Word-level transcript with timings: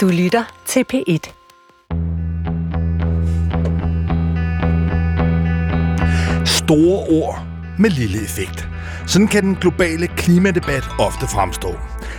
Du 0.00 0.08
lytter 0.08 0.44
til 0.66 0.84
P1. 0.92 1.32
Store 6.44 7.06
ord 7.08 7.46
med 7.78 7.90
lille 7.90 8.22
effekt. 8.22 8.68
Sådan 9.06 9.28
kan 9.28 9.42
den 9.42 9.54
globale 9.54 10.06
klimadebat 10.06 10.88
ofte 10.98 11.26
fremstå. 11.26 11.74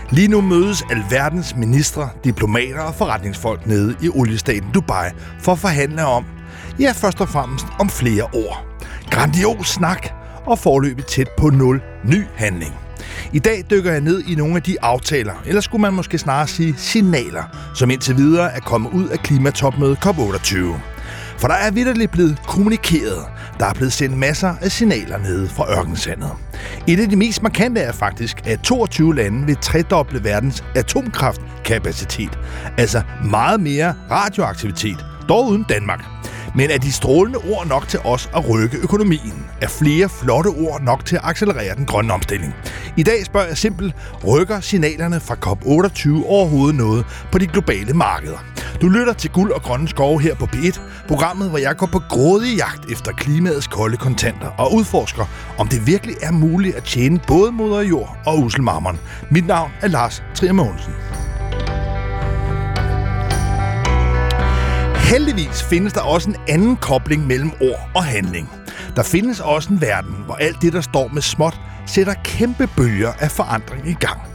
Lige 0.10 0.28
nu 0.28 0.42
mødes 0.42 0.84
alverdens 0.92 1.56
ministre, 1.56 2.10
diplomater 2.24 2.82
og 2.82 2.96
forretningsfolk 2.96 3.68
nede 3.68 3.96
i 4.04 4.10
oliestaten 4.10 4.72
Dubai 4.74 5.10
for 5.40 5.52
at 5.52 5.60
forhandle 5.60 6.06
om, 6.06 6.26
ja 6.80 6.92
først 6.92 7.22
og 7.22 7.30
fremmest 7.30 7.66
om 7.80 7.90
flere 7.90 8.24
ord. 8.24 8.66
Grandios 9.12 9.68
snak 9.68 10.08
og 10.46 10.60
forløbet 10.60 11.06
tæt 11.06 11.30
på 11.38 11.50
nul 11.50 11.82
ny 12.06 12.24
handling. 12.36 12.91
I 13.34 13.40
dag 13.40 13.64
dykker 13.70 13.92
jeg 13.92 14.02
ned 14.02 14.24
i 14.28 14.36
nogle 14.36 14.56
af 14.56 14.64
de 14.64 14.78
aftaler, 14.82 15.34
eller 15.46 15.62
skulle 15.62 15.82
man 15.82 15.94
måske 15.94 16.18
snarere 16.18 16.48
sige 16.48 16.76
signaler, 16.78 17.44
som 17.76 17.92
indtil 17.92 18.18
videre 18.18 18.54
er 18.54 18.60
kommet 18.60 18.92
ud 18.92 19.08
af 19.08 19.20
klimatopmødet 19.20 19.98
COP28. 20.06 20.58
For 21.38 21.48
der 21.48 21.56
er 21.56 21.72
vidderligt 21.72 22.12
blevet 22.12 22.38
kommunikeret. 22.48 23.26
Der 23.60 23.66
er 23.66 23.74
blevet 23.74 23.94
sendt 23.94 24.18
masser 24.18 24.56
af 24.62 24.72
signaler 24.72 25.18
nede 25.18 25.48
fra 25.50 25.80
ørkensandet. 25.80 26.32
Et 26.88 27.00
af 27.00 27.10
de 27.10 27.16
mest 27.16 27.44
markante 27.44 27.82
er 27.82 27.92
faktisk, 27.92 28.48
at 28.48 28.60
22 28.60 29.16
lande 29.16 29.46
vil 29.46 29.58
tredoble 29.62 30.24
verdens 30.24 30.64
atomkraftkapacitet. 30.76 32.40
Altså 32.78 33.02
meget 33.24 33.60
mere 33.60 33.96
radioaktivitet, 34.12 35.06
dog 35.30 35.48
uden 35.48 35.66
Danmark. 35.70 36.21
Men 36.56 36.70
er 36.70 36.78
de 36.78 36.92
strålende 36.92 37.40
ord 37.40 37.68
nok 37.68 37.88
til 37.88 38.00
os 38.00 38.30
at 38.36 38.50
rykke 38.50 38.78
økonomien? 38.78 39.46
Er 39.62 39.68
flere 39.68 40.10
flotte 40.10 40.48
ord 40.48 40.82
nok 40.82 41.06
til 41.06 41.16
at 41.16 41.22
accelerere 41.24 41.76
den 41.76 41.86
grønne 41.86 42.14
omstilling? 42.14 42.54
I 42.98 43.04
dag 43.04 43.26
spørger 43.26 43.48
jeg 43.48 43.58
simpelt, 43.58 43.96
rykker 44.28 44.60
signalerne 44.60 45.20
fra 45.20 45.36
COP28 45.36 46.28
overhovedet 46.28 46.76
noget 46.76 47.06
på 47.32 47.38
de 47.38 47.48
globale 47.48 47.94
markeder? 47.94 48.38
Du 48.82 48.90
lytter 48.90 49.14
til 49.14 49.30
Guld 49.30 49.52
og 49.52 49.62
Grønne 49.62 49.88
Skove 49.88 50.22
her 50.22 50.36
på 50.36 50.46
P1, 50.46 50.80
programmet, 51.08 51.50
hvor 51.50 51.58
jeg 51.58 51.78
går 51.78 51.90
på 51.92 52.02
grådig 52.10 52.58
jagt 52.58 52.92
efter 52.92 53.12
klimaets 53.12 53.68
kolde 53.68 53.98
kontanter 53.98 54.48
og 54.48 54.74
udforsker, 54.74 55.26
om 55.58 55.68
det 55.68 55.88
virkelig 55.88 56.16
er 56.22 56.32
muligt 56.32 56.76
at 56.76 56.84
tjene 56.84 57.20
både 57.28 57.52
moder 57.52 57.82
jord 57.82 58.18
og 58.26 58.40
uselmarmeren. 58.40 59.00
Mit 59.30 59.48
navn 59.48 59.72
er 59.82 59.88
Lars 59.88 60.24
Trier 60.36 60.54
Mogensen. 60.54 60.94
Heldigvis 65.12 65.64
findes 65.64 65.94
der 65.94 66.02
også 66.02 66.30
en 66.30 66.36
anden 66.48 66.76
kobling 66.76 67.28
mellem 67.28 67.52
ord 67.62 67.90
og 67.96 68.04
handling. 68.04 68.50
Der 68.96 69.04
findes 69.04 69.40
også 69.40 69.74
en 69.74 69.82
verden, 69.82 70.16
hvor 70.26 70.36
alt 70.36 70.62
det, 70.62 70.74
der 70.74 70.82
står 70.82 71.08
med 71.08 71.22
småt, 71.22 71.60
sætter 71.86 72.14
kæmpe 72.24 72.68
bølger 72.78 73.14
af 73.20 73.32
forandring 73.32 73.88
i 73.88 73.94
gang. 73.94 74.31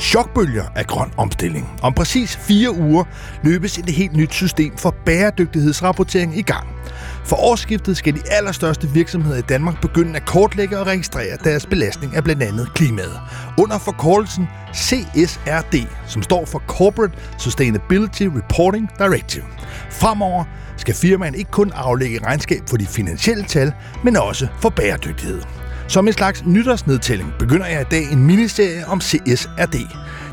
Chokbølger 0.00 0.64
af 0.74 0.86
grøn 0.86 1.10
omstilling. 1.16 1.68
Om 1.82 1.94
præcis 1.94 2.36
fire 2.36 2.70
uger 2.70 3.04
løbes 3.42 3.78
et 3.78 3.90
helt 3.90 4.16
nyt 4.16 4.34
system 4.34 4.76
for 4.76 4.94
bæredygtighedsrapportering 5.04 6.38
i 6.38 6.42
gang. 6.42 6.66
For 7.24 7.36
årsskiftet 7.36 7.96
skal 7.96 8.14
de 8.14 8.20
allerstørste 8.30 8.88
virksomheder 8.88 9.38
i 9.38 9.42
Danmark 9.42 9.80
begynde 9.80 10.16
at 10.16 10.26
kortlægge 10.26 10.78
og 10.78 10.86
registrere 10.86 11.36
deres 11.44 11.66
belastning 11.66 12.16
af 12.16 12.24
blandt 12.24 12.42
andet 12.42 12.74
klimaet. 12.74 13.20
Under 13.58 13.78
forkortelsen 13.78 14.48
CSRD, 14.74 15.86
som 16.06 16.22
står 16.22 16.44
for 16.44 16.62
Corporate 16.66 17.14
Sustainability 17.38 18.22
Reporting 18.22 18.90
Directive. 18.98 19.44
Fremover 19.90 20.44
skal 20.76 20.94
firmaen 20.94 21.34
ikke 21.34 21.50
kun 21.50 21.72
aflægge 21.74 22.26
regnskab 22.26 22.60
for 22.68 22.76
de 22.76 22.86
finansielle 22.86 23.44
tal, 23.44 23.72
men 24.04 24.16
også 24.16 24.48
for 24.60 24.68
bæredygtighed. 24.68 25.40
Som 25.88 26.06
en 26.06 26.12
slags 26.12 26.46
nytårsnedtælling 26.46 27.34
begynder 27.38 27.66
jeg 27.66 27.80
i 27.80 27.84
dag 27.90 28.12
en 28.12 28.26
miniserie 28.26 28.86
om 28.86 29.00
CSRD. 29.00 29.74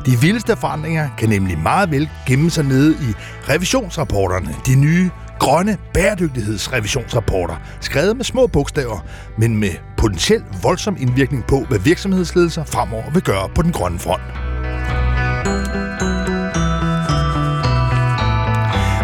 De 0.06 0.20
vildeste 0.20 0.56
forandringer 0.56 1.08
kan 1.18 1.28
nemlig 1.28 1.58
meget 1.58 1.90
vel 1.90 2.10
gemme 2.26 2.50
sig 2.50 2.64
nede 2.64 2.92
i 2.92 3.14
revisionsrapporterne, 3.48 4.54
de 4.66 4.74
nye 4.74 5.10
grønne 5.38 5.78
bæredygtighedsrevisionsrapporter, 5.94 7.56
skrevet 7.80 8.16
med 8.16 8.24
små 8.24 8.46
bogstaver, 8.46 9.04
men 9.38 9.56
med 9.56 9.70
potentielt 9.96 10.44
voldsom 10.62 10.96
indvirkning 11.00 11.44
på, 11.44 11.64
hvad 11.68 11.78
virksomhedsledelser 11.78 12.64
fremover 12.64 13.10
vil 13.10 13.22
gøre 13.22 13.48
på 13.54 13.62
den 13.62 13.72
grønne 13.72 13.98
front. 13.98 14.22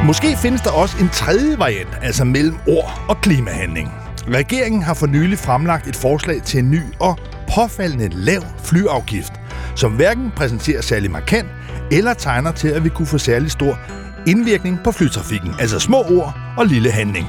Måske 0.06 0.36
findes 0.36 0.60
der 0.60 0.70
også 0.70 0.96
en 1.00 1.08
tredje 1.08 1.58
variant, 1.58 1.98
altså 2.02 2.24
mellem 2.24 2.56
ord 2.68 3.04
og 3.08 3.20
klimahandling. 3.20 3.92
Regeringen 4.28 4.82
har 4.82 4.94
for 4.94 5.06
nylig 5.06 5.38
fremlagt 5.38 5.86
et 5.86 5.96
forslag 5.96 6.42
til 6.42 6.58
en 6.58 6.70
ny 6.70 6.80
og 6.98 7.18
påfaldende 7.54 8.08
lav 8.08 8.42
flyafgift, 8.64 9.32
som 9.76 9.92
hverken 9.92 10.30
præsenterer 10.36 10.82
særlig 10.82 11.10
markant 11.10 11.48
eller 11.92 12.14
tegner 12.14 12.52
til, 12.52 12.68
at 12.68 12.84
vi 12.84 12.88
kunne 12.88 13.06
få 13.06 13.18
særlig 13.18 13.50
stor 13.50 13.78
indvirkning 14.26 14.78
på 14.84 14.92
flytrafikken, 14.92 15.54
altså 15.58 15.78
små 15.78 15.96
ord 15.96 16.38
og 16.58 16.66
lille 16.66 16.90
handling. 16.90 17.26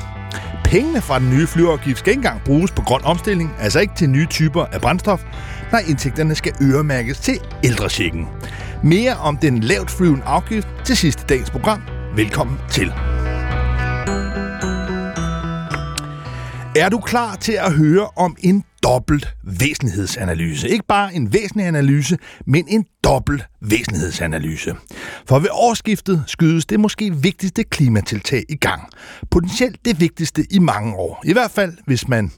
Pengene 0.64 1.02
fra 1.02 1.20
den 1.20 1.30
nye 1.30 1.48
flyafgift 1.48 2.00
skal 2.00 2.12
ikke 2.12 2.20
engang 2.20 2.42
bruges 2.46 2.72
på 2.72 2.82
grøn 2.82 3.02
omstilling, 3.04 3.56
altså 3.60 3.80
ikke 3.80 3.96
til 3.96 4.10
nye 4.10 4.26
typer 4.26 4.66
af 4.66 4.82
brændstof, 4.82 5.22
når 5.72 5.80
indtægterne 5.88 6.36
skal 6.36 6.54
øremærkes 6.62 7.20
til 7.20 7.40
ældresjekken. 7.64 8.28
Mere 8.84 9.16
om 9.16 9.38
den 9.38 9.60
lavt 9.60 9.92
flyvende 9.92 10.24
afgift 10.26 10.68
til 10.86 10.98
sidste 10.98 11.24
dagens 11.30 11.50
program. 11.50 11.82
Velkommen 12.16 12.58
til. 12.70 12.94
Er 16.76 16.90
du 16.90 17.00
klar 17.00 17.36
til 17.36 17.52
at 17.52 17.74
høre 17.74 18.08
om 18.16 18.36
en 18.40 18.64
dobbelt 18.84 19.36
væsenhedsanalyse? 19.44 20.70
Ikke 20.70 20.86
bare 20.88 21.16
en 21.16 21.34
væsentlig 21.34 21.68
analyse, 21.68 22.18
men 22.46 22.66
en 22.68 22.86
dobbelt 23.04 23.44
væsenhedsanalyse. 23.62 24.76
For 25.28 25.40
ved 25.40 25.50
årsskiftet 25.52 26.24
skydes 26.28 26.66
det 26.66 26.80
måske 26.80 27.16
vigtigste 27.16 27.64
klimatiltag 27.64 28.44
i 28.50 28.56
gang. 28.56 28.82
Potentielt 29.32 29.86
det 29.86 30.00
vigtigste 30.00 30.46
i 30.52 30.60
mange 30.60 30.96
år. 30.96 31.22
I 31.26 31.34
hvert 31.34 31.52
fald, 31.52 31.74
hvis 31.86 32.08
man, 32.08 32.32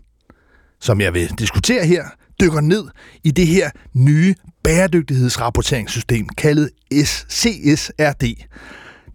som 0.81 1.01
jeg 1.01 1.13
vil 1.13 1.29
diskutere 1.29 1.85
her, 1.85 2.05
dykker 2.41 2.61
ned 2.61 2.83
i 3.23 3.31
det 3.31 3.47
her 3.47 3.69
nye 3.93 4.35
bæredygtighedsrapporteringssystem 4.63 6.27
kaldet 6.29 6.69
CSRD. 7.29 8.45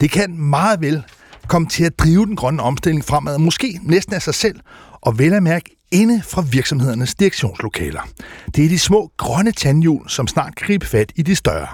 Det 0.01 0.11
kan 0.11 0.39
meget 0.41 0.81
vel 0.81 1.03
komme 1.49 1.69
til 1.69 1.85
at 1.85 1.99
drive 1.99 2.27
den 2.27 2.37
grønne 2.37 2.63
omstilling 2.63 3.05
fremad, 3.05 3.39
måske 3.39 3.81
næsten 3.83 4.15
af 4.15 4.23
sig 4.23 4.35
selv, 4.35 4.61
og 5.01 5.19
vel 5.19 5.33
at 5.33 5.43
mærke 5.43 5.79
inde 5.91 6.23
fra 6.23 6.45
virksomhedernes 6.53 7.15
direktionslokaler. 7.15 8.09
Det 8.57 8.65
er 8.65 8.69
de 8.69 8.79
små 8.79 9.11
grønne 9.17 9.53
tandhjul, 9.53 10.09
som 10.09 10.27
snart 10.27 10.57
kan 10.57 10.67
gribe 10.67 10.87
fat 10.87 11.13
i 11.17 11.23
de 11.23 11.37
større. 11.37 11.69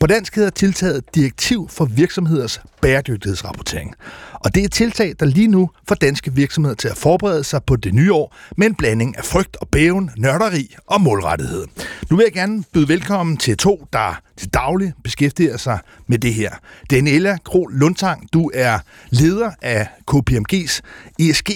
På 0.00 0.06
dansk 0.06 0.34
hedder 0.34 0.50
tiltaget 0.50 1.14
Direktiv 1.14 1.68
for 1.68 1.84
virksomheders 1.84 2.60
bæredygtighedsrapportering. 2.82 3.94
Og 4.32 4.54
det 4.54 4.60
er 4.60 4.64
et 4.64 4.72
tiltag, 4.72 5.14
der 5.20 5.26
lige 5.26 5.48
nu 5.48 5.70
får 5.88 5.94
danske 5.94 6.34
virksomheder 6.34 6.76
til 6.76 6.88
at 6.88 6.96
forberede 6.96 7.44
sig 7.44 7.60
på 7.64 7.76
det 7.76 7.94
nye 7.94 8.12
år 8.12 8.36
med 8.56 8.66
en 8.66 8.74
blanding 8.74 9.18
af 9.18 9.24
frygt 9.24 9.56
og 9.56 9.68
bæven, 9.68 10.10
nørderi 10.16 10.74
og 10.86 11.00
målrettighed. 11.00 11.64
Nu 12.10 12.16
vil 12.16 12.24
jeg 12.24 12.32
gerne 12.32 12.64
byde 12.72 12.88
velkommen 12.88 13.36
til 13.36 13.56
to, 13.56 13.86
der 13.92 14.20
til 14.36 14.48
daglig 14.54 14.92
beskæftiger 15.04 15.56
sig 15.56 15.78
med 16.06 16.18
det 16.18 16.34
her. 16.34 16.50
Daniela 16.90 17.38
Kro 17.44 17.66
Lundtang, 17.66 18.28
du 18.32 18.50
er 18.54 18.78
leder 19.10 19.50
af 19.62 19.88
KPMG's 20.10 20.80
ESG 21.20 21.50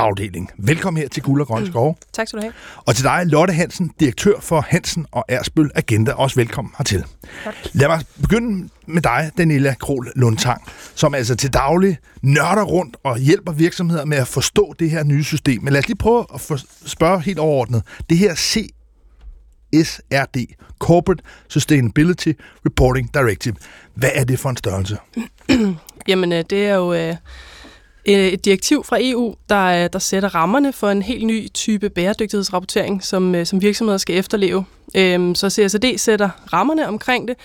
afdeling. 0.00 0.50
Velkommen 0.58 1.00
her 1.00 1.08
til 1.08 1.22
Guld 1.22 1.40
og 1.40 1.46
Grøn 1.46 1.62
mm. 1.62 1.70
Skov. 1.70 1.98
Tak 2.12 2.28
skal 2.28 2.38
du 2.38 2.42
have. 2.42 2.52
Og 2.76 2.96
til 2.96 3.04
dig, 3.04 3.22
Lotte 3.26 3.54
Hansen, 3.54 3.92
direktør 4.00 4.40
for 4.40 4.60
Hansen 4.68 5.06
og 5.12 5.24
Ersbøl 5.28 5.70
Agenda. 5.74 6.12
Også 6.12 6.36
velkommen 6.36 6.74
hertil. 6.78 7.04
Tak. 7.44 7.54
Lad 7.72 7.88
mig 7.88 8.00
begynde 8.20 8.68
med 8.86 9.02
dig, 9.02 9.30
Daniela 9.38 9.74
Krol 9.74 10.12
Lundtang, 10.16 10.62
som 10.94 11.14
altså 11.14 11.34
til 11.34 11.52
daglig 11.52 11.98
nørder 12.22 12.62
rundt 12.62 12.96
og 13.04 13.18
hjælper 13.18 13.52
virksomheder 13.52 14.04
med 14.04 14.16
at 14.16 14.28
forstå 14.28 14.74
det 14.78 14.90
her 14.90 15.04
nye 15.04 15.24
system. 15.24 15.62
Men 15.62 15.72
lad 15.72 15.80
os 15.80 15.88
lige 15.88 15.98
prøve 15.98 16.26
at 16.34 16.40
spørge 16.86 17.20
helt 17.20 17.38
overordnet. 17.38 17.82
Det 18.10 18.18
her 18.18 18.34
CSRD, 18.34 20.36
Corporate 20.78 21.22
Sustainability 21.48 22.32
Reporting 22.66 23.14
Directive. 23.14 23.54
Hvad 23.94 24.10
er 24.14 24.24
det 24.24 24.38
for 24.38 24.50
en 24.50 24.56
størrelse? 24.56 24.96
Jamen, 26.08 26.32
øh, 26.32 26.44
det 26.50 26.66
er 26.66 26.74
jo 26.74 26.94
øh, 26.94 27.16
Øh, 28.10 28.28
et 28.28 28.44
direktiv 28.44 28.84
fra 28.84 28.96
EU, 29.00 29.34
der, 29.48 29.64
øh, 29.84 29.90
der 29.92 29.98
sætter 29.98 30.34
rammerne 30.34 30.72
for 30.72 30.88
en 30.88 31.02
helt 31.02 31.26
ny 31.26 31.48
type 31.54 31.90
bæredygtighedsrapportering, 31.90 33.04
som, 33.04 33.34
øh, 33.34 33.46
som 33.46 33.62
virksomheder 33.62 33.98
skal 33.98 34.16
efterleve. 34.16 34.64
Øhm, 34.96 35.34
så 35.34 35.50
CSRD 35.50 35.98
sætter 35.98 36.30
rammerne 36.52 36.88
omkring 36.88 37.28
det, 37.28 37.36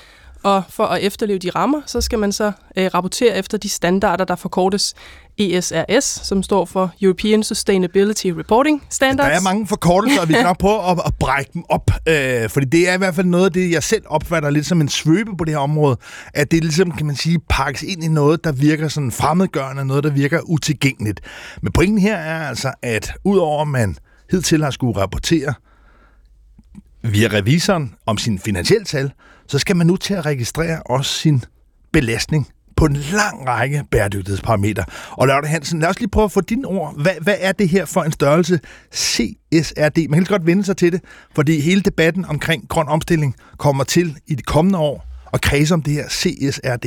og 0.43 0.63
for 0.69 0.83
at 0.83 1.03
efterleve 1.03 1.39
de 1.39 1.49
rammer, 1.49 1.81
så 1.85 2.01
skal 2.01 2.19
man 2.19 2.31
så 2.31 2.51
rapportere 2.77 3.37
efter 3.37 3.57
de 3.57 3.69
standarder, 3.69 4.25
der 4.25 4.35
forkortes 4.35 4.93
ESRS, 5.37 6.03
som 6.03 6.43
står 6.43 6.65
for 6.65 6.93
European 7.01 7.43
Sustainability 7.43 8.27
Reporting 8.27 8.83
Standards. 8.89 9.29
Der 9.29 9.35
er 9.35 9.41
mange 9.41 9.67
forkortelser, 9.67 10.21
og 10.21 10.27
vi 10.29 10.33
kan 10.33 10.43
nok 10.43 10.57
prøve 10.57 10.91
at, 10.91 11.01
at 11.05 11.13
brække 11.19 11.51
dem 11.53 11.63
op, 11.69 11.91
øh, 12.07 12.49
fordi 12.49 12.65
det 12.65 12.89
er 12.89 12.93
i 12.93 12.97
hvert 12.97 13.15
fald 13.15 13.27
noget 13.27 13.45
af 13.45 13.51
det, 13.51 13.71
jeg 13.71 13.83
selv 13.83 14.03
opfatter 14.05 14.49
lidt 14.49 14.65
som 14.65 14.81
en 14.81 14.89
svøbe 14.89 15.37
på 15.37 15.45
det 15.45 15.53
her 15.53 15.59
område, 15.59 15.97
at 16.33 16.51
det 16.51 16.63
ligesom, 16.63 16.91
kan 16.91 17.05
man 17.05 17.15
sige, 17.15 17.39
pakkes 17.49 17.83
ind 17.83 18.03
i 18.03 18.07
noget, 18.07 18.43
der 18.43 18.51
virker 18.51 18.87
sådan 18.87 19.11
fremmedgørende, 19.11 19.85
noget, 19.85 20.03
der 20.03 20.09
virker 20.09 20.39
utilgængeligt. 20.41 21.21
Men 21.61 21.71
pointen 21.71 21.97
her 21.97 22.15
er 22.15 22.47
altså, 22.47 22.73
at 22.81 23.13
udover 23.23 23.61
at 23.61 23.67
man 23.67 23.97
hidtil 24.31 24.63
har 24.63 24.71
skulle 24.71 25.01
rapportere 25.01 25.53
via 27.03 27.27
revisoren 27.27 27.93
om 28.05 28.17
sin 28.17 28.39
finansielle 28.39 28.85
tal, 28.85 29.11
så 29.47 29.59
skal 29.59 29.75
man 29.75 29.87
nu 29.87 29.95
til 29.95 30.13
at 30.13 30.25
registrere 30.25 30.81
også 30.85 31.11
sin 31.11 31.43
belastning 31.93 32.47
på 32.75 32.85
en 32.85 32.95
lang 32.95 33.47
række 33.47 33.83
bæredygtighedsparametre. 33.91 34.83
Og 35.11 35.27
Lotte 35.27 35.47
Hansen, 35.47 35.79
lad 35.79 35.89
os 35.89 35.99
lige 35.99 36.09
prøve 36.09 36.25
at 36.25 36.31
få 36.31 36.41
dine 36.41 36.67
ord. 36.67 37.01
Hvad, 37.01 37.13
hvad 37.21 37.35
er 37.39 37.51
det 37.51 37.69
her 37.69 37.85
for 37.85 38.03
en 38.03 38.11
størrelse 38.11 38.59
CSRD? 38.93 40.09
Man 40.09 40.19
kan 40.19 40.25
godt 40.25 40.45
vende 40.45 40.63
sig 40.63 40.77
til 40.77 40.91
det, 40.91 41.01
fordi 41.35 41.59
hele 41.59 41.81
debatten 41.81 42.25
omkring 42.25 42.69
grøn 42.69 42.87
omstilling 42.87 43.35
kommer 43.57 43.83
til 43.83 44.17
i 44.27 44.35
de 44.35 44.43
kommende 44.43 44.79
år 44.79 45.05
og 45.25 45.41
kredse 45.41 45.73
om 45.73 45.81
det 45.81 45.93
her 45.93 46.09
CSRD. 46.09 46.85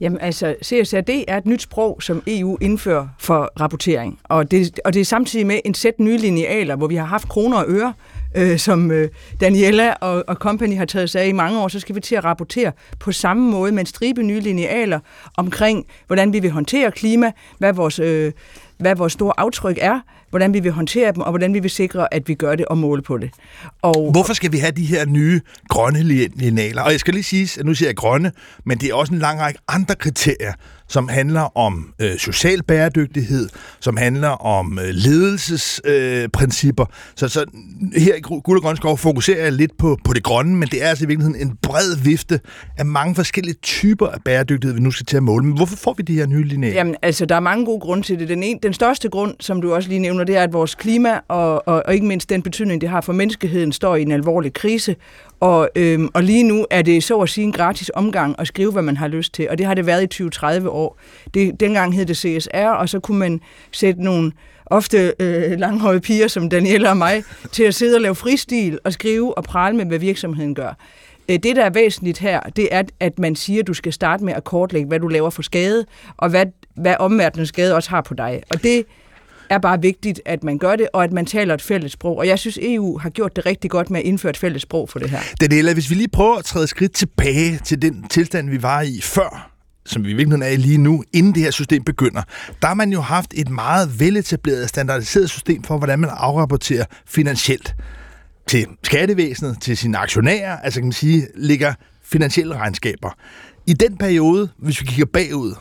Jamen 0.00 0.20
altså, 0.20 0.54
CSRD 0.64 1.24
er 1.28 1.36
et 1.36 1.46
nyt 1.46 1.62
sprog, 1.62 2.02
som 2.02 2.22
EU 2.26 2.58
indfører 2.60 3.08
for 3.18 3.52
rapportering. 3.60 4.18
Og 4.24 4.50
det, 4.50 4.80
og 4.84 4.94
det 4.94 5.00
er 5.00 5.04
samtidig 5.04 5.46
med 5.46 5.60
en 5.64 5.74
sæt 5.74 5.94
nye 5.98 6.18
linealer, 6.18 6.76
hvor 6.76 6.86
vi 6.86 6.96
har 6.96 7.04
haft 7.04 7.28
kroner 7.28 7.58
og 7.58 7.64
øre, 7.68 7.92
øh, 8.34 8.58
som 8.58 8.90
øh, 8.90 9.08
Daniela 9.40 9.92
og, 9.92 10.24
og 10.28 10.34
company 10.34 10.76
har 10.76 10.84
taget 10.84 11.10
sig 11.10 11.22
af 11.22 11.28
i 11.28 11.32
mange 11.32 11.60
år, 11.60 11.68
så 11.68 11.80
skal 11.80 11.94
vi 11.94 12.00
til 12.00 12.14
at 12.14 12.24
rapportere 12.24 12.72
på 13.00 13.12
samme 13.12 13.50
måde 13.50 13.72
med 13.72 13.80
en 13.80 13.86
stribe 13.86 14.22
nye 14.22 14.40
linealer 14.40 15.00
omkring, 15.36 15.86
hvordan 16.06 16.32
vi 16.32 16.40
vil 16.40 16.50
håndtere 16.50 16.92
klima, 16.92 17.32
hvad 17.58 17.72
vores, 17.72 17.98
øh, 17.98 18.32
hvad 18.78 18.96
vores 18.96 19.12
store 19.12 19.32
aftryk 19.40 19.78
er, 19.80 20.00
hvordan 20.34 20.54
vi 20.54 20.60
vil 20.60 20.72
håndtere 20.72 21.12
dem, 21.12 21.20
og 21.20 21.30
hvordan 21.30 21.54
vi 21.54 21.58
vil 21.58 21.70
sikre, 21.70 22.14
at 22.14 22.28
vi 22.28 22.34
gør 22.34 22.54
det 22.54 22.66
og 22.66 22.78
måle 22.78 23.02
på 23.02 23.18
det. 23.18 23.30
Og, 23.82 24.10
Hvorfor 24.10 24.32
skal 24.32 24.52
vi 24.52 24.58
have 24.58 24.72
de 24.72 24.84
her 24.84 25.06
nye 25.06 25.40
grønne 25.68 26.02
linealer? 26.02 26.82
Og 26.82 26.90
jeg 26.92 27.00
skal 27.00 27.14
lige 27.14 27.24
sige, 27.24 27.60
at 27.60 27.66
nu 27.66 27.74
siger 27.74 27.88
jeg 27.88 27.96
grønne, 27.96 28.32
men 28.66 28.78
det 28.78 28.90
er 28.90 28.94
også 28.94 29.12
en 29.12 29.18
lang 29.18 29.40
række 29.40 29.60
andre 29.68 29.94
kriterier, 29.94 30.52
som 30.88 31.08
handler 31.08 31.58
om 31.58 31.94
øh, 31.98 32.18
social 32.18 32.62
bæredygtighed, 32.62 33.48
som 33.80 33.96
handler 33.96 34.28
om 34.28 34.78
øh, 34.78 34.88
ledelsesprincipper. 34.88 36.84
Øh, 36.84 36.92
så, 37.16 37.28
så 37.28 37.44
her 37.96 38.14
i 38.14 38.20
Guld 38.20 38.58
og 38.58 38.62
Grøn 38.62 38.76
Skov 38.76 38.98
fokuserer 38.98 39.42
jeg 39.42 39.52
lidt 39.52 39.72
på, 39.78 39.98
på 40.04 40.12
det 40.12 40.22
grønne, 40.22 40.56
men 40.56 40.68
det 40.68 40.84
er 40.84 40.88
altså 40.88 41.04
i 41.04 41.08
virkeligheden 41.08 41.48
en 41.48 41.56
bred 41.62 41.96
vifte 42.04 42.40
af 42.78 42.86
mange 42.86 43.14
forskellige 43.14 43.54
typer 43.62 44.06
af 44.06 44.18
bæredygtighed, 44.24 44.74
vi 44.74 44.80
nu 44.80 44.90
skal 44.90 45.06
til 45.06 45.16
at 45.16 45.22
måle. 45.22 45.44
Men 45.44 45.56
hvorfor 45.56 45.76
får 45.76 45.94
vi 45.96 46.02
de 46.02 46.14
her 46.14 46.26
nye 46.26 46.44
linealer? 46.44 46.74
Jamen, 46.74 46.96
altså, 47.02 47.26
der 47.26 47.36
er 47.36 47.40
mange 47.40 47.64
gode 47.66 47.80
grunde 47.80 48.02
til 48.02 48.18
det. 48.18 48.28
Den, 48.28 48.42
en, 48.42 48.58
den 48.62 48.72
største 48.72 49.08
grund, 49.08 49.34
som 49.40 49.62
du 49.62 49.74
også 49.74 49.88
lige 49.88 49.98
nævner, 49.98 50.23
det 50.24 50.36
er, 50.36 50.42
at 50.42 50.52
vores 50.52 50.74
klima 50.74 51.20
og, 51.28 51.68
og, 51.68 51.82
og 51.86 51.94
ikke 51.94 52.06
mindst 52.06 52.30
den 52.30 52.42
betydning, 52.42 52.80
det 52.80 52.88
har 52.88 53.00
for 53.00 53.12
menneskeheden, 53.12 53.72
står 53.72 53.96
i 53.96 54.02
en 54.02 54.12
alvorlig 54.12 54.52
krise. 54.52 54.96
Og, 55.40 55.68
øhm, 55.76 56.08
og 56.14 56.22
lige 56.22 56.42
nu 56.42 56.66
er 56.70 56.82
det 56.82 57.04
så 57.04 57.20
at 57.20 57.28
sige 57.28 57.44
en 57.44 57.52
gratis 57.52 57.90
omgang 57.94 58.34
at 58.38 58.46
skrive, 58.46 58.72
hvad 58.72 58.82
man 58.82 58.96
har 58.96 59.08
lyst 59.08 59.34
til. 59.34 59.50
Og 59.50 59.58
det 59.58 59.66
har 59.66 59.74
det 59.74 59.86
været 59.86 60.20
i 60.20 60.22
20-30 60.22 60.68
år. 60.68 60.98
Det, 61.34 61.60
dengang 61.60 61.94
hed 61.94 62.06
det 62.06 62.16
CSR, 62.16 62.68
og 62.68 62.88
så 62.88 63.00
kunne 63.00 63.18
man 63.18 63.40
sætte 63.72 64.02
nogle 64.02 64.32
ofte 64.66 65.12
øh, 65.20 65.58
langhøje 65.58 66.00
piger 66.00 66.28
som 66.28 66.48
Daniela 66.48 66.90
og 66.90 66.96
mig 66.96 67.22
til 67.52 67.62
at 67.62 67.74
sidde 67.74 67.96
og 67.96 68.00
lave 68.00 68.14
fristil 68.14 68.78
og 68.84 68.92
skrive 68.92 69.38
og 69.38 69.44
prale 69.44 69.76
med, 69.76 69.86
hvad 69.86 69.98
virksomheden 69.98 70.54
gør. 70.54 70.76
Øh, 71.28 71.38
det, 71.38 71.56
der 71.56 71.64
er 71.64 71.70
væsentligt 71.70 72.18
her, 72.18 72.40
det 72.40 72.68
er, 72.70 72.82
at 73.00 73.18
man 73.18 73.36
siger, 73.36 73.60
at 73.60 73.66
du 73.66 73.74
skal 73.74 73.92
starte 73.92 74.24
med 74.24 74.32
at 74.32 74.44
kortlægge, 74.44 74.88
hvad 74.88 75.00
du 75.00 75.08
laver 75.08 75.30
for 75.30 75.42
skade, 75.42 75.84
og 76.16 76.30
hvad, 76.30 76.46
hvad 76.76 76.96
omverdenens 76.98 77.48
skade 77.48 77.74
også 77.74 77.90
har 77.90 78.00
på 78.00 78.14
dig. 78.14 78.42
Og 78.50 78.62
det 78.62 78.84
er 79.50 79.58
bare 79.58 79.82
vigtigt, 79.82 80.20
at 80.24 80.44
man 80.44 80.58
gør 80.58 80.76
det, 80.76 80.88
og 80.92 81.04
at 81.04 81.12
man 81.12 81.26
taler 81.26 81.54
et 81.54 81.62
fælles 81.62 81.92
sprog. 81.92 82.18
Og 82.18 82.26
jeg 82.26 82.38
synes, 82.38 82.58
EU 82.62 82.98
har 82.98 83.10
gjort 83.10 83.36
det 83.36 83.46
rigtig 83.46 83.70
godt 83.70 83.90
med 83.90 84.00
at 84.00 84.06
indføre 84.06 84.30
et 84.30 84.36
fælles 84.36 84.62
sprog 84.62 84.88
for 84.88 84.98
det 84.98 85.10
her. 85.10 85.18
Daniela, 85.40 85.72
hvis 85.72 85.90
vi 85.90 85.94
lige 85.94 86.08
prøver 86.08 86.36
at 86.36 86.44
træde 86.44 86.66
skridt 86.66 86.92
tilbage 86.92 87.58
til 87.64 87.82
den 87.82 88.08
tilstand, 88.08 88.50
vi 88.50 88.62
var 88.62 88.80
i 88.80 89.00
før 89.02 89.50
som 89.86 90.04
vi 90.04 90.10
i 90.10 90.14
virkeligheden 90.14 90.42
er 90.42 90.48
i 90.48 90.56
lige 90.56 90.78
nu, 90.78 91.04
inden 91.12 91.34
det 91.34 91.42
her 91.42 91.50
system 91.50 91.84
begynder, 91.84 92.22
der 92.62 92.68
har 92.68 92.74
man 92.74 92.92
jo 92.92 93.00
haft 93.00 93.34
et 93.36 93.48
meget 93.48 94.00
veletableret, 94.00 94.68
standardiseret 94.68 95.30
system 95.30 95.62
for, 95.62 95.78
hvordan 95.78 95.98
man 95.98 96.10
afrapporterer 96.12 96.84
finansielt 97.06 97.74
til 98.46 98.66
skattevæsenet, 98.82 99.56
til 99.60 99.76
sine 99.76 99.98
aktionærer, 99.98 100.58
altså 100.58 100.80
kan 100.80 100.86
man 100.86 100.92
sige, 100.92 101.26
ligger 101.34 101.74
finansielle 102.04 102.56
regnskaber. 102.56 103.10
I 103.66 103.72
den 103.72 103.96
periode, 103.96 104.48
hvis 104.58 104.80
vi 104.80 104.86
kigger 104.86 105.06
bagud, 105.06 105.54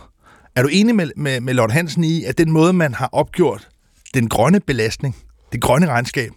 er 0.55 0.61
du 0.61 0.69
enig 0.71 0.95
med, 0.95 1.09
med, 1.15 1.41
med 1.41 1.53
Lord 1.53 1.71
Hansen 1.71 2.03
i, 2.03 2.23
at 2.23 2.37
den 2.37 2.51
måde, 2.51 2.73
man 2.73 2.93
har 2.93 3.09
opgjort 3.11 3.67
den 4.13 4.29
grønne 4.29 4.59
belastning, 4.59 5.15
det 5.51 5.61
grønne 5.61 5.87
regnskab, 5.87 6.31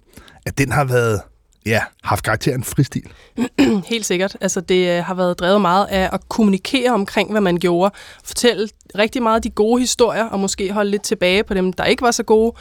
at 0.47 0.59
den 0.59 0.73
har 0.73 0.85
været 0.85 1.21
ja, 1.67 1.81
haft 2.03 2.25
karakteren 2.25 2.65
fristil. 2.65 3.03
Helt 3.93 4.07
sikkert. 4.07 4.37
Altså, 4.41 4.61
det 4.61 4.99
øh, 4.99 5.05
har 5.05 5.15
været 5.15 5.39
drevet 5.39 5.61
meget 5.61 5.87
af 5.87 6.11
at 6.13 6.29
kommunikere 6.29 6.91
omkring, 6.91 7.31
hvad 7.31 7.41
man 7.41 7.57
gjorde. 7.57 7.95
Fortælle 8.25 8.69
rigtig 8.99 9.23
meget 9.23 9.45
de 9.45 9.51
gode 9.51 9.81
historier, 9.81 10.25
og 10.25 10.41
måske 10.41 10.73
holde 10.73 10.91
lidt 10.91 11.03
tilbage 11.03 11.45
på 11.45 11.55
dem, 11.55 11.73
der 11.73 11.85
ikke 11.85 12.03
var 12.03 12.11
så 12.11 12.23
gode. 12.23 12.53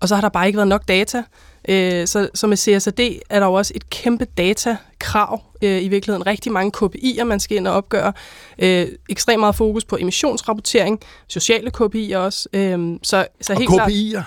Og 0.00 0.08
så 0.08 0.14
har 0.14 0.20
der 0.20 0.28
bare 0.28 0.46
ikke 0.46 0.56
været 0.56 0.68
nok 0.68 0.88
data. 0.88 1.22
Øh, 1.68 2.06
så, 2.06 2.28
så 2.34 2.46
med 2.46 2.56
CSRD 2.56 3.00
er 3.30 3.40
der 3.40 3.46
jo 3.46 3.52
også 3.52 3.72
et 3.76 3.90
kæmpe 3.90 4.24
datakrav 4.24 5.42
øh, 5.62 5.82
i 5.82 5.88
virkeligheden. 5.88 6.26
Rigtig 6.26 6.52
mange 6.52 6.72
KPI'er, 6.76 7.24
man 7.24 7.40
skal 7.40 7.56
ind 7.56 7.68
og 7.68 7.74
opgøre. 7.74 8.12
Øh, 8.58 8.86
ekstremt 9.08 9.40
meget 9.40 9.54
fokus 9.54 9.84
på 9.84 9.96
emissionsrapportering, 10.00 11.00
sociale 11.28 11.70
KPI'er 11.76 12.16
også. 12.16 12.48
Øh, 12.52 12.98
så, 13.02 13.26
så 13.40 13.54
helt 13.54 13.70
og 13.70 13.86
KPI'er? 13.86 14.10
Klart, 14.10 14.24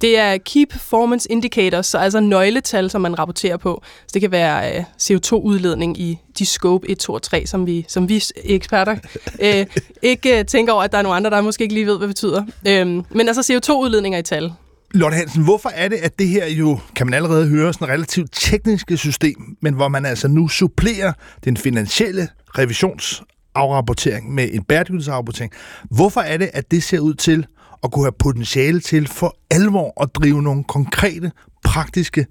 det 0.00 0.18
er 0.18 0.38
Key 0.38 0.64
Performance 0.64 1.32
Indicators, 1.32 1.86
så 1.86 1.98
altså 1.98 2.20
nøgletal, 2.20 2.90
som 2.90 3.00
man 3.00 3.18
rapporterer 3.18 3.56
på. 3.56 3.82
Så 4.06 4.10
det 4.14 4.20
kan 4.20 4.30
være 4.30 4.76
øh, 4.76 4.84
CO2-udledning 5.02 6.00
i 6.00 6.18
de 6.38 6.46
scope 6.46 6.90
1, 6.90 6.98
2 6.98 7.12
og 7.12 7.22
3, 7.22 7.46
som 7.46 7.66
vi, 7.66 7.84
som 7.88 8.08
vi 8.08 8.22
eksperter 8.44 8.96
øh, 9.44 9.66
ikke 10.02 10.38
øh, 10.38 10.44
tænker 10.44 10.72
over, 10.72 10.82
at 10.82 10.92
der 10.92 10.98
er 10.98 11.02
nogle 11.02 11.16
andre, 11.16 11.30
der 11.30 11.40
måske 11.40 11.62
ikke 11.62 11.74
lige 11.74 11.86
ved, 11.86 11.98
hvad 11.98 12.08
det 12.08 12.14
betyder. 12.14 12.44
Øh, 12.68 12.86
men 13.10 13.28
altså 13.28 13.52
CO2-udledninger 13.52 14.18
i 14.18 14.22
tal. 14.22 14.52
Lotte 14.94 15.16
Hansen, 15.16 15.44
hvorfor 15.44 15.68
er 15.68 15.88
det, 15.88 15.96
at 15.96 16.18
det 16.18 16.28
her 16.28 16.46
jo, 16.46 16.78
kan 16.96 17.06
man 17.06 17.14
allerede 17.14 17.48
høre, 17.48 17.72
sådan 17.72 17.88
et 17.88 17.92
relativt 17.92 18.30
tekniske 18.32 18.96
system, 18.96 19.56
men 19.60 19.74
hvor 19.74 19.88
man 19.88 20.06
altså 20.06 20.28
nu 20.28 20.48
supplerer 20.48 21.12
den 21.44 21.56
finansielle 21.56 22.28
revisionsafrapportering 22.58 24.34
med 24.34 24.48
en 24.52 24.62
bæredygtighedsafrapportering. 24.62 25.52
Hvorfor 25.90 26.20
er 26.20 26.36
det, 26.36 26.50
at 26.52 26.70
det 26.70 26.82
ser 26.82 27.00
ud 27.00 27.14
til 27.14 27.46
at 27.84 27.92
kunne 27.92 28.04
have 28.04 28.12
potentiale 28.18 28.80
til 28.80 29.08
for 29.08 29.36
alvor 29.50 30.02
at 30.02 30.14
drive 30.14 30.42
nogle 30.42 30.64
konkrete, 30.64 31.32
praktiske 31.64 32.26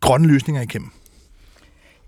grønne 0.00 0.28
løsninger 0.28 0.62
igennem? 0.62 0.90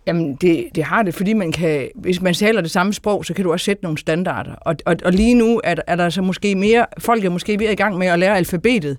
Jamen, 0.06 0.34
det, 0.34 0.68
det 0.74 0.84
har 0.84 1.02
det, 1.02 1.14
fordi 1.14 1.32
man 1.32 1.52
kan, 1.52 1.88
hvis 1.94 2.20
man 2.20 2.34
taler 2.34 2.60
det 2.60 2.70
samme 2.70 2.92
sprog, 2.92 3.24
så 3.24 3.34
kan 3.34 3.44
du 3.44 3.52
også 3.52 3.64
sætte 3.64 3.82
nogle 3.82 3.98
standarder. 3.98 4.54
Og, 4.54 4.76
og, 4.86 4.96
og 5.04 5.12
lige 5.12 5.34
nu 5.34 5.60
er, 5.64 5.74
er 5.86 5.96
der 5.96 6.10
så 6.10 6.22
måske 6.22 6.54
mere, 6.54 6.86
folk 6.98 7.24
er 7.24 7.30
måske 7.30 7.58
ved 7.58 7.70
i 7.70 7.74
gang 7.74 7.98
med 7.98 8.06
at 8.06 8.18
lære 8.18 8.36
alfabetet, 8.36 8.98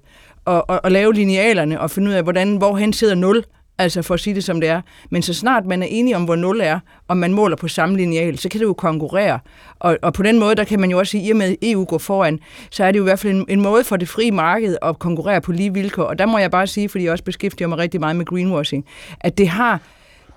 og, 0.49 0.69
og, 0.69 0.79
og 0.83 0.91
lave 0.91 1.13
linealerne, 1.13 1.81
og 1.81 1.91
finde 1.91 2.09
ud 2.09 2.15
af, 2.15 2.23
hvordan, 2.23 2.57
hvorhen 2.57 2.93
sidder 2.93 3.15
0, 3.15 3.43
altså 3.77 4.01
for 4.01 4.13
at 4.13 4.19
sige 4.19 4.35
det 4.35 4.43
som 4.43 4.61
det 4.61 4.69
er. 4.69 4.81
Men 5.09 5.21
så 5.21 5.33
snart 5.33 5.65
man 5.65 5.83
er 5.83 5.87
enige 5.89 6.15
om, 6.15 6.23
hvor 6.23 6.35
0 6.35 6.61
er, 6.61 6.79
og 7.07 7.17
man 7.17 7.33
måler 7.33 7.55
på 7.55 7.67
samme 7.67 7.97
lineal, 7.97 8.37
så 8.37 8.49
kan 8.49 8.59
det 8.59 8.65
jo 8.65 8.73
konkurrere. 8.73 9.39
Og, 9.79 9.97
og 10.01 10.13
på 10.13 10.23
den 10.23 10.39
måde, 10.39 10.55
der 10.55 10.63
kan 10.63 10.79
man 10.79 10.91
jo 10.91 10.99
også 10.99 11.11
sige, 11.11 11.23
at 11.23 11.27
i 11.27 11.31
og 11.31 11.37
med 11.37 11.55
EU 11.61 11.85
går 11.85 11.97
foran, 11.97 12.39
så 12.71 12.83
er 12.83 12.91
det 12.91 12.99
jo 12.99 13.03
i 13.03 13.09
hvert 13.09 13.19
fald 13.19 13.33
en, 13.33 13.45
en 13.49 13.61
måde 13.61 13.83
for 13.83 13.97
det 13.97 14.09
frie 14.09 14.31
marked 14.31 14.77
at 14.81 14.99
konkurrere 14.99 15.41
på 15.41 15.51
lige 15.51 15.73
vilkår. 15.73 16.03
Og 16.03 16.19
der 16.19 16.25
må 16.25 16.37
jeg 16.37 16.51
bare 16.51 16.67
sige, 16.67 16.89
fordi 16.89 17.03
jeg 17.03 17.11
også 17.11 17.23
beskæftiger 17.23 17.67
mig 17.67 17.77
rigtig 17.77 17.99
meget 17.99 18.15
med 18.15 18.25
greenwashing, 18.25 18.85
at 19.19 19.37
det 19.37 19.47
har, 19.47 19.79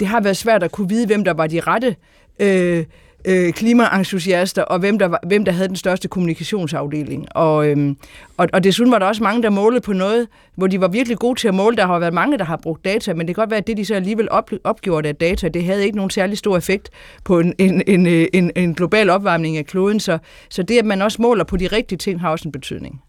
det 0.00 0.08
har 0.08 0.20
været 0.20 0.36
svært 0.36 0.62
at 0.62 0.72
kunne 0.72 0.88
vide, 0.88 1.06
hvem 1.06 1.24
der 1.24 1.34
var 1.34 1.46
de 1.46 1.60
rette 1.60 1.96
øh, 2.38 2.84
øh, 3.24 3.52
klimaentusiaster, 3.52 4.62
og 4.62 4.78
hvem 4.78 4.98
der, 4.98 5.06
var, 5.08 5.20
hvem 5.26 5.44
der 5.44 5.52
havde 5.52 5.68
den 5.68 5.76
største 5.76 6.08
kommunikationsafdeling. 6.08 7.36
Og, 7.36 7.68
øhm, 7.68 7.96
og, 8.36 8.48
og 8.52 8.64
desuden 8.64 8.92
var 8.92 8.98
der 8.98 9.06
også 9.06 9.22
mange, 9.22 9.42
der 9.42 9.50
målede 9.50 9.80
på 9.80 9.92
noget, 9.92 10.28
hvor 10.56 10.66
de 10.66 10.80
var 10.80 10.88
virkelig 10.88 11.18
gode 11.18 11.40
til 11.40 11.48
at 11.48 11.54
måle. 11.54 11.76
Der 11.76 11.86
har 11.86 11.98
været 11.98 12.14
mange, 12.14 12.38
der 12.38 12.44
har 12.44 12.56
brugt 12.56 12.84
data, 12.84 13.14
men 13.14 13.20
det 13.20 13.34
kan 13.34 13.42
godt 13.42 13.50
være, 13.50 13.58
at 13.58 13.66
det, 13.66 13.76
de 13.76 13.84
så 13.84 13.94
alligevel 13.94 14.30
op, 14.30 14.50
opgjorde 14.64 15.08
af 15.08 15.16
data, 15.16 15.48
det 15.48 15.64
havde 15.64 15.84
ikke 15.84 15.96
nogen 15.96 16.10
særlig 16.10 16.38
stor 16.38 16.56
effekt 16.56 16.90
på 17.24 17.40
en, 17.40 17.54
en, 17.58 17.82
en, 17.86 18.06
øh, 18.06 18.26
en, 18.32 18.50
en 18.56 18.74
global 18.74 19.10
opvarmning 19.10 19.56
af 19.56 19.66
kloden. 19.66 20.00
Så, 20.00 20.18
så 20.50 20.62
det, 20.62 20.78
at 20.78 20.84
man 20.84 21.02
også 21.02 21.22
måler 21.22 21.44
på 21.44 21.56
de 21.56 21.66
rigtige 21.66 21.98
ting, 21.98 22.20
har 22.20 22.30
også 22.30 22.48
en 22.48 22.52
betydning. 22.52 23.00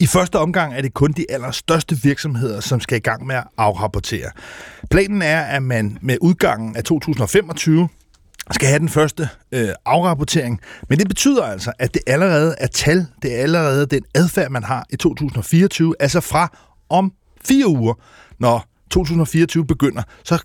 I 0.00 0.06
første 0.06 0.38
omgang 0.38 0.74
er 0.74 0.82
det 0.82 0.94
kun 0.94 1.12
de 1.12 1.26
allerstørste 1.28 1.96
virksomheder, 2.02 2.60
som 2.60 2.80
skal 2.80 2.96
i 2.96 3.00
gang 3.00 3.26
med 3.26 3.34
at 3.34 3.44
afrapportere. 3.58 4.30
Planen 4.90 5.22
er, 5.22 5.40
at 5.40 5.62
man 5.62 5.98
med 6.02 6.16
udgangen 6.20 6.76
af 6.76 6.84
2025 6.84 7.88
skal 8.50 8.68
have 8.68 8.78
den 8.78 8.88
første 8.88 9.28
øh, 9.52 9.68
afrapportering. 9.84 10.60
Men 10.88 10.98
det 10.98 11.08
betyder 11.08 11.42
altså, 11.44 11.72
at 11.78 11.94
det 11.94 12.02
allerede 12.06 12.54
er 12.58 12.66
tal, 12.66 13.06
det 13.22 13.38
er 13.38 13.42
allerede 13.42 13.86
den 13.86 14.04
adfærd, 14.14 14.50
man 14.50 14.64
har 14.64 14.86
i 14.90 14.96
2024, 14.96 15.94
altså 16.00 16.20
fra 16.20 16.58
om 16.88 17.12
fire 17.44 17.66
uger, 17.66 17.94
når 18.38 18.66
2024 18.90 19.66
begynder, 19.66 20.02
så 20.24 20.38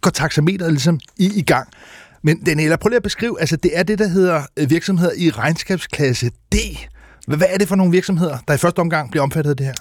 går 0.00 0.10
taxameteret 0.10 0.72
ligesom 0.72 1.00
i, 1.18 1.30
i 1.38 1.42
gang. 1.42 1.68
Men 2.22 2.44
Daniela, 2.44 2.76
prøv 2.76 2.88
lige 2.88 2.96
at 2.96 3.02
beskrive, 3.02 3.40
altså 3.40 3.56
det 3.56 3.78
er 3.78 3.82
det, 3.82 3.98
der 3.98 4.08
hedder 4.08 4.42
øh, 4.56 4.70
virksomheder 4.70 5.12
i 5.16 5.30
regnskabsklasse 5.30 6.30
D. 6.52 6.56
Hvad 7.28 7.46
er 7.48 7.58
det 7.58 7.68
for 7.68 7.76
nogle 7.76 7.92
virksomheder, 7.92 8.38
der 8.48 8.54
i 8.54 8.58
første 8.58 8.78
omgang 8.78 9.10
bliver 9.10 9.22
omfattet 9.22 9.50
af 9.50 9.56
det 9.56 9.66
her? 9.66 9.74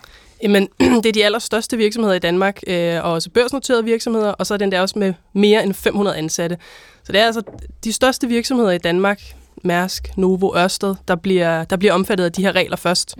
Jamen, 0.43 0.67
det 1.03 1.05
er 1.05 1.13
de 1.13 1.25
allerstørste 1.25 1.77
virksomheder 1.77 2.15
i 2.15 2.19
Danmark, 2.19 2.59
øh, 2.67 3.03
og 3.03 3.11
også 3.11 3.29
børsnoterede 3.29 3.83
virksomheder, 3.83 4.31
og 4.31 4.45
så 4.45 4.53
er 4.53 4.57
den 4.57 4.71
der 4.71 4.81
også 4.81 4.99
med 4.99 5.13
mere 5.33 5.63
end 5.63 5.73
500 5.73 6.17
ansatte. 6.17 6.57
Så 7.03 7.11
det 7.11 7.21
er 7.21 7.25
altså 7.25 7.41
de 7.83 7.93
største 7.93 8.27
virksomheder 8.27 8.71
i 8.71 8.77
Danmark, 8.77 9.21
Mærsk, 9.63 10.17
Novo, 10.17 10.57
Ørsted, 10.57 10.95
der 11.07 11.15
bliver, 11.15 11.63
der 11.63 11.77
bliver 11.77 11.93
omfattet 11.93 12.25
af 12.25 12.31
de 12.31 12.41
her 12.41 12.51
regler 12.51 12.77
først. 12.77 13.15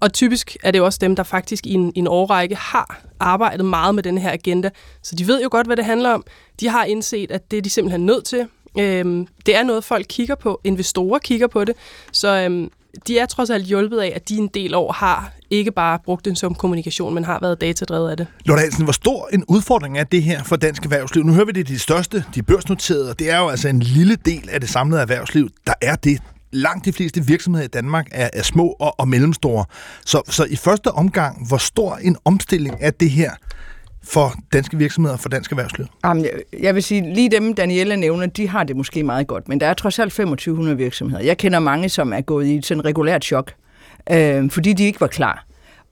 Og 0.00 0.12
typisk 0.12 0.56
er 0.62 0.70
det 0.70 0.78
jo 0.78 0.84
også 0.84 0.98
dem, 1.00 1.16
der 1.16 1.22
faktisk 1.22 1.66
i 1.66 1.72
en, 1.72 1.92
i 1.94 1.98
en 1.98 2.06
årrække 2.06 2.56
har 2.56 3.02
arbejdet 3.20 3.66
meget 3.66 3.94
med 3.94 4.02
den 4.02 4.18
her 4.18 4.32
agenda. 4.32 4.70
Så 5.02 5.16
de 5.16 5.26
ved 5.26 5.42
jo 5.42 5.48
godt, 5.50 5.66
hvad 5.66 5.76
det 5.76 5.84
handler 5.84 6.10
om. 6.10 6.24
De 6.60 6.68
har 6.68 6.84
indset, 6.84 7.30
at 7.30 7.50
det 7.50 7.56
er 7.56 7.62
de 7.62 7.70
simpelthen 7.70 8.06
nødt 8.06 8.24
til. 8.24 8.46
Øhm, 8.78 9.26
det 9.46 9.56
er 9.56 9.62
noget, 9.62 9.84
folk 9.84 10.06
kigger 10.08 10.34
på. 10.34 10.60
Investorer 10.64 11.18
kigger 11.18 11.46
på 11.46 11.64
det. 11.64 11.76
Så 12.12 12.28
øhm, 12.28 12.70
de 13.06 13.18
er 13.18 13.26
trods 13.26 13.50
alt 13.50 13.64
hjulpet 13.64 13.98
af, 13.98 14.12
at 14.14 14.28
de 14.28 14.36
en 14.36 14.48
del 14.54 14.74
år 14.74 14.92
har 14.92 15.32
ikke 15.50 15.72
bare 15.72 15.98
brugt 16.04 16.24
den 16.24 16.36
som 16.36 16.54
kommunikation, 16.54 17.14
men 17.14 17.24
har 17.24 17.38
været 17.42 17.60
datadrevet 17.60 18.10
af 18.10 18.16
det. 18.16 18.26
Lotte 18.44 18.60
Hansen, 18.60 18.84
hvor 18.84 18.92
stor 18.92 19.28
en 19.32 19.44
udfordring 19.48 19.98
er 19.98 20.04
det 20.04 20.22
her 20.22 20.42
for 20.42 20.56
dansk 20.56 20.84
erhvervsliv? 20.84 21.24
Nu 21.24 21.32
hører 21.32 21.44
vi 21.44 21.52
det 21.52 21.68
de 21.68 21.78
største, 21.78 22.24
de 22.34 22.42
børsnoterede, 22.42 23.10
og 23.10 23.18
det 23.18 23.30
er 23.30 23.38
jo 23.38 23.48
altså 23.48 23.68
en 23.68 23.80
lille 23.80 24.16
del 24.16 24.48
af 24.52 24.60
det 24.60 24.70
samlede 24.70 25.00
erhvervsliv, 25.00 25.48
der 25.66 25.74
er 25.82 25.96
det. 25.96 26.22
Langt 26.52 26.84
de 26.84 26.92
fleste 26.92 27.26
virksomheder 27.26 27.64
i 27.64 27.68
Danmark 27.68 28.06
er, 28.10 28.30
er 28.32 28.42
små 28.42 28.76
og, 28.80 29.00
og 29.00 29.08
mellemstore. 29.08 29.64
Så, 30.04 30.22
så 30.28 30.44
i 30.44 30.56
første 30.56 30.92
omgang, 30.92 31.48
hvor 31.48 31.56
stor 31.56 31.96
en 31.96 32.16
omstilling 32.24 32.76
er 32.80 32.90
det 32.90 33.10
her 33.10 33.30
for 34.08 34.34
danske 34.52 34.76
virksomheder 34.76 35.14
og 35.14 35.20
for 35.20 35.28
dansk 35.28 35.50
erhvervsliv? 35.50 35.86
Jamen, 36.04 36.24
jeg, 36.24 36.32
jeg 36.62 36.74
vil 36.74 36.82
sige, 36.82 37.14
lige 37.14 37.30
dem, 37.30 37.54
Daniela 37.54 37.96
nævner, 37.96 38.26
de 38.26 38.48
har 38.48 38.64
det 38.64 38.76
måske 38.76 39.02
meget 39.02 39.26
godt, 39.26 39.48
men 39.48 39.60
der 39.60 39.66
er 39.66 39.74
trods 39.74 39.98
alt 39.98 40.12
2500 40.12 40.76
virksomheder. 40.76 41.22
Jeg 41.24 41.38
kender 41.38 41.58
mange, 41.58 41.88
som 41.88 42.12
er 42.12 42.20
gået 42.20 42.46
i 42.46 42.54
et 42.54 42.66
sådan 42.66 42.84
regulært 42.84 43.24
chok, 43.24 43.52
øh, 44.10 44.50
fordi 44.50 44.72
de 44.72 44.84
ikke 44.84 45.00
var 45.00 45.06
klar. 45.06 45.44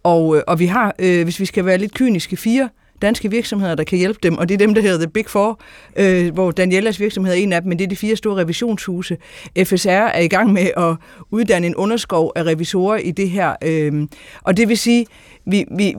Og, 0.03 0.37
øh, 0.37 0.43
og 0.47 0.59
vi 0.59 0.67
har, 0.67 0.95
øh, 0.99 1.25
hvis 1.25 1.41
vi 1.41 1.45
skal 1.45 1.65
være 1.65 1.79
lidt 1.79 1.95
kyniske, 1.95 2.37
fire 2.37 2.69
danske 3.03 3.31
virksomheder, 3.31 3.75
der 3.75 3.85
kan 3.85 3.99
hjælpe 3.99 4.19
dem, 4.23 4.39
og 4.39 4.49
det 4.49 4.55
er 4.55 4.59
dem, 4.59 4.75
der 4.75 4.83
hedder 4.83 4.99
The 4.99 5.09
Big 5.09 5.27
Four, 5.29 5.61
øh, 5.97 6.35
hvor 6.35 6.51
Danielas 6.51 7.01
virksomhed 7.01 7.33
er 7.33 7.37
en 7.37 7.53
af 7.53 7.63
dem, 7.63 7.69
men 7.69 7.79
det 7.79 7.85
er 7.85 7.89
de 7.89 7.97
fire 7.97 8.17
store 8.17 8.37
revisionshuse. 8.37 9.17
FSR 9.65 9.89
er 9.89 10.21
i 10.21 10.29
gang 10.29 10.53
med 10.53 10.71
at 10.77 10.97
uddanne 11.31 11.67
en 11.67 11.75
underskov 11.75 12.33
af 12.37 12.43
revisorer 12.43 12.97
i 12.97 13.11
det 13.11 13.31
her, 13.31 13.55
øh, 13.65 14.07
og 14.43 14.57
det 14.57 14.69
vil 14.69 14.79
sige, 14.79 15.07
vi, 15.47 15.65
vi, 15.77 15.95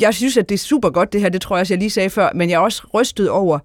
jeg 0.00 0.14
synes, 0.14 0.36
at 0.36 0.48
det 0.48 0.54
er 0.54 0.58
super 0.58 0.90
godt 0.90 1.12
det 1.12 1.20
her, 1.20 1.28
det 1.28 1.40
tror 1.40 1.56
jeg 1.56 1.60
også, 1.60 1.74
jeg 1.74 1.78
lige 1.78 1.90
sagde 1.90 2.10
før, 2.10 2.30
men 2.34 2.50
jeg 2.50 2.56
er 2.56 2.60
også 2.60 2.82
rystet 2.94 3.30
over, 3.30 3.58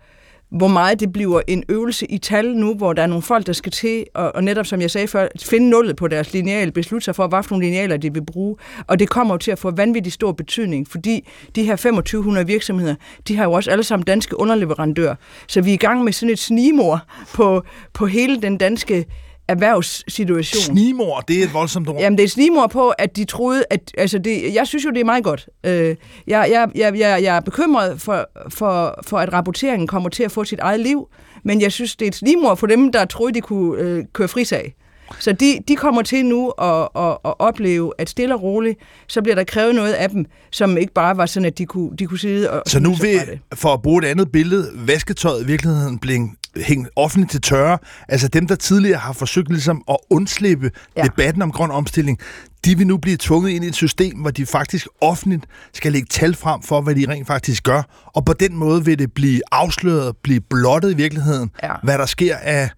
hvor 0.52 0.68
meget 0.68 1.00
det 1.00 1.14
bliver 1.14 1.42
en 1.48 1.64
øvelse 1.70 2.06
i 2.06 2.18
tal 2.18 2.56
nu, 2.56 2.76
hvor 2.76 2.94
der 2.94 3.04
er 3.04 3.08
nogle 3.08 3.22
folk, 3.22 3.48
der 3.48 3.54
skal 3.54 3.72
til, 3.72 4.06
og, 4.14 4.36
og 4.36 4.44
netop 4.44 4.66
som 4.66 4.82
jeg 4.82 4.92
sagde 4.92 5.08
før, 5.08 5.28
finde 5.42 5.70
nullet 5.70 5.96
på 5.96 6.08
deres 6.08 6.34
lineal, 6.34 6.72
beslutte 6.72 7.06
sig 7.06 7.16
for, 7.16 7.28
hvad 7.28 7.44
for 7.44 7.56
nogle 7.56 7.66
linealer 7.66 7.98
de 7.98 8.14
vil 8.14 8.26
bruge. 8.26 8.56
Og 8.88 9.00
det 9.00 9.10
kommer 9.10 9.34
jo 9.34 9.38
til 9.38 9.52
at 9.52 9.60
få 9.60 9.72
vanvittig 9.72 10.14
stor 10.14 10.32
betydning, 10.32 10.88
fordi 10.88 11.28
de 11.56 11.64
her 11.64 11.76
2500 11.76 12.48
virksomheder, 12.48 12.96
de 13.28 13.36
har 13.36 13.44
jo 13.44 13.52
også 13.52 13.72
alle 13.72 13.84
sammen 13.84 14.06
danske 14.06 14.40
underleverandører. 14.40 15.16
Så 15.48 15.62
vi 15.62 15.70
er 15.70 15.74
i 15.74 15.78
gang 15.78 16.04
med 16.04 16.14
sådan 16.14 16.34
et 16.34 16.40
snimor 16.40 17.02
på, 17.34 17.64
på 17.94 18.06
hele 18.06 18.42
den 18.42 18.58
danske 18.58 19.06
erhvervssituation. 19.52 20.76
Snimor, 20.76 21.20
det 21.20 21.40
er 21.40 21.44
et 21.44 21.54
voldsomt 21.54 21.90
ord. 21.90 22.00
Jamen, 22.00 22.18
det 22.18 22.24
er 22.24 22.28
snimor 22.28 22.68
på, 22.68 22.90
at 22.90 23.16
de 23.16 23.26
troede, 23.26 23.64
at... 23.70 23.92
Altså, 23.98 24.20
det, 24.20 24.54
jeg 24.54 24.68
synes 24.68 24.86
jo, 24.86 24.90
det 24.90 25.00
er 25.00 25.06
meget 25.06 25.24
godt. 25.24 25.50
Øh, 25.66 25.96
jeg, 26.28 26.48
jeg, 26.52 26.70
jeg, 26.76 27.00
jeg, 27.00 27.24
jeg 27.24 27.36
er 27.36 27.40
bekymret 27.40 28.02
for, 28.02 28.30
for, 28.50 29.00
for, 29.08 29.18
at 29.20 29.34
rapporteringen 29.34 29.88
kommer 29.88 30.10
til 30.10 30.24
at 30.24 30.32
få 30.32 30.44
sit 30.44 30.60
eget 30.60 30.80
liv, 30.80 31.08
men 31.44 31.62
jeg 31.62 31.72
synes, 31.72 31.96
det 31.96 32.06
er 32.06 32.10
et 32.10 32.16
snimor 32.16 32.56
for 32.56 32.68
dem, 32.68 32.92
der 32.92 33.06
troede, 33.06 33.34
de 33.34 33.42
kunne 33.42 33.82
øh, 33.82 34.04
køre 34.14 34.28
frisag. 34.28 34.76
Så 35.20 35.32
de, 35.32 35.60
de 35.68 35.76
kommer 35.76 36.02
til 36.02 36.26
nu 36.26 36.50
at, 36.50 36.88
at, 36.96 37.18
at 37.26 37.34
opleve, 37.40 37.94
at 37.98 38.10
stille 38.10 38.36
og 38.36 38.44
roligt, 38.44 38.80
så 39.08 39.22
bliver 39.22 39.36
der 39.36 39.44
krævet 39.44 39.76
noget 39.76 39.94
af 39.94 40.10
dem, 40.10 40.26
som 40.52 40.78
ikke 40.78 40.94
bare 40.94 41.18
var 41.18 41.26
sådan, 41.26 41.46
at 41.46 41.58
de 41.58 41.66
kunne, 41.66 41.90
de 42.00 42.06
kunne 42.06 42.20
sidde 42.20 42.52
og... 42.52 42.64
Så 42.68 42.80
nu 42.80 42.94
vil, 42.94 43.40
for 43.54 43.74
at 43.74 43.82
bruge 43.82 44.04
et 44.04 44.08
andet 44.08 44.32
billede, 44.32 44.72
vasketøjet 44.76 45.44
i 45.44 45.46
virkeligheden 45.46 46.00
blive 46.00 46.30
hængt 46.58 46.90
offentligt 46.96 47.32
til 47.32 47.42
tørre. 47.42 47.78
Altså 48.08 48.28
dem, 48.28 48.48
der 48.48 48.56
tidligere 48.56 49.00
har 49.00 49.14
forsøgt 49.14 49.50
ligesom 49.50 49.84
at 49.90 49.98
undslippe 50.10 50.72
ja. 50.98 51.04
debatten 51.04 51.42
om 51.42 51.52
grøn 51.52 51.72
omstilling, 51.72 52.20
de 52.66 52.78
vil 52.78 52.88
nu 52.88 52.98
blive 52.98 53.18
tvunget 53.18 53.50
ind 53.50 53.66
i 53.66 53.68
et 53.68 53.76
system, 53.76 54.18
hvor 54.18 54.32
de 54.32 54.46
faktisk 54.46 54.88
offentligt 55.02 55.46
skal 55.74 55.92
lægge 55.92 56.08
tal 56.10 56.36
frem 56.36 56.62
for, 56.62 56.82
hvad 56.82 56.96
de 56.96 57.06
rent 57.10 57.28
faktisk 57.28 57.64
gør. 57.64 57.82
Og 58.06 58.26
på 58.26 58.34
den 58.34 58.56
måde 58.56 58.86
vil 58.86 59.00
det 59.00 59.14
blive 59.14 59.42
afsløret, 59.52 60.18
blive 60.24 60.42
blottet 60.50 60.92
i 60.92 60.96
virkeligheden, 60.96 61.50
ja. 61.64 61.74
hvad 61.84 61.98
der 61.98 62.06
sker 62.06 62.36
af 62.36 62.70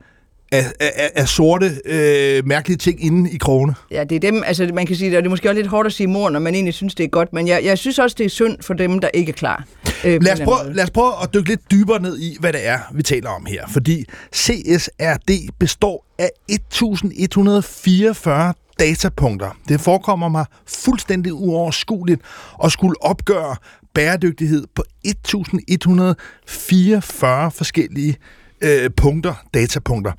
af, 0.54 0.66
af, 0.80 1.12
af 1.16 1.28
sorte, 1.28 1.72
øh, 1.86 2.48
mærkelige 2.48 2.78
ting 2.78 3.06
inde 3.06 3.32
i 3.32 3.38
krogene. 3.38 3.76
Ja, 3.92 4.04
det 4.04 4.16
er 4.16 4.20
dem, 4.20 4.44
altså 4.46 4.70
man 4.74 4.86
kan 4.86 4.96
sige, 4.96 5.12
det 5.12 5.26
er 5.26 5.30
måske 5.30 5.50
også 5.50 5.62
lidt 5.62 5.68
hårdt 5.68 5.86
at 5.86 5.94
sige 5.94 6.08
mor, 6.08 6.30
når 6.30 6.40
man 6.40 6.56
egentlig 6.56 6.74
synes, 6.74 6.96
det 6.96 7.04
er 7.04 7.08
godt, 7.08 7.34
men 7.34 7.48
jeg, 7.48 7.64
jeg 7.64 7.78
synes 7.78 8.00
også, 8.00 8.16
det 8.18 8.26
er 8.26 8.30
synd 8.30 8.58
for 8.62 8.74
dem, 8.74 9.00
der 9.00 9.10
ikke 9.14 9.30
er 9.30 9.34
klar. 9.34 9.66
Øh, 10.06 10.24
lad, 10.24 10.34
os 10.34 10.40
prøve, 10.40 10.74
lad 10.74 10.84
os 10.84 10.92
prøve 10.92 11.12
at 11.24 11.34
dykke 11.34 11.50
lidt 11.50 11.72
dybere 11.72 12.02
ned 12.02 12.20
i, 12.20 12.38
hvad 12.40 12.54
det 12.54 12.68
er, 12.68 12.80
vi 12.94 13.04
taler 13.04 13.30
om 13.30 13.46
her, 13.46 13.68
fordi 13.68 14.06
CSRD 14.36 15.50
består 15.60 16.06
af 16.20 16.30
1144 16.50 18.54
datapunkter. 18.80 19.58
Det 19.70 19.82
forekommer 19.82 20.30
mig 20.30 20.46
fuldstændig 20.68 21.34
uoverskueligt 21.34 22.22
at 22.64 22.72
skulle 22.72 23.02
opgøre 23.02 23.56
bæredygtighed 23.94 24.64
på 24.76 24.84
1144 25.04 27.52
forskellige 27.52 28.18
øh, 28.64 28.90
punkter, 28.98 29.34
datapunkter. 29.54 30.12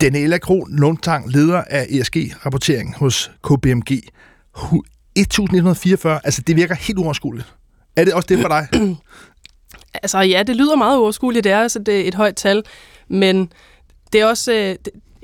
Daniela 0.00 0.38
Kron 0.38 0.76
Lundtang, 0.76 1.32
leder 1.32 1.62
af 1.66 1.86
ESG-rapportering 1.90 2.94
hos 2.96 3.30
KBMG. 3.44 4.00
1144, 5.14 6.20
altså 6.24 6.42
det 6.42 6.56
virker 6.56 6.74
helt 6.74 6.98
uoverskueligt. 6.98 7.54
Er 7.96 8.04
det 8.04 8.14
også 8.14 8.26
det 8.26 8.38
for 8.40 8.48
dig? 8.48 8.68
altså 10.02 10.18
ja, 10.18 10.42
det 10.42 10.56
lyder 10.56 10.76
meget 10.76 10.98
uoverskueligt. 10.98 11.44
Det 11.44 11.52
er 11.52 11.60
altså 11.60 11.78
det 11.78 12.00
er 12.00 12.08
et 12.08 12.14
højt 12.14 12.36
tal, 12.36 12.62
men 13.08 13.52
det 14.12 14.20
er 14.20 14.26
også... 14.26 14.52
Øh, 14.52 14.76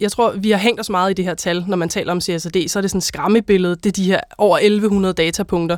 jeg 0.03 0.13
tror, 0.13 0.33
vi 0.33 0.51
har 0.51 0.59
hængt 0.59 0.81
os 0.81 0.91
meget 0.91 1.11
i 1.11 1.15
det 1.15 1.25
her 1.25 1.35
tal, 1.35 1.65
når 1.69 1.77
man 1.77 1.89
taler 1.89 2.13
om 2.13 2.21
CSRD, 2.21 2.69
så 2.69 2.79
er 2.79 2.81
det 2.81 2.91
sådan 2.91 2.99
et 2.99 3.05
skræmmebillede. 3.05 3.77
Det 3.77 3.87
er 3.87 3.93
de 3.93 4.05
her 4.05 4.21
over 4.39 4.59
1100 4.59 5.15
datapunkter. 5.15 5.77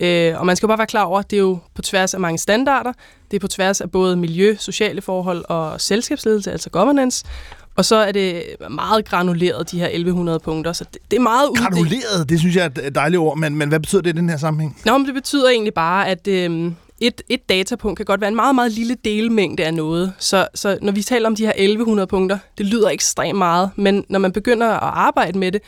Øh, 0.00 0.40
og 0.40 0.46
man 0.46 0.56
skal 0.56 0.66
bare 0.68 0.78
være 0.78 0.86
klar 0.86 1.04
over, 1.04 1.18
at 1.18 1.30
det 1.30 1.36
er 1.36 1.40
jo 1.40 1.58
på 1.74 1.82
tværs 1.82 2.14
af 2.14 2.20
mange 2.20 2.38
standarder. 2.38 2.92
Det 3.30 3.36
er 3.36 3.40
på 3.40 3.48
tværs 3.48 3.80
af 3.80 3.90
både 3.90 4.16
miljø, 4.16 4.56
sociale 4.58 5.02
forhold 5.02 5.44
og 5.48 5.80
selskabsledelse, 5.80 6.52
altså 6.52 6.70
governance. 6.70 7.24
Og 7.76 7.84
så 7.84 7.96
er 7.96 8.12
det 8.12 8.42
meget 8.70 9.04
granuleret, 9.04 9.70
de 9.70 9.78
her 9.78 9.86
1100 9.86 10.38
punkter. 10.38 10.72
Så 10.72 10.84
det, 10.92 10.98
det 11.10 11.16
er 11.16 11.20
meget 11.20 11.48
uddelt. 11.48 11.68
Granuleret, 11.68 12.28
det 12.28 12.38
synes 12.38 12.56
jeg 12.56 12.64
er 12.64 12.86
et 12.86 12.94
dejligt 12.94 13.20
ord, 13.20 13.38
men, 13.38 13.56
men 13.56 13.68
hvad 13.68 13.80
betyder 13.80 14.02
det 14.02 14.14
i 14.14 14.16
den 14.16 14.28
her 14.28 14.36
sammenhæng? 14.36 14.78
Nå, 14.84 14.98
men 14.98 15.06
det 15.06 15.14
betyder 15.14 15.48
egentlig 15.48 15.74
bare, 15.74 16.08
at 16.08 16.28
øh, 16.28 16.72
et, 17.00 17.22
et 17.28 17.48
datapunkt 17.48 17.96
kan 17.96 18.06
godt 18.06 18.20
være 18.20 18.28
en 18.28 18.36
meget, 18.36 18.54
meget 18.54 18.72
lille 18.72 18.96
delmængde 19.04 19.64
af 19.64 19.74
noget. 19.74 20.12
Så, 20.18 20.48
så 20.54 20.78
når 20.82 20.92
vi 20.92 21.02
taler 21.02 21.26
om 21.26 21.36
de 21.36 21.46
her 21.46 21.52
1100 21.56 22.06
punkter, 22.06 22.38
det 22.58 22.66
lyder 22.66 22.88
ekstremt 22.88 23.38
meget, 23.38 23.70
men 23.76 24.04
når 24.08 24.18
man 24.18 24.32
begynder 24.32 24.66
at 24.66 24.92
arbejde 24.94 25.38
med 25.38 25.52
det, 25.52 25.60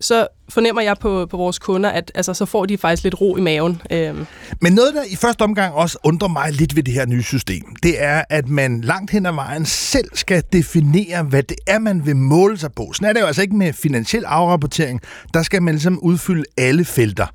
så 0.00 0.26
fornemmer 0.48 0.82
jeg 0.82 0.96
på, 1.00 1.26
på 1.26 1.36
vores 1.36 1.58
kunder, 1.58 1.90
at 1.90 2.12
altså, 2.14 2.34
så 2.34 2.46
får 2.46 2.66
de 2.66 2.78
faktisk 2.78 3.04
lidt 3.04 3.20
ro 3.20 3.36
i 3.36 3.40
maven. 3.40 3.82
Øhm. 3.90 4.26
Men 4.60 4.72
noget, 4.72 4.94
der 4.94 5.02
i 5.08 5.16
første 5.16 5.42
omgang 5.42 5.74
også 5.74 5.98
undrer 6.04 6.28
mig 6.28 6.52
lidt 6.52 6.76
ved 6.76 6.82
det 6.82 6.94
her 6.94 7.06
nye 7.06 7.22
system, 7.22 7.62
det 7.82 8.02
er, 8.02 8.24
at 8.30 8.48
man 8.48 8.80
langt 8.80 9.10
hen 9.10 9.26
ad 9.26 9.32
vejen 9.32 9.66
selv 9.66 10.08
skal 10.14 10.42
definere, 10.52 11.22
hvad 11.22 11.42
det 11.42 11.56
er, 11.66 11.78
man 11.78 12.06
vil 12.06 12.16
måle 12.16 12.58
sig 12.58 12.72
på. 12.72 12.92
Sådan 12.92 13.08
er 13.08 13.12
det 13.12 13.20
jo 13.20 13.26
altså 13.26 13.42
ikke 13.42 13.56
med 13.56 13.72
finansiel 13.72 14.24
afrapportering. 14.24 15.00
Der 15.34 15.42
skal 15.42 15.62
man 15.62 15.74
ligesom 15.74 15.98
udfylde 15.98 16.44
alle 16.58 16.84
felter. 16.84 17.26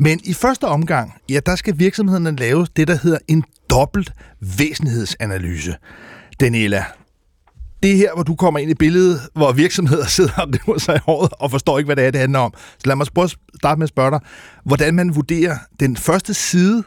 Men 0.00 0.20
i 0.24 0.32
første 0.32 0.64
omgang, 0.64 1.14
ja, 1.28 1.40
der 1.46 1.56
skal 1.56 1.78
virksomhederne 1.78 2.36
lave 2.36 2.66
det, 2.76 2.88
der 2.88 2.98
hedder 3.02 3.18
en 3.28 3.44
dobbelt 3.70 4.12
væsenhedsanalyse. 4.40 5.76
Daniela, 6.40 6.84
det 7.82 7.92
er 7.92 7.96
her, 7.96 8.14
hvor 8.14 8.22
du 8.22 8.34
kommer 8.34 8.60
ind 8.60 8.70
i 8.70 8.74
billedet, 8.74 9.20
hvor 9.34 9.52
virksomheder 9.52 10.06
sidder 10.16 10.32
og 10.36 10.48
river 10.48 10.78
sig 10.78 10.96
i 10.96 10.98
håret 11.04 11.32
og 11.38 11.50
forstår 11.50 11.78
ikke, 11.78 11.86
hvad 11.86 11.96
det 11.96 12.06
er, 12.06 12.10
det 12.10 12.20
handler 12.20 12.38
om. 12.38 12.54
Så 12.56 12.82
lad 12.84 12.96
mig 12.96 13.06
prøve 13.14 13.28
starte 13.28 13.78
med 13.78 13.84
at 13.84 13.88
spørge 13.88 14.10
dig, 14.10 14.20
hvordan 14.64 14.94
man 14.94 15.14
vurderer 15.14 15.58
den 15.80 15.96
første 15.96 16.34
side 16.34 16.84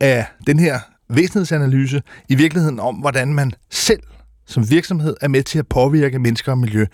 af 0.00 0.26
den 0.46 0.58
her 0.58 0.80
væsenhedsanalyse 1.08 2.02
i 2.28 2.34
virkeligheden 2.34 2.80
om, 2.80 2.94
hvordan 2.94 3.34
man 3.34 3.52
selv 3.70 4.02
som 4.46 4.70
virksomhed 4.70 5.16
er 5.20 5.28
med 5.28 5.42
til 5.42 5.58
at 5.58 5.66
påvirke 5.66 6.18
mennesker 6.18 6.52
og 6.52 6.58
miljø. 6.58 6.86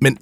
Men 0.00 0.18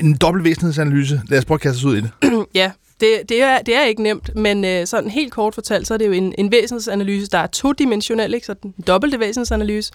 en 0.00 0.16
dobbelt 0.16 0.44
væsentlighedsanalyse, 0.44 1.22
lad 1.28 1.38
os 1.38 1.44
prøve 1.44 1.56
at 1.56 1.60
kaste 1.60 1.78
os 1.78 1.84
ud 1.84 1.96
i 1.96 2.00
det. 2.00 2.10
ja, 2.54 2.70
det, 3.00 3.28
det, 3.28 3.42
er, 3.42 3.58
det 3.62 3.76
er 3.76 3.84
ikke 3.84 4.02
nemt, 4.02 4.36
men 4.36 4.64
øh, 4.64 4.86
sådan 4.86 5.10
helt 5.10 5.32
kort 5.32 5.54
fortalt, 5.54 5.86
så 5.86 5.94
er 5.94 5.98
det 5.98 6.06
jo 6.06 6.12
en, 6.12 6.34
en 6.38 6.52
væsensanalyse, 6.52 7.26
der 7.26 7.38
er 7.38 7.46
todimensionel, 7.46 8.34
ikke? 8.34 8.46
så 8.46 8.54
den 8.54 8.74
dobbelte 8.86 9.20
væsensanalyse. 9.20 9.92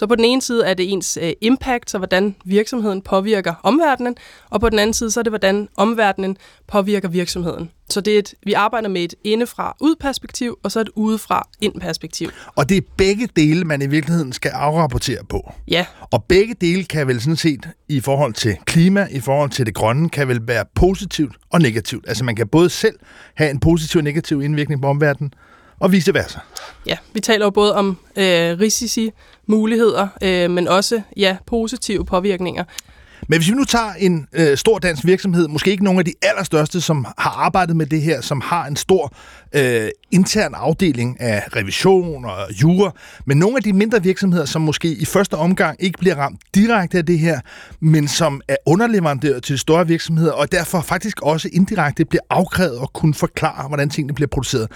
Så 0.00 0.06
på 0.06 0.14
den 0.14 0.24
ene 0.24 0.42
side 0.42 0.66
er 0.66 0.74
det 0.74 0.92
ens 0.92 1.18
øh, 1.22 1.32
impact, 1.40 1.90
så 1.90 1.98
hvordan 1.98 2.36
virksomheden 2.44 3.02
påvirker 3.02 3.54
omverdenen, 3.62 4.16
og 4.50 4.60
på 4.60 4.68
den 4.68 4.78
anden 4.78 4.94
side 4.94 5.10
så 5.10 5.20
er 5.20 5.22
det, 5.22 5.30
hvordan 5.30 5.68
omverdenen 5.76 6.36
påvirker 6.68 7.08
virksomheden. 7.08 7.70
Så 7.90 8.00
det 8.00 8.14
er 8.14 8.18
et, 8.18 8.34
vi 8.42 8.52
arbejder 8.52 8.88
med 8.88 9.02
et 9.02 9.14
indefra-ud-perspektiv, 9.24 10.58
og 10.62 10.72
så 10.72 10.80
et 10.80 10.88
udefra-ind-perspektiv. 10.94 12.28
Og 12.56 12.68
det 12.68 12.76
er 12.76 12.80
begge 12.96 13.28
dele, 13.36 13.64
man 13.64 13.82
i 13.82 13.86
virkeligheden 13.86 14.32
skal 14.32 14.50
afrapportere 14.50 15.24
på. 15.28 15.52
Ja. 15.68 15.86
Og 16.10 16.24
begge 16.24 16.54
dele 16.60 16.84
kan 16.84 17.06
vel 17.06 17.20
sådan 17.20 17.36
set, 17.36 17.68
i 17.88 18.00
forhold 18.00 18.34
til 18.34 18.56
klima, 18.64 19.06
i 19.10 19.20
forhold 19.20 19.50
til 19.50 19.66
det 19.66 19.74
grønne, 19.74 20.08
kan 20.08 20.28
vel 20.28 20.40
være 20.48 20.64
positivt 20.74 21.36
og 21.50 21.60
negativt. 21.60 22.04
Altså 22.08 22.24
man 22.24 22.36
kan 22.36 22.48
både 22.48 22.70
selv 22.70 22.96
have 23.34 23.50
en 23.50 23.60
positiv 23.60 23.98
og 23.98 24.04
negativ 24.04 24.42
indvirkning 24.42 24.82
på 24.82 24.88
omverdenen, 24.88 25.32
og 25.80 25.92
vice 25.92 26.14
versa. 26.14 26.38
Ja, 26.86 26.96
vi 27.12 27.20
taler 27.20 27.46
jo 27.46 27.50
både 27.50 27.74
om 27.74 27.98
øh, 28.16 28.58
risici, 28.60 29.10
muligheder, 29.46 30.08
øh, 30.22 30.50
men 30.50 30.68
også 30.68 31.02
ja, 31.16 31.36
positive 31.46 32.04
påvirkninger. 32.04 32.64
Men 33.30 33.38
hvis 33.38 33.50
vi 33.50 33.54
nu 33.54 33.64
tager 33.64 33.92
en 33.98 34.26
øh, 34.32 34.56
stor 34.56 34.78
dansk 34.78 35.04
virksomhed, 35.04 35.48
måske 35.48 35.70
ikke 35.70 35.84
nogen 35.84 35.98
af 35.98 36.04
de 36.04 36.12
allerstørste, 36.22 36.80
som 36.80 37.06
har 37.18 37.30
arbejdet 37.30 37.76
med 37.76 37.86
det 37.86 38.02
her, 38.02 38.20
som 38.20 38.40
har 38.40 38.66
en 38.66 38.76
stor 38.76 39.14
øh, 39.52 39.88
intern 40.10 40.54
afdeling 40.54 41.20
af 41.20 41.56
revision 41.56 42.24
og 42.24 42.36
jura, 42.62 42.92
men 43.24 43.38
nogle 43.38 43.56
af 43.56 43.62
de 43.62 43.72
mindre 43.72 44.02
virksomheder, 44.02 44.44
som 44.44 44.62
måske 44.62 44.88
i 44.88 45.04
første 45.04 45.34
omgang 45.34 45.76
ikke 45.82 45.98
bliver 45.98 46.14
ramt 46.14 46.40
direkte 46.54 46.98
af 46.98 47.06
det 47.06 47.18
her, 47.18 47.40
men 47.80 48.08
som 48.08 48.40
er 48.48 48.56
underleverandør 48.66 49.38
til 49.38 49.58
store 49.58 49.86
virksomheder, 49.86 50.32
og 50.32 50.52
derfor 50.52 50.80
faktisk 50.80 51.20
også 51.22 51.48
indirekte 51.52 52.04
bliver 52.04 52.22
afkrævet 52.30 52.78
at 52.82 52.92
kunne 52.92 53.14
forklare, 53.14 53.68
hvordan 53.68 53.90
tingene 53.90 54.14
bliver 54.14 54.28
produceret. 54.28 54.68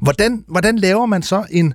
Hvordan, 0.00 0.44
hvordan 0.48 0.76
laver 0.76 1.06
man 1.06 1.22
så 1.22 1.44
en 1.50 1.74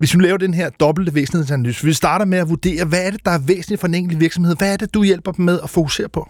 hvis 0.00 0.14
vi 0.14 0.22
laver 0.22 0.36
den 0.36 0.54
her 0.54 0.70
dobbelte 0.70 1.14
væsentlighedsanalyse, 1.14 1.84
vi 1.84 1.92
starter 1.92 2.24
med 2.24 2.38
at 2.38 2.48
vurdere, 2.48 2.84
hvad 2.84 3.06
er 3.06 3.10
det, 3.10 3.24
der 3.24 3.30
er 3.30 3.38
væsentligt 3.38 3.80
for 3.80 3.88
en 3.88 3.94
enkelt 3.94 4.20
virksomhed? 4.20 4.56
Hvad 4.56 4.72
er 4.72 4.76
det, 4.76 4.94
du 4.94 5.02
hjælper 5.02 5.32
dem 5.32 5.44
med 5.44 5.60
at 5.62 5.70
fokusere 5.70 6.08
på? 6.08 6.28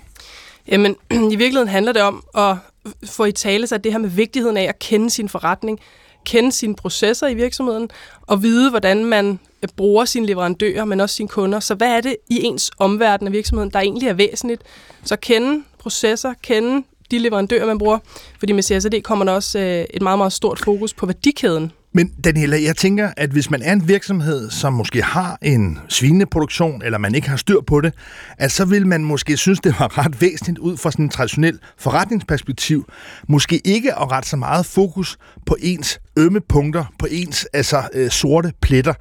Jamen, 0.68 0.96
i 1.32 1.36
virkeligheden 1.36 1.68
handler 1.68 1.92
det 1.92 2.02
om 2.02 2.24
at 2.36 2.56
få 3.04 3.24
i 3.24 3.32
tale 3.32 3.66
sig 3.66 3.84
det 3.84 3.92
her 3.92 3.98
med 3.98 4.08
vigtigheden 4.08 4.56
af 4.56 4.62
at 4.62 4.78
kende 4.78 5.10
sin 5.10 5.28
forretning, 5.28 5.78
kende 6.26 6.52
sine 6.52 6.74
processer 6.74 7.26
i 7.26 7.34
virksomheden, 7.34 7.88
og 8.22 8.42
vide, 8.42 8.70
hvordan 8.70 9.04
man 9.04 9.38
øh, 9.62 9.68
bruger 9.76 10.04
sine 10.04 10.26
leverandører, 10.26 10.84
men 10.84 11.00
også 11.00 11.14
sine 11.14 11.28
kunder. 11.28 11.60
Så 11.60 11.74
hvad 11.74 11.96
er 11.96 12.00
det 12.00 12.16
i 12.30 12.42
ens 12.42 12.70
omverden 12.78 13.26
af 13.26 13.32
virksomheden, 13.32 13.70
der 13.70 13.80
egentlig 13.80 14.08
er 14.08 14.14
væsentligt? 14.14 14.62
Så 15.04 15.16
kende 15.16 15.62
processer, 15.78 16.34
kende 16.42 16.86
de 17.10 17.18
leverandører, 17.18 17.66
man 17.66 17.78
bruger. 17.78 17.98
Fordi 18.38 18.52
med 18.52 18.62
CSRD 18.62 19.02
kommer 19.02 19.24
der 19.24 19.32
også 19.32 19.58
øh, 19.58 19.84
et 19.90 20.02
meget, 20.02 20.18
meget 20.18 20.32
stort 20.32 20.58
fokus 20.58 20.94
på 20.94 21.06
værdikæden 21.06 21.72
men 21.92 22.08
Daniela, 22.24 22.62
jeg 22.62 22.76
tænker, 22.76 23.10
at 23.16 23.30
hvis 23.30 23.50
man 23.50 23.62
er 23.62 23.72
en 23.72 23.88
virksomhed, 23.88 24.50
som 24.50 24.72
måske 24.72 25.02
har 25.02 25.38
en 25.42 25.78
svineproduktion, 25.88 26.82
eller 26.82 26.98
man 26.98 27.14
ikke 27.14 27.28
har 27.28 27.36
styr 27.36 27.60
på 27.66 27.80
det, 27.80 27.94
at 28.38 28.52
så 28.52 28.64
vil 28.64 28.86
man 28.86 29.04
måske 29.04 29.36
synes, 29.36 29.60
det 29.60 29.74
var 29.78 29.98
ret 30.04 30.20
væsentligt 30.20 30.58
ud 30.58 30.76
fra 30.76 30.90
sådan 30.90 31.04
en 31.04 31.08
traditionel 31.08 31.58
forretningsperspektiv, 31.78 32.88
måske 33.28 33.60
ikke 33.64 33.94
at 33.94 34.10
rette 34.12 34.28
så 34.28 34.36
meget 34.36 34.66
fokus 34.66 35.18
på 35.46 35.56
ens 35.60 36.00
ømme 36.16 36.40
punkter, 36.40 36.84
på 36.98 37.06
ens 37.10 37.44
altså, 37.52 37.88
øh, 37.94 38.10
sorte 38.10 38.52
pletter. 38.60 38.94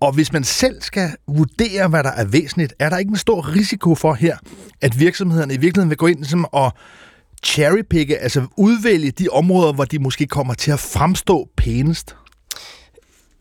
Og 0.00 0.12
hvis 0.12 0.32
man 0.32 0.44
selv 0.44 0.82
skal 0.82 1.10
vurdere, 1.28 1.88
hvad 1.88 2.02
der 2.02 2.10
er 2.10 2.24
væsentligt, 2.24 2.74
er 2.78 2.88
der 2.88 2.98
ikke 2.98 3.10
en 3.10 3.16
stor 3.16 3.54
risiko 3.56 3.94
for 3.94 4.14
her, 4.14 4.36
at 4.80 5.00
virksomhederne 5.00 5.54
i 5.54 5.56
virkeligheden 5.56 5.90
vil 5.90 5.98
gå 5.98 6.06
ind 6.06 6.24
som 6.24 6.44
og 6.44 6.72
cherrypicke, 7.44 8.18
altså 8.18 8.46
udvælge 8.56 9.10
de 9.10 9.28
områder, 9.28 9.72
hvor 9.72 9.84
de 9.84 9.98
måske 9.98 10.26
kommer 10.26 10.54
til 10.54 10.70
at 10.70 10.80
fremstå 10.80 11.48
pænest? 11.56 12.16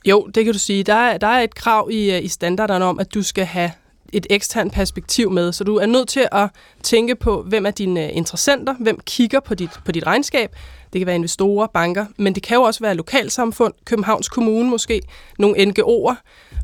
Jo, 0.05 0.29
det 0.35 0.45
kan 0.45 0.53
du 0.53 0.59
sige. 0.59 0.83
Der 0.83 0.93
er, 0.93 1.17
der 1.17 1.27
er 1.27 1.41
et 1.41 1.55
krav 1.55 1.89
i, 1.91 2.11
øh, 2.11 2.23
i 2.23 2.27
standarderne 2.27 2.85
om, 2.85 2.99
at 2.99 3.13
du 3.13 3.23
skal 3.23 3.45
have 3.45 3.71
et 4.13 4.27
eksternt 4.29 4.73
perspektiv 4.73 5.31
med, 5.31 5.53
så 5.53 5.63
du 5.63 5.75
er 5.75 5.85
nødt 5.85 6.09
til 6.09 6.27
at 6.31 6.49
tænke 6.83 7.15
på, 7.15 7.43
hvem 7.43 7.65
er 7.65 7.71
dine 7.71 8.03
øh, 8.03 8.17
interessenter, 8.17 8.75
hvem 8.79 8.99
kigger 9.05 9.39
på 9.39 9.55
dit, 9.55 9.69
på 9.85 9.91
dit 9.91 10.05
regnskab. 10.05 10.55
Det 10.93 10.99
kan 10.99 11.05
være 11.05 11.15
investorer, 11.15 11.67
banker, 11.67 12.05
men 12.17 12.35
det 12.35 12.43
kan 12.43 12.55
jo 12.55 12.63
også 12.63 12.79
være 12.79 12.95
lokalsamfund, 12.95 13.73
Københavns 13.85 14.29
Kommune 14.29 14.69
måske, 14.69 15.01
nogle 15.39 15.57
NGO'er. 15.57 16.15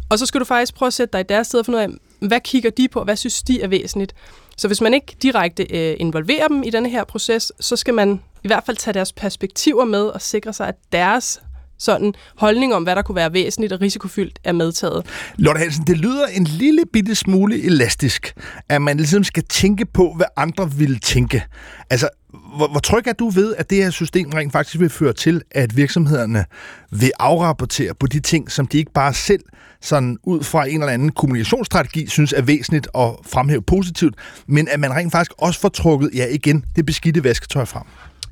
Og 0.10 0.20
så 0.20 0.26
skal 0.26 0.40
du 0.40 0.46
faktisk 0.46 0.76
prøve 0.76 0.88
at 0.88 0.94
sætte 0.94 1.14
dig 1.14 1.20
i 1.20 1.24
deres 1.30 1.48
sted 1.48 1.60
og 1.60 1.66
finde 1.66 1.78
ud 1.78 1.84
af, 1.84 1.90
hvad 2.28 2.40
kigger 2.40 2.70
de 2.70 2.88
på, 2.88 3.04
hvad 3.04 3.16
synes 3.16 3.44
de 3.44 3.62
er 3.62 3.68
væsentligt. 3.68 4.16
Så 4.58 4.68
hvis 4.68 4.82
man 4.82 4.94
ikke 4.94 5.16
direkte 5.22 5.64
øh, 5.70 5.96
involverer 6.00 6.48
dem 6.48 6.64
i 6.64 6.70
denne 6.70 6.90
her 6.90 7.04
proces, 7.04 7.52
så 7.60 7.76
skal 7.76 7.94
man 7.94 8.22
i 8.44 8.48
hvert 8.48 8.64
fald 8.66 8.78
tage 8.78 8.94
deres 8.94 9.14
perspektiver 9.14 9.86
med 9.86 10.06
og 10.06 10.22
sikre 10.22 10.54
sig, 10.54 10.68
at 10.68 10.76
deres 10.92 11.42
sådan 11.80 12.14
holdning 12.38 12.76
om, 12.76 12.84
hvad 12.84 12.96
der 12.96 13.02
kunne 13.02 13.16
være 13.16 13.34
væsentligt 13.34 13.74
og 13.74 13.82
risikofyldt, 13.82 14.40
er 14.44 14.52
medtaget. 14.52 15.06
Lotte 15.38 15.60
Hansen, 15.60 15.88
det 15.88 15.98
lyder 15.98 16.28
en 16.28 16.44
lille 16.44 16.84
bitte 16.94 17.16
smule 17.16 17.64
elastisk, 17.64 18.34
at 18.70 18.82
man 18.82 18.98
ligesom 18.98 19.24
skal 19.24 19.44
tænke 19.44 19.86
på, 19.86 20.14
hvad 20.16 20.26
andre 20.36 20.72
vil 20.72 21.00
tænke. 21.00 21.44
Altså, 21.90 22.10
hvor, 22.58 22.68
hvor 22.68 22.80
tryg 22.80 23.08
er 23.08 23.14
du 23.14 23.30
ved, 23.30 23.56
at 23.56 23.70
det 23.70 23.84
her 23.84 23.90
system 23.90 24.30
rent 24.30 24.52
faktisk 24.52 24.80
vil 24.80 24.90
føre 24.90 25.14
til, 25.14 25.42
at 25.52 25.78
virksomhederne 25.78 26.46
vil 26.92 27.12
afrapportere 27.20 27.94
på 28.00 28.08
de 28.08 28.20
ting, 28.20 28.52
som 28.52 28.68
de 28.68 28.78
ikke 28.78 28.92
bare 28.94 29.14
selv 29.14 29.42
sådan 29.82 30.18
ud 30.24 30.44
fra 30.44 30.66
en 30.66 30.82
eller 30.82 30.94
anden 30.94 31.12
kommunikationsstrategi 31.12 32.08
synes 32.08 32.34
er 32.34 32.42
væsentligt 32.42 32.88
at 32.98 33.10
fremhæve 33.26 33.62
positivt, 33.62 34.16
men 34.48 34.68
at 34.72 34.80
man 34.80 34.94
rent 34.94 35.12
faktisk 35.12 35.32
også 35.38 35.60
får 35.60 35.70
trukket, 35.70 36.10
ja 36.16 36.26
igen, 36.28 36.66
det 36.76 36.86
beskidte 36.86 37.24
vasketøj 37.24 37.66
frem? 37.66 37.84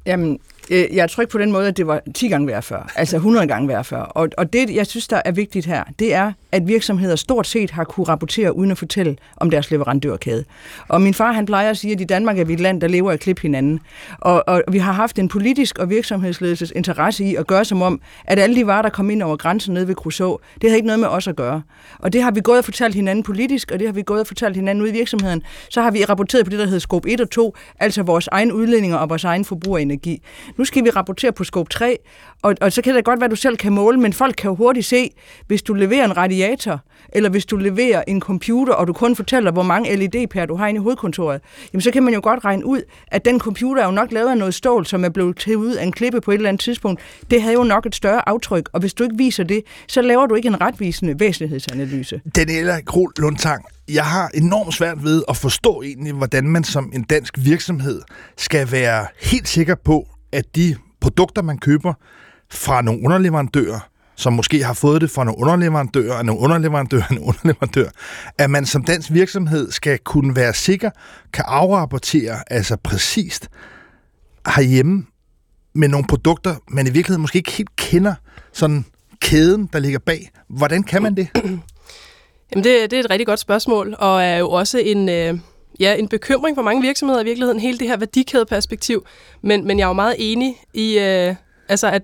Jamen, 0.06 0.40
Øh, 0.72 0.86
jeg 0.96 1.04
er 1.04 1.08
tryg 1.08 1.30
på 1.30 1.38
den 1.38 1.52
måde, 1.52 1.68
at 1.68 1.78
det 1.78 1.88
var 1.88 2.02
10 2.16 2.28
gange 2.28 2.48
værd 2.48 2.64
før, 2.64 2.92
altså 2.96 3.16
100 3.16 3.48
gange 3.48 3.68
værd 3.68 3.84
før. 3.84 4.00
Og, 4.00 4.30
og 4.38 4.54
det, 4.54 4.76
jeg 4.76 4.88
synes, 4.88 5.08
der 5.08 5.22
er 5.26 5.32
vigtigt 5.32 5.66
her, 5.66 5.84
det 6.00 6.14
er, 6.14 6.32
at 6.52 6.68
virksomheder 6.68 7.16
stort 7.16 7.48
set 7.48 7.72
har 7.72 7.84
kunne 7.84 8.04
rapportere 8.04 8.56
uden 8.56 8.72
at 8.72 8.78
fortælle 8.78 9.18
om 9.38 9.50
deres 9.50 9.72
leverandørkæde. 9.72 10.44
Og 10.88 11.02
min 11.02 11.14
far, 11.14 11.32
han 11.32 11.46
plejer 11.46 11.70
at 11.70 11.78
sige, 11.78 11.94
at 11.94 12.02
i 12.02 12.04
Danmark 12.04 12.40
er 12.40 12.46
vi 12.46 12.54
et 12.54 12.60
land, 12.60 12.82
der 12.82 12.88
lever 12.88 13.12
af 13.12 13.20
klip 13.20 13.40
hinanden. 13.40 13.80
Og, 14.20 14.44
og 14.48 14.64
vi 14.72 14.78
har 14.78 14.92
haft 14.92 15.20
en 15.20 15.28
politisk 15.28 15.80
og 15.80 15.90
virksomhedsledelses 15.90 16.74
interesse 16.76 17.24
i 17.26 17.36
at 17.36 17.48
gøre 17.48 17.66
som 17.66 17.82
om, 17.82 18.02
at 18.26 18.40
alle 18.40 18.56
de 18.56 18.68
varer, 18.68 18.82
der 18.82 18.90
kom 18.90 19.10
ind 19.10 19.24
over 19.24 19.36
grænsen 19.36 19.74
nede 19.74 19.88
ved 19.88 19.96
Crusoe, 19.96 20.38
det 20.62 20.70
har 20.70 20.76
ikke 20.76 20.88
noget 20.88 21.00
med 21.00 21.08
os 21.08 21.28
at 21.28 21.36
gøre. 21.36 21.62
Og 22.00 22.14
det 22.14 22.24
har 22.24 22.32
vi 22.32 22.42
gået 22.42 22.58
og 22.58 22.66
fortalt 22.66 22.96
hinanden 22.96 23.24
politisk, 23.24 23.72
og 23.72 23.80
det 23.80 23.88
har 23.88 23.94
vi 23.94 24.02
gået 24.02 24.20
og 24.20 24.28
fortalt 24.28 24.56
hinanden 24.56 24.82
ude 24.82 24.90
i 24.90 24.94
virksomheden. 24.94 25.44
Så 25.70 25.82
har 25.82 25.92
vi 25.92 26.04
rapporteret 26.04 26.46
på 26.46 26.50
det, 26.50 26.60
der 26.60 26.66
hedder 26.66 26.80
scope 26.80 27.10
1 27.10 27.22
og 27.22 27.30
2, 27.30 27.56
altså 27.80 28.04
vores 28.04 28.28
egen 28.28 28.52
udledninger 28.52 28.98
og 28.98 29.10
vores 29.10 29.24
egen 29.24 29.46
forbrug 29.46 29.78
af 29.78 29.82
energi. 29.82 30.22
Nu 30.58 30.66
skal 30.66 30.86
vi 30.86 30.90
rapportere 30.90 31.32
på 31.32 31.44
scope 31.44 31.70
3, 31.70 31.98
og, 32.42 32.56
og 32.62 32.72
så 32.72 32.82
kan 32.82 32.96
det 32.96 33.06
godt 33.06 33.20
være, 33.20 33.26
at 33.26 33.32
du 33.32 33.36
selv 33.36 33.58
kan 33.58 33.74
måle, 33.74 34.00
men 34.00 34.14
folk 34.14 34.36
kan 34.36 34.50
jo 34.50 34.56
hurtigt 34.56 34.86
se, 34.86 35.12
hvis 35.48 35.62
du 35.62 35.74
leverer 35.74 36.06
en 36.06 36.18
radiator, 36.18 36.80
eller 37.14 37.30
hvis 37.30 37.46
du 37.46 37.58
leverer 37.58 38.04
en 38.08 38.22
computer, 38.22 38.74
og 38.74 38.88
du 38.88 38.94
kun 38.94 39.16
fortæller, 39.16 39.52
hvor 39.52 39.64
mange 39.64 39.96
LED-pærer 39.96 40.46
du 40.46 40.56
har 40.56 40.68
inde 40.68 40.78
i 40.78 40.82
hovedkontoret, 40.82 41.42
jamen 41.74 41.82
så 41.82 41.92
kan 41.92 42.04
man 42.04 42.14
jo 42.14 42.20
godt 42.24 42.46
regne 42.46 42.66
ud, 42.66 42.82
at 43.08 43.26
den 43.26 43.40
computer 43.40 43.82
er 43.82 43.86
jo 43.86 43.92
nok 43.92 44.12
lavet 44.12 44.30
af 44.30 44.38
noget 44.38 44.54
stål, 44.54 44.86
som 44.86 45.06
er 45.06 45.10
blevet 45.10 45.38
til 45.38 45.58
ud 45.58 45.74
af 45.74 45.84
en 45.84 45.92
klippe 45.92 46.22
på 46.22 46.32
et 46.32 46.36
eller 46.36 46.50
andet 46.50 46.62
tidspunkt. 46.62 47.02
Det 47.32 47.42
havde 47.42 47.54
jo 47.54 47.64
nok 47.64 47.86
et 47.86 47.96
større 47.96 48.30
aftryk, 48.30 48.70
og 48.74 48.80
hvis 48.80 48.94
du 48.94 49.04
ikke 49.04 49.18
viser 49.18 49.44
det, 49.44 49.64
så 49.88 50.02
laver 50.02 50.26
du 50.26 50.36
ikke 50.36 50.48
en 50.48 50.62
retvisende 50.62 51.20
væsentlighedsanalyse. 51.20 52.22
Daniela 52.36 52.82
Krohl 52.82 53.12
Lundtang, 53.18 53.66
jeg 53.90 54.06
har 54.06 54.30
enormt 54.34 54.74
svært 54.74 55.04
ved 55.04 55.24
at 55.30 55.38
forstå 55.38 55.82
egentlig, 55.82 56.14
hvordan 56.14 56.48
man 56.48 56.64
som 56.64 56.92
en 56.94 57.04
dansk 57.04 57.34
virksomhed 57.38 58.02
skal 58.38 58.72
være 58.72 59.08
helt 59.22 59.48
sikker 59.48 59.76
på, 59.76 60.08
at 60.32 60.56
de 60.56 60.76
produkter, 61.02 61.42
man 61.42 61.58
køber 61.58 61.94
fra 62.52 62.82
nogle 62.82 63.02
underleverandører, 63.04 63.80
som 64.16 64.34
måske 64.34 64.64
har 64.64 64.74
fået 64.74 65.02
det 65.02 65.12
fra 65.12 65.24
nogle 65.24 65.40
underleverandører, 65.40 66.24
nogle 66.24 66.42
underleverandører, 66.42 67.06
nogle 67.14 67.26
underleverandører, 67.28 67.90
at 68.38 68.50
man 68.50 68.66
som 68.66 68.84
dansk 68.84 69.14
virksomhed 69.14 69.72
skal 69.72 70.00
kunne 70.00 70.36
være 70.36 70.54
sikker, 70.54 70.90
kan 71.34 71.46
afrapportere 71.48 72.54
altså 72.54 72.78
præcist 72.84 73.50
herhjemme 74.56 75.06
med 75.76 75.88
nogle 75.88 76.08
produkter, 76.08 76.56
man 76.68 76.88
i 76.88 76.90
virkeligheden 76.90 77.22
måske 77.22 77.38
ikke 77.38 77.52
helt 77.52 77.76
kender 77.76 78.14
sådan 78.54 78.86
kæden, 79.22 79.70
der 79.74 79.80
ligger 79.80 80.00
bag. 80.00 80.30
Hvordan 80.50 80.84
kan 80.84 81.02
man 81.02 81.16
det? 81.16 81.28
Jamen 82.52 82.64
det, 82.64 82.92
det 82.92 82.94
er 82.94 83.00
et 83.00 83.10
rigtig 83.10 83.28
godt 83.28 83.40
spørgsmål, 83.40 83.96
og 84.00 84.24
er 84.24 84.38
jo 84.38 84.50
også 84.50 84.78
en, 84.78 85.10
øh, 85.10 85.40
ja, 85.80 85.96
en 85.96 86.08
bekymring 86.08 86.58
for 86.58 86.62
mange 86.62 86.82
virksomheder 86.82 87.22
i 87.22 87.24
virkeligheden, 87.24 87.60
hele 87.60 87.78
det 87.78 87.88
her 87.88 87.98
værdikædeperspektiv. 87.98 89.06
Men, 89.42 89.68
men 89.68 89.80
jeg 89.80 89.84
er 89.84 89.88
jo 89.88 89.94
meget 89.94 90.16
enig 90.20 90.56
i, 90.74 91.00
øh, 91.00 91.36
altså 91.70 91.88
at 91.88 92.04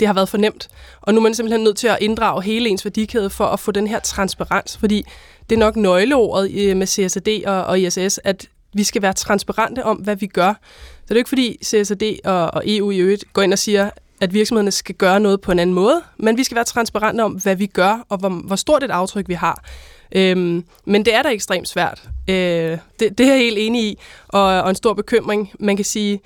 det 0.00 0.08
har 0.08 0.14
været 0.14 0.28
for 0.28 0.38
nemt. 0.38 0.68
Og 1.00 1.14
nu 1.14 1.20
er 1.20 1.22
man 1.22 1.34
simpelthen 1.34 1.64
nødt 1.64 1.76
til 1.76 1.88
at 1.88 1.98
inddrage 2.00 2.42
hele 2.42 2.68
ens 2.68 2.84
værdikæde 2.84 3.30
for 3.30 3.44
at 3.44 3.60
få 3.60 3.72
den 3.72 3.86
her 3.86 3.98
transparens, 4.00 4.76
fordi 4.76 5.04
det 5.50 5.56
er 5.56 5.60
nok 5.60 5.76
nøgleordet 5.76 6.70
øh, 6.70 6.76
med 6.76 6.86
CSRD 6.86 7.46
og, 7.46 7.64
og 7.64 7.80
ISS, 7.80 8.20
at 8.24 8.48
vi 8.74 8.84
skal 8.84 9.02
være 9.02 9.12
transparente 9.12 9.84
om, 9.84 9.96
hvad 9.96 10.16
vi 10.16 10.26
gør. 10.26 10.52
Så 10.52 11.04
det 11.04 11.10
er 11.10 11.14
jo 11.14 11.18
ikke 11.18 11.28
fordi 11.28 11.58
CSRD 11.64 12.18
og, 12.24 12.54
og 12.54 12.62
EU 12.66 12.90
i 12.90 12.98
øvrigt 12.98 13.32
går 13.32 13.42
ind 13.42 13.52
og 13.52 13.58
siger, 13.58 13.90
at 14.20 14.34
virksomhederne 14.34 14.70
skal 14.70 14.94
gøre 14.94 15.20
noget 15.20 15.40
på 15.40 15.52
en 15.52 15.58
anden 15.58 15.74
måde, 15.74 16.02
men 16.16 16.36
vi 16.36 16.44
skal 16.44 16.54
være 16.54 16.64
transparente 16.64 17.20
om, 17.20 17.32
hvad 17.32 17.56
vi 17.56 17.66
gør, 17.66 18.04
og 18.08 18.18
hvor, 18.18 18.28
hvor 18.28 18.56
stort 18.56 18.82
et 18.82 18.90
aftryk 18.90 19.28
vi 19.28 19.34
har. 19.34 19.64
Øhm, 20.12 20.64
men 20.84 21.04
det 21.04 21.14
er 21.14 21.22
da 21.22 21.28
ekstremt 21.28 21.68
svært. 21.68 22.02
Øh, 22.28 22.78
det, 23.00 23.18
det 23.18 23.20
er 23.20 23.30
jeg 23.30 23.38
helt 23.38 23.58
enig 23.58 23.84
i, 23.84 23.98
og, 24.28 24.42
og 24.42 24.68
en 24.68 24.74
stor 24.76 24.94
bekymring. 24.94 25.50
Man 25.60 25.76
kan 25.76 25.84
sige, 25.84 26.20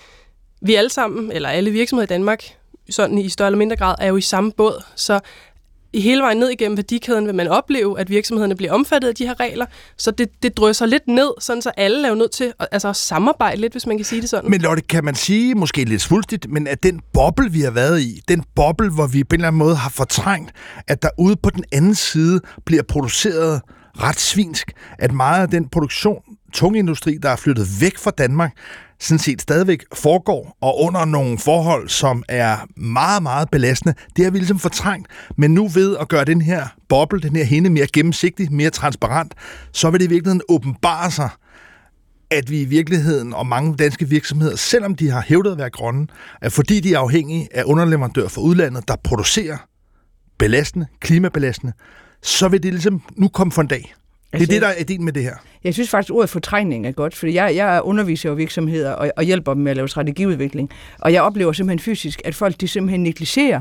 vi 0.61 0.75
alle 0.75 0.91
sammen, 0.91 1.33
eller 1.33 1.49
alle 1.49 1.71
virksomheder 1.71 2.07
i 2.07 2.15
Danmark, 2.15 2.45
sådan 2.91 3.19
i 3.19 3.29
større 3.29 3.47
eller 3.47 3.59
mindre 3.59 3.77
grad, 3.77 3.95
er 3.99 4.07
jo 4.07 4.17
i 4.17 4.21
samme 4.21 4.53
båd. 4.53 4.85
Så 4.97 5.21
hele 6.01 6.23
vejen 6.23 6.39
ned 6.39 6.49
igennem 6.49 6.77
værdikæden 6.77 7.27
vil 7.27 7.35
man 7.35 7.49
opleve, 7.49 8.01
at 8.01 8.11
virksomhederne 8.11 8.57
bliver 8.57 8.73
omfattet 8.73 9.09
af 9.09 9.15
de 9.15 9.27
her 9.27 9.41
regler, 9.41 9.67
så 9.97 10.11
det, 10.11 10.29
det 10.43 10.57
drysser 10.57 10.87
lidt 10.87 11.09
ned, 11.09 11.31
sådan 11.41 11.63
så 11.63 11.71
alle 11.77 12.05
er 12.07 12.09
jo 12.09 12.15
nødt 12.15 12.31
til 12.31 12.53
at, 12.61 12.69
altså, 12.73 12.89
at 12.89 12.97
samarbejde 12.97 13.61
lidt, 13.61 13.73
hvis 13.73 13.87
man 13.87 13.99
kan 13.99 14.05
sige 14.05 14.21
det 14.21 14.29
sådan. 14.29 14.51
Men 14.51 14.61
Lotte, 14.61 14.83
kan 14.83 15.05
man 15.05 15.15
sige, 15.15 15.55
måske 15.55 15.85
lidt 15.85 16.03
svulstigt, 16.03 16.51
men 16.51 16.67
at 16.67 16.83
den 16.83 17.01
boble, 17.13 17.51
vi 17.51 17.61
har 17.61 17.71
været 17.71 18.01
i, 18.01 18.21
den 18.29 18.45
boble, 18.57 18.91
hvor 18.91 19.07
vi 19.07 19.25
på 19.25 19.35
en 19.35 19.41
eller 19.41 19.49
anden 19.49 19.59
måde 19.59 19.77
har 19.77 19.91
fortrængt, 19.91 20.53
at 20.89 21.03
der 21.03 21.09
ude 21.19 21.37
på 21.43 21.51
den 21.51 21.65
anden 21.73 21.95
side 21.95 22.41
bliver 22.67 22.83
produceret 22.83 23.61
ret 23.99 24.21
svinsk, 24.21 24.73
at 24.99 25.13
meget 25.13 25.43
af 25.43 25.49
den 25.49 25.69
produktion, 25.69 26.23
tungindustri, 26.53 27.19
der 27.23 27.29
er 27.29 27.37
flyttet 27.37 27.67
væk 27.81 27.99
fra 27.99 28.11
Danmark, 28.11 28.53
sådan 29.03 29.19
set 29.19 29.43
stadigvæk 29.43 29.85
foregår, 29.95 30.57
og 30.61 30.81
under 30.81 31.05
nogle 31.05 31.39
forhold, 31.39 31.89
som 31.89 32.23
er 32.29 32.57
meget, 32.77 33.23
meget 33.23 33.51
belastende. 33.51 33.95
Det 34.17 34.25
har 34.25 34.31
vi 34.31 34.39
ligesom 34.39 34.59
fortrængt, 34.59 35.09
men 35.37 35.55
nu 35.55 35.69
ved 35.69 35.97
at 35.97 36.09
gøre 36.09 36.25
den 36.25 36.41
her 36.41 36.67
boble, 36.89 37.21
den 37.21 37.37
her 37.37 37.45
hende 37.45 37.71
mere 37.71 37.87
gennemsigtig, 37.93 38.53
mere 38.53 38.71
transparent, 38.71 39.35
så 39.73 39.91
vil 39.91 40.01
det 40.01 40.07
i 40.07 40.09
virkeligheden 40.09 40.43
åbenbare 40.49 41.11
sig, 41.11 41.29
at 42.31 42.51
vi 42.51 42.61
i 42.61 42.65
virkeligheden, 42.65 43.35
og 43.35 43.47
mange 43.47 43.77
danske 43.77 44.09
virksomheder, 44.09 44.57
selvom 44.57 44.95
de 44.95 45.11
har 45.11 45.25
hævdet 45.27 45.53
at 45.53 45.59
være 45.59 45.71
grønne, 45.71 46.07
at 46.41 46.53
fordi 46.53 46.81
de 46.81 46.95
er 46.95 46.99
afhængige 46.99 47.49
af 47.57 47.63
underleverandører 47.67 48.29
fra 48.29 48.41
udlandet, 48.41 48.89
der 48.89 48.97
producerer 49.05 49.57
belastende, 50.39 50.87
klimabelastende, 51.01 51.73
så 52.23 52.49
vil 52.49 52.63
det 52.63 52.73
ligesom 52.73 53.03
nu 53.17 53.29
komme 53.29 53.53
for 53.53 53.63
en 53.63 53.69
dag. 53.69 53.95
Det 54.33 54.39
er 54.39 54.41
Altså, 54.41 54.55
det, 54.55 54.63
der 54.63 54.69
er 54.69 54.81
ideen 54.81 55.05
med 55.05 55.13
det 55.13 55.23
her. 55.23 55.35
Jeg 55.65 55.75
synes 55.75 55.91
faktisk, 55.91 56.11
at 56.11 56.17
ordet 56.17 56.31
fortrængning 56.31 56.87
er 56.87 56.93
godt, 56.93 57.15
fordi 57.15 57.35
jeg, 57.35 57.57
jeg 57.57 57.81
underviser 57.85 58.29
jo 58.29 58.35
virksomheder 58.35 58.93
og, 58.93 59.11
og 59.17 59.25
hjælper 59.25 59.55
dem 59.55 59.63
med 59.63 59.71
at 59.71 59.77
lave 59.77 59.89
strategiudvikling. 59.89 60.71
Og 60.99 61.13
jeg 61.13 61.23
oplever 61.23 61.53
simpelthen 61.53 61.79
fysisk, 61.79 62.21
at 62.25 62.35
folk 62.35 62.61
de 62.61 62.69
simpelthen 62.69 63.03
negligerer, 63.03 63.61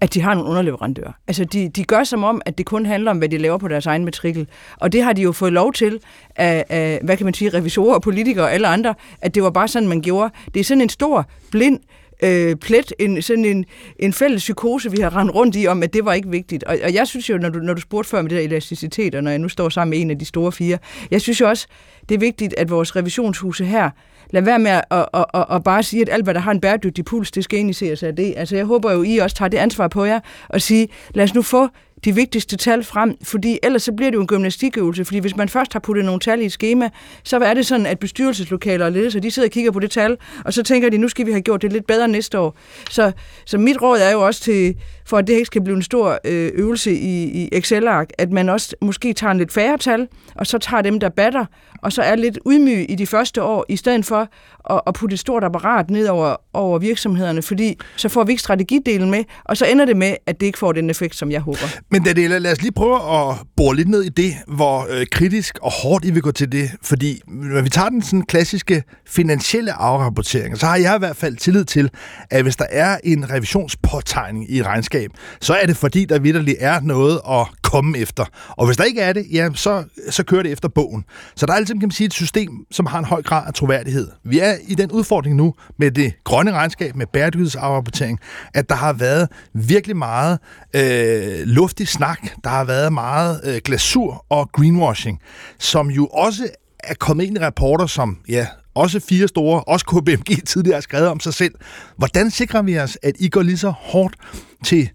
at 0.00 0.14
de 0.14 0.20
har 0.20 0.34
nogle 0.34 0.50
underleverandører. 0.50 1.12
Altså, 1.26 1.44
de, 1.44 1.68
de 1.68 1.84
gør 1.84 2.04
som 2.04 2.24
om, 2.24 2.42
at 2.46 2.58
det 2.58 2.66
kun 2.66 2.86
handler 2.86 3.10
om, 3.10 3.18
hvad 3.18 3.28
de 3.28 3.38
laver 3.38 3.58
på 3.58 3.68
deres 3.68 3.86
egen 3.86 4.04
matrikel. 4.04 4.48
Og 4.76 4.92
det 4.92 5.02
har 5.02 5.12
de 5.12 5.22
jo 5.22 5.32
fået 5.32 5.52
lov 5.52 5.72
til 5.72 6.00
af, 6.36 6.64
af 6.68 7.00
hvad 7.02 7.16
kan 7.16 7.24
man 7.24 7.34
sige, 7.34 7.50
revisorer 7.50 7.94
og 7.94 8.02
politikere 8.02 8.44
og 8.44 8.52
alle 8.52 8.68
andre, 8.68 8.94
at 9.20 9.34
det 9.34 9.42
var 9.42 9.50
bare 9.50 9.68
sådan, 9.68 9.88
man 9.88 10.02
gjorde. 10.02 10.34
Det 10.54 10.60
er 10.60 10.64
sådan 10.64 10.82
en 10.82 10.88
stor, 10.88 11.26
blind 11.50 11.80
øh, 12.22 12.56
plet, 12.56 12.92
en, 12.98 13.22
sådan 13.22 13.44
en, 13.44 13.64
en 13.98 14.12
fælles 14.12 14.42
psykose, 14.42 14.90
vi 14.90 15.00
har 15.00 15.16
rendt 15.16 15.34
rundt 15.34 15.56
i, 15.56 15.66
om 15.66 15.82
at 15.82 15.92
det 15.92 16.04
var 16.04 16.12
ikke 16.12 16.28
vigtigt. 16.28 16.64
Og, 16.64 16.78
og 16.84 16.94
jeg 16.94 17.06
synes 17.06 17.30
jo, 17.30 17.38
når 17.38 17.48
du, 17.48 17.58
når 17.58 17.74
du 17.74 17.80
spurgte 17.80 18.10
før 18.10 18.22
med 18.22 18.30
det 18.30 18.38
der 18.38 18.44
elasticitet, 18.44 19.14
og 19.14 19.22
når 19.22 19.30
jeg 19.30 19.38
nu 19.38 19.48
står 19.48 19.68
sammen 19.68 19.90
med 19.90 20.00
en 20.00 20.10
af 20.10 20.18
de 20.18 20.24
store 20.24 20.52
fire, 20.52 20.78
jeg 21.10 21.20
synes 21.20 21.40
jo 21.40 21.48
også, 21.48 21.66
det 22.08 22.14
er 22.14 22.18
vigtigt, 22.18 22.54
at 22.58 22.70
vores 22.70 22.96
revisionshuse 22.96 23.64
her, 23.64 23.90
lad 24.30 24.42
være 24.42 24.58
med 24.58 24.70
at, 24.70 24.84
at, 24.90 25.06
at, 25.14 25.24
at, 25.34 25.46
at 25.50 25.62
bare 25.62 25.82
sige, 25.82 26.02
at 26.02 26.08
alt, 26.08 26.24
hvad 26.24 26.34
der 26.34 26.40
har 26.40 26.50
en 26.50 26.60
bæredygtig 26.60 27.04
puls, 27.04 27.30
det 27.30 27.44
skal 27.44 27.58
ind 27.58 27.70
i 27.70 27.72
CSRD. 27.72 28.34
Altså 28.36 28.56
jeg 28.56 28.64
håber 28.64 28.92
jo, 28.92 29.02
I 29.02 29.18
også 29.18 29.36
tager 29.36 29.48
det 29.48 29.58
ansvar 29.58 29.88
på 29.88 30.04
jer, 30.04 30.20
og 30.48 30.62
sige, 30.62 30.88
lad 31.14 31.24
os 31.24 31.34
nu 31.34 31.42
få 31.42 31.68
de 32.04 32.14
vigtigste 32.14 32.56
tal 32.56 32.84
frem, 32.84 33.16
fordi 33.22 33.58
ellers 33.62 33.82
så 33.82 33.92
bliver 33.92 34.10
det 34.10 34.16
jo 34.16 34.20
en 34.20 34.26
gymnastikøvelse, 34.26 35.04
fordi 35.04 35.18
hvis 35.18 35.36
man 35.36 35.48
først 35.48 35.72
har 35.72 35.80
puttet 35.80 36.04
nogle 36.04 36.20
tal 36.20 36.40
i 36.40 36.44
et 36.44 36.52
schema, 36.52 36.90
så 37.24 37.38
er 37.38 37.54
det 37.54 37.66
sådan, 37.66 37.86
at 37.86 37.98
bestyrelseslokaler 37.98 38.84
og 38.84 38.92
ledelser, 38.92 39.20
de 39.20 39.30
sidder 39.30 39.48
og 39.48 39.52
kigger 39.52 39.70
på 39.70 39.80
det 39.80 39.90
tal, 39.90 40.16
og 40.44 40.52
så 40.52 40.62
tænker 40.62 40.90
de, 40.90 40.98
nu 40.98 41.08
skal 41.08 41.26
vi 41.26 41.30
have 41.32 41.42
gjort 41.42 41.62
det 41.62 41.72
lidt 41.72 41.86
bedre 41.86 42.08
næste 42.08 42.38
år. 42.38 42.56
Så, 42.90 43.12
så 43.46 43.58
mit 43.58 43.82
råd 43.82 43.98
er 43.98 44.10
jo 44.10 44.26
også 44.26 44.40
til, 44.40 44.76
for 45.06 45.18
at 45.18 45.26
det 45.26 45.32
ikke 45.32 45.46
skal 45.46 45.62
blive 45.62 45.76
en 45.76 45.82
stor 45.82 46.18
øh, 46.24 46.50
øvelse 46.54 46.92
i, 46.92 47.24
i 47.24 47.48
Excel-ark, 47.52 48.10
at 48.18 48.30
man 48.30 48.48
også 48.48 48.76
måske 48.80 49.12
tager 49.12 49.30
en 49.30 49.38
lidt 49.38 49.52
færre 49.52 49.78
tal, 49.78 50.08
og 50.34 50.46
så 50.46 50.58
tager 50.58 50.82
dem, 50.82 51.00
der 51.00 51.08
batter, 51.08 51.44
og 51.82 51.92
så 51.92 52.02
er 52.02 52.16
lidt 52.16 52.38
ydmyg 52.50 52.86
i 52.88 52.94
de 52.94 53.06
første 53.06 53.42
år, 53.42 53.64
i 53.68 53.76
stedet 53.76 54.06
for 54.06 54.28
at, 54.70 54.80
at 54.86 54.94
putte 54.94 55.14
et 55.14 55.20
stort 55.20 55.44
apparat 55.44 55.90
ned 55.90 56.06
over, 56.08 56.36
over 56.52 56.78
virksomhederne, 56.78 57.42
fordi 57.42 57.78
så 57.96 58.08
får 58.08 58.24
vi 58.24 58.32
ikke 58.32 58.42
strategidelen 58.42 59.10
med, 59.10 59.24
og 59.44 59.56
så 59.56 59.66
ender 59.66 59.84
det 59.84 59.96
med, 59.96 60.14
at 60.26 60.40
det 60.40 60.46
ikke 60.46 60.58
får 60.58 60.72
den 60.72 60.90
effekt, 60.90 61.16
som 61.16 61.30
jeg 61.30 61.40
håber. 61.40 61.80
Men 61.90 62.02
Daniela, 62.02 62.38
lad 62.38 62.52
os 62.52 62.62
lige 62.62 62.72
prøve 62.72 62.96
at 62.96 63.36
bore 63.56 63.76
lidt 63.76 63.88
ned 63.88 64.02
i 64.02 64.08
det, 64.08 64.34
hvor 64.46 64.86
øh, 64.90 65.06
kritisk 65.06 65.58
og 65.62 65.72
hårdt 65.72 66.04
I 66.04 66.10
vil 66.10 66.22
gå 66.22 66.30
til 66.30 66.52
det. 66.52 66.70
Fordi 66.82 67.20
når 67.26 67.60
vi 67.60 67.68
tager 67.68 67.88
den 67.88 68.02
sådan 68.02 68.22
klassiske 68.22 68.82
finansielle 69.06 69.72
afrapportering, 69.72 70.58
så 70.58 70.66
har 70.66 70.76
jeg 70.76 70.96
i 70.96 70.98
hvert 70.98 71.16
fald 71.16 71.36
tillid 71.36 71.64
til, 71.64 71.90
at 72.30 72.42
hvis 72.42 72.56
der 72.56 72.66
er 72.70 72.98
en 73.04 73.30
revisionspåtegning 73.30 74.50
i 74.50 74.58
et 74.58 74.66
regnskab, 74.66 75.10
så 75.40 75.54
er 75.54 75.66
det 75.66 75.76
fordi, 75.76 76.04
der 76.04 76.18
vidderligt 76.18 76.56
er 76.60 76.80
noget 76.80 77.20
at 77.30 77.46
komme 77.62 77.98
efter. 77.98 78.24
Og 78.48 78.66
hvis 78.66 78.76
der 78.76 78.84
ikke 78.84 79.00
er 79.00 79.12
det, 79.12 79.26
ja, 79.32 79.48
så, 79.54 79.84
så 80.10 80.24
kører 80.24 80.42
det 80.42 80.52
efter 80.52 80.68
bogen. 80.68 81.04
Så 81.36 81.46
der 81.46 81.52
er 81.52 81.56
altid, 81.56 81.71
kan 81.80 81.86
man 81.86 81.90
sige, 81.90 82.06
et 82.06 82.14
system, 82.14 82.66
som 82.70 82.86
har 82.86 82.98
en 82.98 83.04
høj 83.04 83.22
grad 83.22 83.46
af 83.46 83.54
troværdighed. 83.54 84.08
Vi 84.24 84.38
er 84.38 84.54
i 84.68 84.74
den 84.74 84.90
udfordring 84.90 85.36
nu 85.36 85.54
med 85.78 85.90
det 85.90 86.12
grønne 86.24 86.52
regnskab, 86.52 86.96
med 86.96 87.06
bæredygtighedsafrapportering, 87.06 88.20
at 88.54 88.68
der 88.68 88.74
har 88.74 88.92
været 88.92 89.28
virkelig 89.54 89.96
meget 89.96 90.38
øh, 90.76 91.46
luftig 91.46 91.88
snak, 91.88 92.18
der 92.44 92.50
har 92.50 92.64
været 92.64 92.92
meget 92.92 93.40
øh, 93.44 93.60
glasur 93.64 94.26
og 94.28 94.52
greenwashing, 94.52 95.20
som 95.58 95.90
jo 95.90 96.06
også 96.06 96.48
er 96.78 96.94
kommet 96.94 97.24
ind 97.24 97.36
i 97.36 97.40
rapporter, 97.40 97.86
som 97.86 98.18
ja, 98.28 98.46
også 98.74 99.00
fire 99.00 99.28
store, 99.28 99.64
også 99.64 99.86
KPMG 99.86 100.46
tidligere 100.46 100.76
har 100.76 100.80
skrevet 100.80 101.08
om 101.08 101.20
sig 101.20 101.34
selv. 101.34 101.54
Hvordan 101.96 102.30
sikrer 102.30 102.62
vi 102.62 102.78
os, 102.78 102.98
at 103.02 103.14
I 103.18 103.28
går 103.28 103.42
lige 103.42 103.58
så 103.58 103.70
hårdt 103.70 104.16
til 104.64 104.90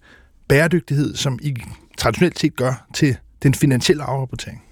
bæredygtighed, 0.49 1.15
som 1.15 1.39
I 1.41 1.55
traditionelt 1.97 2.39
set 2.39 2.55
gør 2.55 2.87
til 2.93 3.17
den 3.43 3.53
finansielle 3.53 4.03
afrapportering? 4.03 4.66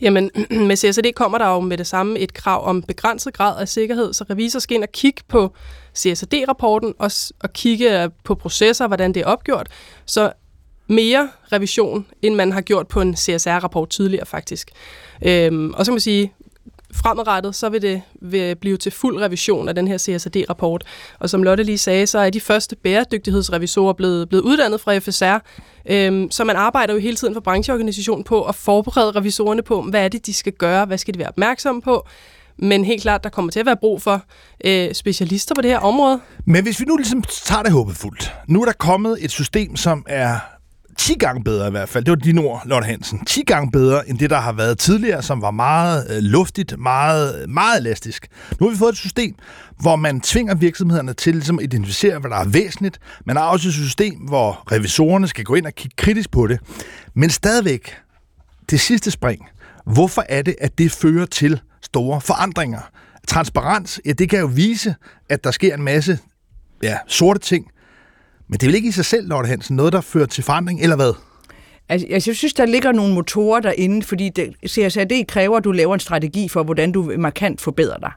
Jamen, 0.00 0.30
med 0.68 0.76
CSRD 0.76 1.12
kommer 1.14 1.38
der 1.38 1.48
jo 1.48 1.60
med 1.60 1.78
det 1.78 1.86
samme 1.86 2.18
et 2.18 2.34
krav 2.34 2.66
om 2.66 2.82
begrænset 2.82 3.34
grad 3.34 3.60
af 3.60 3.68
sikkerhed, 3.68 4.12
så 4.12 4.24
revisor 4.30 4.58
skal 4.58 4.74
ind 4.74 4.82
og 4.82 4.92
kigge 4.92 5.22
på 5.28 5.54
CSRD-rapporten 5.96 6.94
og, 6.98 7.10
og 7.40 7.52
kigge 7.52 8.10
på 8.24 8.34
processer, 8.34 8.86
hvordan 8.86 9.14
det 9.14 9.20
er 9.20 9.26
opgjort. 9.26 9.68
Så 10.06 10.32
mere 10.86 11.28
revision, 11.52 12.06
end 12.22 12.34
man 12.34 12.52
har 12.52 12.60
gjort 12.60 12.88
på 12.88 13.00
en 13.00 13.16
CSR-rapport 13.16 13.88
tidligere 13.88 14.26
faktisk. 14.26 14.70
Øhm, 15.26 15.72
og 15.74 15.84
så 15.84 15.90
kan 15.90 15.94
man 15.94 16.00
sige, 16.00 16.32
fremadrettet, 16.94 17.54
så 17.54 17.68
vil 17.68 17.82
det 17.82 18.02
vil 18.22 18.56
blive 18.56 18.76
til 18.76 18.92
fuld 18.92 19.22
revision 19.22 19.68
af 19.68 19.74
den 19.74 19.88
her 19.88 19.98
CSRD-rapport. 19.98 20.84
Og 21.18 21.30
som 21.30 21.42
Lotte 21.42 21.62
lige 21.62 21.78
sagde, 21.78 22.06
så 22.06 22.18
er 22.18 22.30
de 22.30 22.40
første 22.40 22.76
bæredygtighedsrevisorer 22.76 23.92
blevet, 23.92 24.28
blevet 24.28 24.42
uddannet 24.42 24.80
fra 24.80 24.98
FSR, 24.98 25.38
øhm, 25.90 26.30
så 26.30 26.44
man 26.44 26.56
arbejder 26.56 26.94
jo 26.94 27.00
hele 27.00 27.16
tiden 27.16 27.34
for 27.34 27.40
brancheorganisationen 27.40 28.24
på 28.24 28.42
at 28.42 28.54
forberede 28.54 29.10
revisorerne 29.10 29.62
på, 29.62 29.82
hvad 29.82 30.04
er 30.04 30.08
det, 30.08 30.26
de 30.26 30.34
skal 30.34 30.52
gøre, 30.52 30.84
hvad 30.84 30.98
skal 30.98 31.14
de 31.14 31.18
være 31.18 31.28
opmærksomme 31.28 31.82
på, 31.82 32.06
men 32.58 32.84
helt 32.84 33.02
klart, 33.02 33.24
der 33.24 33.30
kommer 33.30 33.52
til 33.52 33.60
at 33.60 33.66
være 33.66 33.76
brug 33.76 34.02
for 34.02 34.22
øh, 34.64 34.94
specialister 34.94 35.54
på 35.54 35.60
det 35.60 35.70
her 35.70 35.78
område. 35.78 36.20
Men 36.46 36.62
hvis 36.62 36.80
vi 36.80 36.84
nu 36.84 36.96
ligesom 36.96 37.22
tager 37.22 37.62
det 37.62 37.72
håbefuldt. 37.72 38.34
Nu 38.48 38.60
er 38.60 38.64
der 38.64 38.72
kommet 38.72 39.18
et 39.20 39.30
system, 39.30 39.76
som 39.76 40.04
er 40.08 40.38
10 41.00 41.14
gange 41.14 41.44
bedre 41.44 41.68
i 41.68 41.70
hvert 41.70 41.88
fald. 41.88 42.04
Det 42.04 42.10
var 42.10 42.16
dine 42.16 42.40
ord, 42.40 42.62
Lotte 42.66 42.86
Hansen. 42.86 43.24
10 43.24 43.42
gange 43.42 43.70
bedre 43.70 44.08
end 44.08 44.18
det, 44.18 44.30
der 44.30 44.40
har 44.40 44.52
været 44.52 44.78
tidligere, 44.78 45.22
som 45.22 45.42
var 45.42 45.50
meget 45.50 46.06
øh, 46.10 46.22
luftigt, 46.22 46.78
meget, 46.78 47.48
meget 47.48 47.80
elastisk. 47.80 48.28
Nu 48.60 48.66
har 48.66 48.72
vi 48.72 48.78
fået 48.78 48.92
et 48.92 48.98
system, 48.98 49.34
hvor 49.80 49.96
man 49.96 50.20
tvinger 50.20 50.54
virksomhederne 50.54 51.12
til 51.12 51.34
ligesom 51.34 51.58
at 51.58 51.62
identificere, 51.62 52.18
hvad 52.18 52.30
der 52.30 52.36
er 52.36 52.48
væsentligt. 52.48 52.98
Man 53.26 53.36
har 53.36 53.44
også 53.44 53.68
et 53.68 53.74
system, 53.74 54.14
hvor 54.14 54.72
revisorerne 54.72 55.28
skal 55.28 55.44
gå 55.44 55.54
ind 55.54 55.66
og 55.66 55.74
kigge 55.74 55.94
kritisk 55.96 56.30
på 56.30 56.46
det. 56.46 56.60
Men 57.14 57.30
stadigvæk, 57.30 57.96
det 58.70 58.80
sidste 58.80 59.10
spring. 59.10 59.46
Hvorfor 59.86 60.24
er 60.28 60.42
det, 60.42 60.54
at 60.60 60.78
det 60.78 60.92
fører 60.92 61.26
til 61.26 61.60
store 61.82 62.20
forandringer? 62.20 62.80
Transparens, 63.28 64.00
ja, 64.04 64.12
det 64.12 64.30
kan 64.30 64.40
jo 64.40 64.46
vise, 64.46 64.94
at 65.28 65.44
der 65.44 65.50
sker 65.50 65.74
en 65.74 65.82
masse 65.82 66.18
ja, 66.82 66.98
sorte 67.06 67.40
ting, 67.40 67.66
men 68.50 68.58
det 68.58 68.62
er 68.62 68.66
vel 68.66 68.74
ikke 68.74 68.88
i 68.88 68.92
sig 68.92 69.04
selv, 69.04 69.28
Lotte 69.28 69.48
Hansen, 69.48 69.76
noget, 69.76 69.92
der 69.92 70.00
fører 70.00 70.26
til 70.26 70.44
forandring, 70.44 70.82
eller 70.82 70.96
hvad? 70.96 71.12
Altså, 71.88 72.06
jeg 72.10 72.22
synes, 72.22 72.54
der 72.54 72.66
ligger 72.66 72.92
nogle 72.92 73.14
motorer 73.14 73.60
derinde, 73.60 74.02
fordi 74.02 74.28
det, 74.28 74.54
CSRD 74.68 75.26
kræver, 75.28 75.56
at 75.56 75.64
du 75.64 75.72
laver 75.72 75.94
en 75.94 76.00
strategi 76.00 76.48
for, 76.48 76.62
hvordan 76.62 76.92
du 76.92 77.12
markant 77.18 77.60
forbedrer 77.60 77.98
dig. 77.98 78.12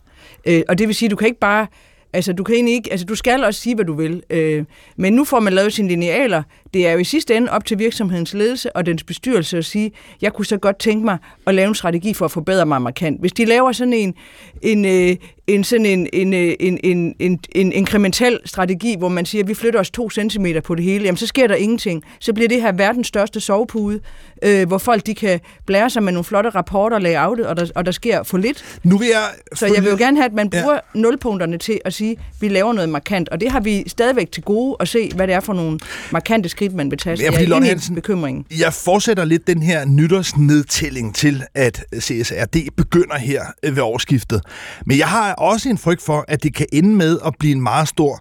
Øh, 0.46 0.64
og 0.70 0.78
det 0.78 0.88
vil 0.88 0.96
sige, 0.96 1.10
du 1.10 1.16
kan 1.16 1.28
ikke 1.28 1.40
bare 1.40 1.68
Altså, 2.16 2.34
du 2.34 2.44
kan 2.44 2.56
egentlig 2.56 2.74
ikke, 2.74 2.92
altså, 2.92 3.06
du 3.06 3.16
skal 3.16 3.44
også 3.44 3.62
sige, 3.62 3.76
hvad 3.76 3.86
du 3.86 3.94
vil. 3.94 4.24
Øh, 4.30 4.64
men 4.98 5.14
nu 5.14 5.24
får 5.24 5.40
man 5.40 5.54
lavet 5.54 5.74
sine 5.74 5.88
linealer. 5.88 6.44
Det 6.74 6.88
er 6.88 6.92
jo 6.92 6.98
i 6.98 7.04
sidste 7.04 7.36
ende 7.36 7.52
op 7.52 7.66
til 7.66 7.80
virksomhedens 7.80 8.34
ledelse 8.34 8.76
og 8.76 8.86
dens 8.86 9.04
bestyrelse 9.04 9.58
at 9.58 9.66
sige, 9.66 9.92
jeg 10.22 10.34
kunne 10.34 10.46
så 10.46 10.58
godt 10.58 10.80
tænke 10.80 11.06
mig 11.06 11.18
at 11.48 11.56
lave 11.56 11.68
en 11.68 11.76
strategi 11.76 12.14
for 12.14 12.26
at 12.26 12.32
forbedre 12.32 12.66
mig 12.66 12.82
markant. 12.82 13.20
Hvis 13.20 13.34
de 13.34 13.46
laver 13.46 13.72
sådan 13.72 13.94
en, 13.94 14.14
en, 14.62 14.86
øh, 14.86 15.16
en, 15.48 15.64
sådan 15.64 15.86
en, 15.86 16.08
en, 16.14 16.34
en, 16.34 16.80
en, 16.84 17.16
en, 17.20 17.40
en 17.56 17.72
inkremental 17.72 18.40
strategi, 18.46 18.96
hvor 18.98 19.10
man 19.10 19.26
siger, 19.26 19.44
at 19.44 19.48
vi 19.48 19.54
flytter 19.54 19.80
os 19.80 19.92
to 19.92 20.10
centimeter 20.10 20.62
på 20.62 20.76
det 20.76 20.84
hele, 20.84 21.04
jamen 21.04 21.18
så 21.18 21.28
sker 21.28 21.48
der 21.48 21.56
ingenting. 21.56 22.04
Så 22.20 22.34
bliver 22.34 22.48
det 22.48 22.62
her 22.62 22.72
verdens 22.72 23.08
største 23.08 23.40
sovepude, 23.40 24.00
øh, 24.44 24.68
hvor 24.68 24.78
folk 24.78 25.06
de 25.06 25.16
kan 25.16 25.40
blære 25.66 25.90
sig 25.90 26.04
med 26.04 26.12
nogle 26.14 26.24
flotte 26.24 26.50
rapporter 26.50 27.00
layoutet, 27.00 27.48
og 27.48 27.58
der, 27.58 27.68
og 27.76 27.86
der 27.86 27.92
sker 27.92 28.24
for 28.24 28.38
lidt. 28.38 28.80
Nu 28.84 28.98
vil 28.98 29.08
jeg 29.08 29.24
så 29.54 29.66
jeg 29.66 29.84
vil 29.84 29.90
jo 29.90 29.98
gerne 29.98 30.18
have, 30.18 30.26
at 30.26 30.34
man 30.34 30.50
bruger 30.50 30.74
ja. 30.74 31.00
nulpunkterne 31.00 31.58
til 31.58 31.80
at 31.86 31.94
sige, 31.94 32.12
at 32.12 32.18
vi 32.42 32.48
laver 32.48 32.74
noget 32.74 32.90
markant, 32.90 33.30
og 33.30 33.42
det 33.42 33.52
har 33.52 33.60
vi 33.60 33.84
stadigvæk 33.88 34.32
til 34.32 34.44
gode 34.44 34.76
at 34.80 34.88
se, 34.88 35.12
hvad 35.16 35.28
det 35.28 35.36
er 35.36 35.40
for 35.40 35.54
nogle 35.54 35.80
markante 36.12 36.50
skridt, 36.50 36.74
man 36.74 36.92
vil 36.92 37.00
tage. 37.00 37.18
Ja, 37.20 37.30
fordi, 37.30 37.50
jeg 37.50 37.58
er 37.58 37.64
Hansen, 37.64 37.96
bekymringen. 37.96 38.46
Jeg 38.60 38.74
fortsætter 38.74 39.26
lidt 39.26 39.48
den 39.48 39.64
her 39.64 39.86
nytårsnedtælling 39.86 41.16
til, 41.16 41.44
at 41.54 41.84
CSRD 42.00 42.56
begynder 42.78 43.18
her 43.18 43.42
ved 43.64 43.82
årsskiftet. 43.82 44.42
Men 44.86 44.98
jeg 44.98 45.08
har 45.08 45.33
også 45.38 45.70
en 45.70 45.78
frygt 45.78 46.02
for, 46.02 46.26
at 46.28 46.44
det 46.44 46.56
kan 46.56 46.66
ende 46.74 46.96
med 46.96 47.20
at 47.26 47.34
blive 47.40 47.56
en 47.56 47.62
meget 47.62 47.88
stor 47.88 48.20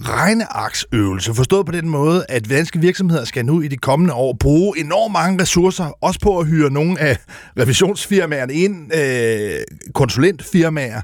regneaksøvelse. 0.00 1.34
Forstået 1.34 1.66
på 1.66 1.72
den 1.72 1.88
måde, 1.88 2.24
at 2.28 2.50
danske 2.50 2.78
virksomheder 2.78 3.24
skal 3.24 3.44
nu 3.46 3.60
i 3.60 3.68
de 3.68 3.76
kommende 3.76 4.14
år 4.14 4.36
bruge 4.40 4.78
enormt 4.78 5.12
mange 5.12 5.42
ressourcer, 5.42 5.98
også 6.00 6.20
på 6.20 6.38
at 6.38 6.46
hyre 6.46 6.70
nogle 6.70 7.00
af 7.00 7.18
revisionsfirmaerne 7.58 8.52
ind, 8.52 8.94
øh, 8.94 9.60
konsulentfirmaer, 9.94 11.00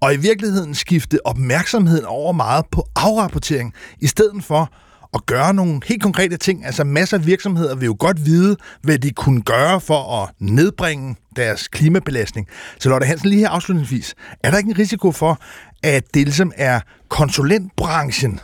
og 0.00 0.14
i 0.14 0.16
virkeligheden 0.16 0.74
skifte 0.74 1.26
opmærksomheden 1.26 2.04
over 2.04 2.32
meget 2.32 2.64
på 2.72 2.86
afrapportering, 2.96 3.74
i 4.00 4.06
stedet 4.06 4.44
for 4.44 4.72
at 5.14 5.26
gøre 5.26 5.54
nogle 5.54 5.80
helt 5.86 6.02
konkrete 6.02 6.36
ting. 6.36 6.66
Altså 6.66 6.84
masser 6.84 7.18
af 7.18 7.26
virksomheder 7.26 7.74
vil 7.74 7.86
jo 7.86 7.96
godt 7.98 8.26
vide, 8.26 8.56
hvad 8.82 8.98
de 8.98 9.10
kunne 9.10 9.42
gøre 9.42 9.80
for 9.80 10.22
at 10.22 10.30
nedbringe 10.38 11.16
deres 11.36 11.68
klimabelastning. 11.68 12.46
Så 12.78 12.88
Lotte 12.88 13.06
Hansen, 13.06 13.28
lige 13.28 13.40
her 13.40 13.48
afslutningsvis, 13.48 14.14
er 14.40 14.50
der 14.50 14.58
ikke 14.58 14.70
en 14.70 14.78
risiko 14.78 15.12
for, 15.12 15.40
at 15.82 16.04
det 16.14 16.22
ligesom 16.24 16.52
er 16.56 16.80
konsulentbranchen 17.08 18.40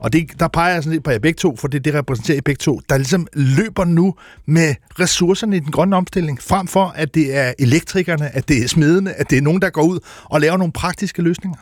og 0.00 0.12
det, 0.12 0.40
der 0.40 0.48
peger 0.48 0.74
jeg 0.74 0.82
sådan 0.82 0.92
lidt 0.92 1.04
på 1.04 1.10
jer 1.10 1.18
begge 1.18 1.36
to, 1.36 1.56
for 1.56 1.68
det, 1.68 1.84
det 1.84 1.94
repræsenterer 1.94 2.38
I 2.38 2.40
begge 2.40 2.58
to, 2.58 2.80
der 2.88 2.96
ligesom 2.96 3.26
løber 3.32 3.84
nu 3.84 4.14
med 4.46 4.74
ressourcerne 5.00 5.56
i 5.56 5.60
den 5.60 5.72
grønne 5.72 5.96
omstilling, 5.96 6.42
frem 6.42 6.66
for 6.66 6.86
at 6.86 7.14
det 7.14 7.36
er 7.36 7.52
elektrikerne, 7.58 8.36
at 8.36 8.48
det 8.48 8.64
er 8.64 8.68
smedene, 8.68 9.12
at 9.12 9.30
det 9.30 9.38
er 9.38 9.42
nogen, 9.42 9.62
der 9.62 9.70
går 9.70 9.82
ud 9.82 9.98
og 10.24 10.40
laver 10.40 10.56
nogle 10.56 10.72
praktiske 10.72 11.22
løsninger? 11.22 11.58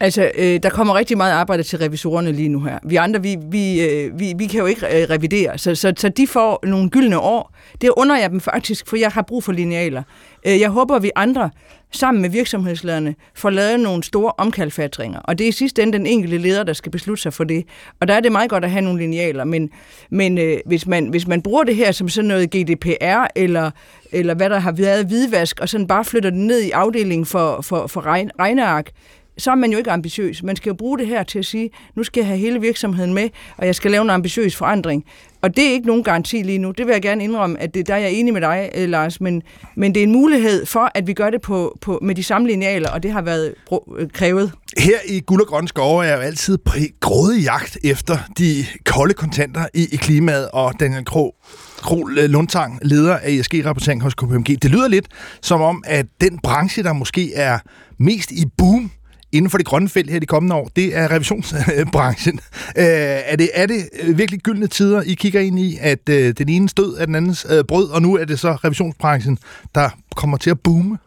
Altså, 0.00 0.30
øh, 0.38 0.62
der 0.62 0.68
kommer 0.68 0.94
rigtig 0.94 1.16
meget 1.16 1.32
arbejde 1.32 1.62
til 1.62 1.78
revisorerne 1.78 2.32
lige 2.32 2.48
nu 2.48 2.60
her. 2.60 2.78
Vi 2.84 2.96
andre, 2.96 3.22
vi, 3.22 3.36
vi, 3.50 3.88
øh, 3.88 4.20
vi, 4.20 4.34
vi 4.38 4.46
kan 4.46 4.60
jo 4.60 4.66
ikke 4.66 4.86
øh, 4.86 5.10
revidere, 5.10 5.58
så, 5.58 5.74
så, 5.74 5.92
så 5.96 6.08
de 6.08 6.26
får 6.26 6.66
nogle 6.66 6.90
gyldne 6.90 7.18
år. 7.18 7.54
Det 7.80 7.90
under 7.96 8.16
jeg 8.16 8.30
dem 8.30 8.40
faktisk, 8.40 8.88
for 8.88 8.96
jeg 8.96 9.10
har 9.10 9.22
brug 9.22 9.44
for 9.44 9.52
linealer. 9.52 10.02
Øh, 10.46 10.60
jeg 10.60 10.70
håber, 10.70 10.96
at 10.96 11.02
vi 11.02 11.10
andre, 11.16 11.50
sammen 11.90 12.22
med 12.22 12.30
virksomhedslederne, 12.30 13.14
får 13.34 13.50
lavet 13.50 13.80
nogle 13.80 14.02
store 14.02 14.32
omkalfatringer. 14.38 15.20
Og 15.20 15.38
det 15.38 15.44
er 15.44 15.48
i 15.48 15.52
sidste 15.52 15.82
ende 15.82 15.98
den 15.98 16.06
enkelte 16.06 16.38
leder, 16.38 16.62
der 16.62 16.72
skal 16.72 16.92
beslutte 16.92 17.22
sig 17.22 17.32
for 17.32 17.44
det. 17.44 17.64
Og 18.00 18.08
der 18.08 18.14
er 18.14 18.20
det 18.20 18.32
meget 18.32 18.50
godt 18.50 18.64
at 18.64 18.70
have 18.70 18.82
nogle 18.82 19.00
linealer, 19.00 19.44
men, 19.44 19.70
men 20.10 20.38
øh, 20.38 20.58
hvis, 20.66 20.86
man, 20.86 21.08
hvis 21.08 21.26
man 21.26 21.42
bruger 21.42 21.64
det 21.64 21.76
her 21.76 21.92
som 21.92 22.08
sådan 22.08 22.28
noget 22.28 22.50
GDPR, 22.50 23.26
eller, 23.36 23.70
eller 24.12 24.34
hvad 24.34 24.50
der 24.50 24.58
har 24.58 24.72
været 24.72 25.06
hvidvask, 25.06 25.60
og 25.60 25.68
sådan 25.68 25.86
bare 25.86 26.04
flytter 26.04 26.30
det 26.30 26.38
ned 26.38 26.60
i 26.60 26.70
afdelingen 26.70 27.26
for, 27.26 27.60
for, 27.60 27.86
for 27.86 28.06
regneark, 28.38 28.90
så 29.38 29.50
er 29.50 29.54
man 29.54 29.70
jo 29.72 29.78
ikke 29.78 29.90
ambitiøs. 29.90 30.42
Man 30.42 30.56
skal 30.56 30.70
jo 30.70 30.74
bruge 30.74 30.98
det 30.98 31.06
her 31.06 31.22
til 31.22 31.38
at 31.38 31.46
sige, 31.46 31.70
nu 31.96 32.04
skal 32.04 32.20
jeg 32.20 32.26
have 32.26 32.38
hele 32.38 32.60
virksomheden 32.60 33.14
med, 33.14 33.28
og 33.56 33.66
jeg 33.66 33.74
skal 33.74 33.90
lave 33.90 34.02
en 34.02 34.10
ambitiøs 34.10 34.56
forandring. 34.56 35.04
Og 35.42 35.56
det 35.56 35.66
er 35.66 35.72
ikke 35.72 35.86
nogen 35.86 36.04
garanti 36.04 36.42
lige 36.42 36.58
nu. 36.58 36.70
Det 36.70 36.86
vil 36.86 36.92
jeg 36.92 37.02
gerne 37.02 37.24
indrømme, 37.24 37.60
at 37.60 37.74
det, 37.74 37.88
der 37.88 37.94
er 37.94 37.98
jeg 37.98 38.12
enig 38.12 38.32
med 38.32 38.40
dig, 38.40 38.70
øh, 38.74 38.88
Lars, 38.88 39.20
men, 39.20 39.42
men 39.76 39.94
det 39.94 40.00
er 40.00 40.04
en 40.04 40.12
mulighed 40.12 40.66
for, 40.66 40.90
at 40.94 41.06
vi 41.06 41.12
gør 41.12 41.30
det 41.30 41.40
på, 41.40 41.78
på, 41.80 41.98
med 42.02 42.14
de 42.14 42.22
samme 42.22 42.48
linealer, 42.48 42.90
og 42.90 43.02
det 43.02 43.12
har 43.12 43.22
været 43.22 43.54
øh, 43.98 44.08
krævet. 44.12 44.52
Her 44.78 44.98
i 45.08 45.20
Guld 45.20 45.40
og 45.40 45.46
Grønne 45.46 45.68
Skove 45.68 46.04
er 46.04 46.08
jeg 46.08 46.16
jo 46.16 46.22
altid 46.22 46.58
på 46.58 46.72
grådig 47.00 47.42
jagt 47.42 47.78
efter 47.84 48.18
de 48.38 48.64
kolde 48.84 49.14
kontanter 49.14 49.66
i, 49.74 49.88
i 49.92 49.96
klimaet, 49.96 50.48
og 50.52 50.80
Daniel 50.80 51.04
Krog 51.04 51.34
Krol 51.76 52.18
øh, 52.18 52.24
Lundtang, 52.24 52.78
leder 52.82 53.16
af 53.16 53.30
ESG-rapportering 53.30 54.02
hos 54.02 54.14
KPMG. 54.14 54.62
Det 54.62 54.70
lyder 54.70 54.88
lidt 54.88 55.06
som 55.42 55.60
om, 55.60 55.84
at 55.86 56.06
den 56.20 56.38
branche, 56.42 56.82
der 56.82 56.92
måske 56.92 57.34
er 57.34 57.58
mest 57.98 58.30
i 58.30 58.44
boom 58.58 58.90
inden 59.34 59.50
for 59.50 59.58
det 59.58 59.66
grønne 59.66 59.88
felt 59.88 60.10
her 60.10 60.18
de 60.18 60.26
kommende 60.26 60.56
år, 60.56 60.70
det 60.76 60.96
er 60.96 61.10
revisionsbranchen. 61.10 62.40
Øh, 62.76 62.84
er, 62.84 63.36
det, 63.36 63.50
er 63.54 63.66
det 63.66 63.88
øh, 64.02 64.18
virkelig 64.18 64.40
gyldne 64.40 64.66
tider, 64.66 65.02
I 65.02 65.14
kigger 65.14 65.40
ind 65.40 65.58
i, 65.58 65.78
at 65.80 66.08
øh, 66.08 66.34
den 66.38 66.48
ene 66.48 66.68
stød 66.68 66.96
af 66.96 67.06
den 67.06 67.14
andens 67.14 67.46
øh, 67.50 67.64
brød, 67.64 67.88
og 67.88 68.02
nu 68.02 68.16
er 68.16 68.24
det 68.24 68.40
så 68.40 68.52
revisionsbranchen, 68.52 69.38
der 69.74 69.90
kommer 70.16 70.36
til 70.36 70.50
at 70.50 70.60
boome? 70.60 70.98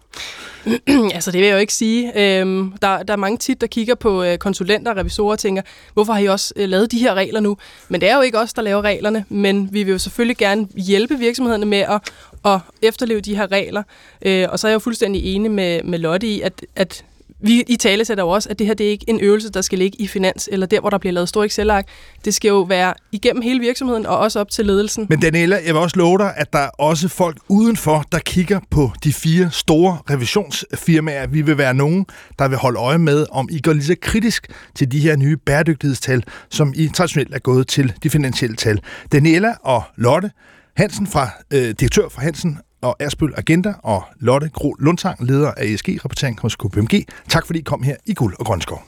altså 1.15 1.31
det 1.31 1.39
vil 1.39 1.47
jeg 1.47 1.53
jo 1.53 1.59
ikke 1.59 1.73
sige. 1.73 2.11
Øhm, 2.39 2.73
der, 2.81 3.03
der 3.03 3.13
er 3.13 3.17
mange 3.17 3.37
tit, 3.37 3.61
der 3.61 3.67
kigger 3.67 3.95
på 3.95 4.23
øh, 4.23 4.37
konsulenter 4.37 4.91
og 4.91 4.97
revisorer 4.97 5.31
og 5.31 5.39
tænker, 5.39 5.61
hvorfor 5.93 6.13
har 6.13 6.19
I 6.19 6.25
også 6.25 6.53
øh, 6.55 6.69
lavet 6.69 6.91
de 6.91 6.99
her 6.99 7.13
regler 7.13 7.39
nu? 7.39 7.57
Men 7.89 8.01
det 8.01 8.09
er 8.09 8.15
jo 8.15 8.21
ikke 8.21 8.39
os, 8.39 8.53
der 8.53 8.61
laver 8.61 8.81
reglerne, 8.81 9.25
men 9.29 9.69
vi 9.71 9.83
vil 9.83 9.91
jo 9.91 9.97
selvfølgelig 9.97 10.37
gerne 10.37 10.67
hjælpe 10.75 11.19
virksomhederne 11.19 11.65
med 11.65 11.77
at, 11.77 12.01
at 12.45 12.59
efterleve 12.81 13.21
de 13.21 13.35
her 13.35 13.51
regler. 13.51 13.83
Øh, 14.21 14.47
og 14.49 14.59
så 14.59 14.67
er 14.67 14.69
jeg 14.69 14.73
jo 14.73 14.79
fuldstændig 14.79 15.35
enig 15.35 15.51
med, 15.51 15.83
med 15.83 15.99
Lotte 15.99 16.27
i, 16.27 16.41
at, 16.41 16.65
at 16.75 17.03
vi 17.39 17.63
i 17.67 17.75
tale 17.75 18.05
sætter 18.05 18.23
jo 18.23 18.29
også, 18.29 18.49
at 18.49 18.59
det 18.59 18.67
her 18.67 18.73
det 18.73 18.85
er 18.85 18.91
ikke 18.91 19.05
en 19.07 19.19
øvelse, 19.19 19.49
der 19.49 19.61
skal 19.61 19.79
ligge 19.79 20.01
i 20.01 20.07
finans, 20.07 20.49
eller 20.51 20.65
der, 20.65 20.79
hvor 20.79 20.89
der 20.89 20.97
bliver 20.97 21.13
lavet 21.13 21.29
store 21.29 21.45
Excel-ark. 21.45 21.87
Det 22.25 22.33
skal 22.33 22.49
jo 22.49 22.61
være 22.61 22.93
igennem 23.11 23.41
hele 23.41 23.59
virksomheden, 23.59 24.05
og 24.05 24.17
også 24.17 24.39
op 24.39 24.51
til 24.51 24.65
ledelsen. 24.65 25.05
Men 25.09 25.19
Daniela, 25.19 25.55
jeg 25.65 25.73
vil 25.73 25.81
også 25.81 25.99
love 25.99 26.17
dig, 26.17 26.33
at 26.37 26.53
der 26.53 26.59
er 26.59 26.69
også 26.69 27.07
folk 27.07 27.37
udenfor, 27.47 28.03
der 28.11 28.19
kigger 28.19 28.59
på 28.71 28.91
de 29.03 29.13
fire 29.13 29.49
store 29.51 29.97
revisionsfirmaer. 30.09 31.27
Vi 31.27 31.41
vil 31.41 31.57
være 31.57 31.73
nogen, 31.73 32.05
der 32.39 32.47
vil 32.47 32.57
holde 32.57 32.79
øje 32.79 32.97
med, 32.97 33.25
om 33.31 33.49
I 33.51 33.61
går 33.61 33.73
lige 33.73 33.85
så 33.85 33.95
kritisk 34.01 34.47
til 34.75 34.91
de 34.91 34.99
her 34.99 35.15
nye 35.15 35.37
bæredygtighedstal, 35.37 36.23
som 36.49 36.73
I 36.75 36.89
traditionelt 36.93 37.35
er 37.35 37.39
gået 37.39 37.67
til 37.67 37.93
de 38.03 38.09
finansielle 38.09 38.55
tal. 38.55 38.79
Daniela 39.11 39.53
og 39.63 39.83
Lotte, 39.95 40.31
Hansen 40.77 41.07
fra, 41.07 41.29
øh, 41.53 41.73
direktør 41.79 42.09
for 42.09 42.21
Hansen 42.21 42.57
og 42.81 42.95
Ersbøl 42.99 43.33
Agenda 43.37 43.73
og 43.83 44.03
Lotte 44.19 44.49
Gro 44.49 44.73
Lundtang, 44.79 45.25
leder 45.25 45.51
af 45.51 45.65
ESG-rapportering 45.65 46.39
hos 46.41 46.55
KPMG. 46.55 47.05
Tak 47.29 47.45
fordi 47.45 47.59
I 47.59 47.61
kom 47.61 47.83
her 47.83 47.95
i 48.05 48.13
Guld 48.13 48.35
og 48.39 48.45
Grønskov. 48.45 48.83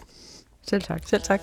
Selv 0.67 0.81
tak. 0.81 1.01
Selv 1.05 1.21
tak. 1.21 1.41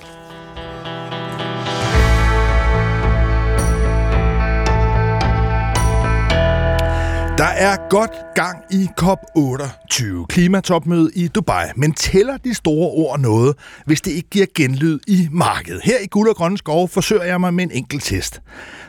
Der 7.38 7.44
er 7.44 7.88
godt 7.90 8.10
gang 8.34 8.58
i 8.70 8.88
COP28, 9.00 10.26
klimatopmødet 10.26 11.10
i 11.14 11.28
Dubai, 11.28 11.64
men 11.76 11.92
tæller 11.92 12.36
de 12.36 12.54
store 12.54 12.90
ord 12.90 13.20
noget, 13.20 13.56
hvis 13.86 14.00
det 14.00 14.10
ikke 14.10 14.30
giver 14.30 14.46
genlyd 14.54 14.98
i 15.06 15.28
markedet? 15.32 15.80
Her 15.84 15.98
i 15.98 16.06
Guld 16.06 16.28
og 16.28 16.36
Grønne 16.36 16.58
Skov 16.58 16.88
forsøger 16.88 17.24
jeg 17.24 17.40
mig 17.40 17.54
med 17.54 17.64
en 17.64 17.70
enkelt 17.70 18.02
test. 18.02 18.42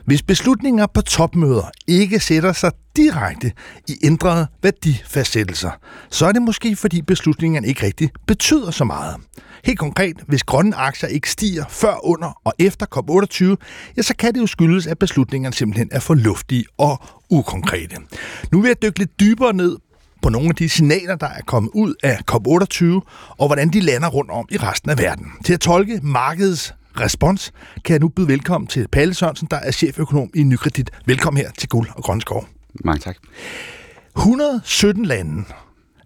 Hvis 0.06 0.24
beslutninger 0.24 0.88
på 0.94 1.02
topmøder 1.02 1.72
ikke 1.88 2.20
sætter 2.20 2.54
sig 2.54 2.72
direkte 2.98 3.52
i 3.88 3.98
ændrede 4.04 4.48
værdifastsættelser, 4.64 5.72
så 6.10 6.26
er 6.26 6.32
det 6.32 6.42
måske 6.42 6.76
fordi 6.76 7.02
beslutningerne 7.02 7.68
ikke 7.68 7.86
rigtig 7.86 8.10
betyder 8.28 8.72
så 8.72 8.84
meget. 8.84 9.16
Helt 9.64 9.80
konkret, 9.80 10.16
hvis 10.28 10.44
grønne 10.44 10.76
aktier 10.76 11.10
ikke 11.10 11.32
stiger 11.32 11.66
før, 11.70 12.06
under 12.06 12.42
og 12.44 12.54
efter 12.60 12.86
COP28, 12.96 13.66
ja, 13.98 14.02
så 14.02 14.14
kan 14.20 14.34
det 14.34 14.42
jo 14.42 14.48
skyldes, 14.48 14.88
at 14.88 15.00
beslutningerne 15.00 15.54
simpelthen 15.54 15.90
er 15.92 16.00
for 16.00 16.14
luftige 16.14 16.66
og 16.78 17.02
ukonkrete. 17.30 17.96
Nu 18.52 18.62
vil 18.62 18.68
jeg 18.68 18.82
dykke 18.82 19.00
lidt 19.00 19.20
dybere 19.20 19.54
ned 19.54 19.78
på 20.22 20.30
nogle 20.30 20.50
af 20.50 20.56
de 20.56 20.70
signaler, 20.70 21.16
der 21.16 21.28
er 21.28 21.42
kommet 21.42 21.72
ud 21.74 21.94
af 22.04 22.20
COP28, 22.32 22.86
og 23.38 23.48
hvordan 23.48 23.70
de 23.70 23.80
lander 23.80 24.08
rundt 24.08 24.32
om 24.32 24.46
i 24.52 24.58
resten 24.58 24.92
af 24.92 24.98
verden. 24.98 25.26
Til 25.46 25.54
at 25.54 25.60
tolke 25.60 26.00
markedets 26.04 26.74
respons, 27.00 27.52
kan 27.86 27.94
jeg 27.94 28.00
nu 28.00 28.08
byde 28.08 28.28
velkommen 28.28 28.68
til 28.68 28.88
Palle 28.92 29.14
Sørensen, 29.14 29.48
der 29.52 29.58
er 29.58 29.72
cheføkonom 29.72 30.30
i 30.36 30.44
Nykredit. 30.44 30.92
Velkommen 31.06 31.42
her 31.42 31.52
til 31.58 31.70
Guld 31.70 31.88
og 31.96 32.04
Grønskov. 32.04 32.57
Mange 32.86 33.00
tak. 33.00 33.18
117 34.18 35.06
lande 35.06 35.44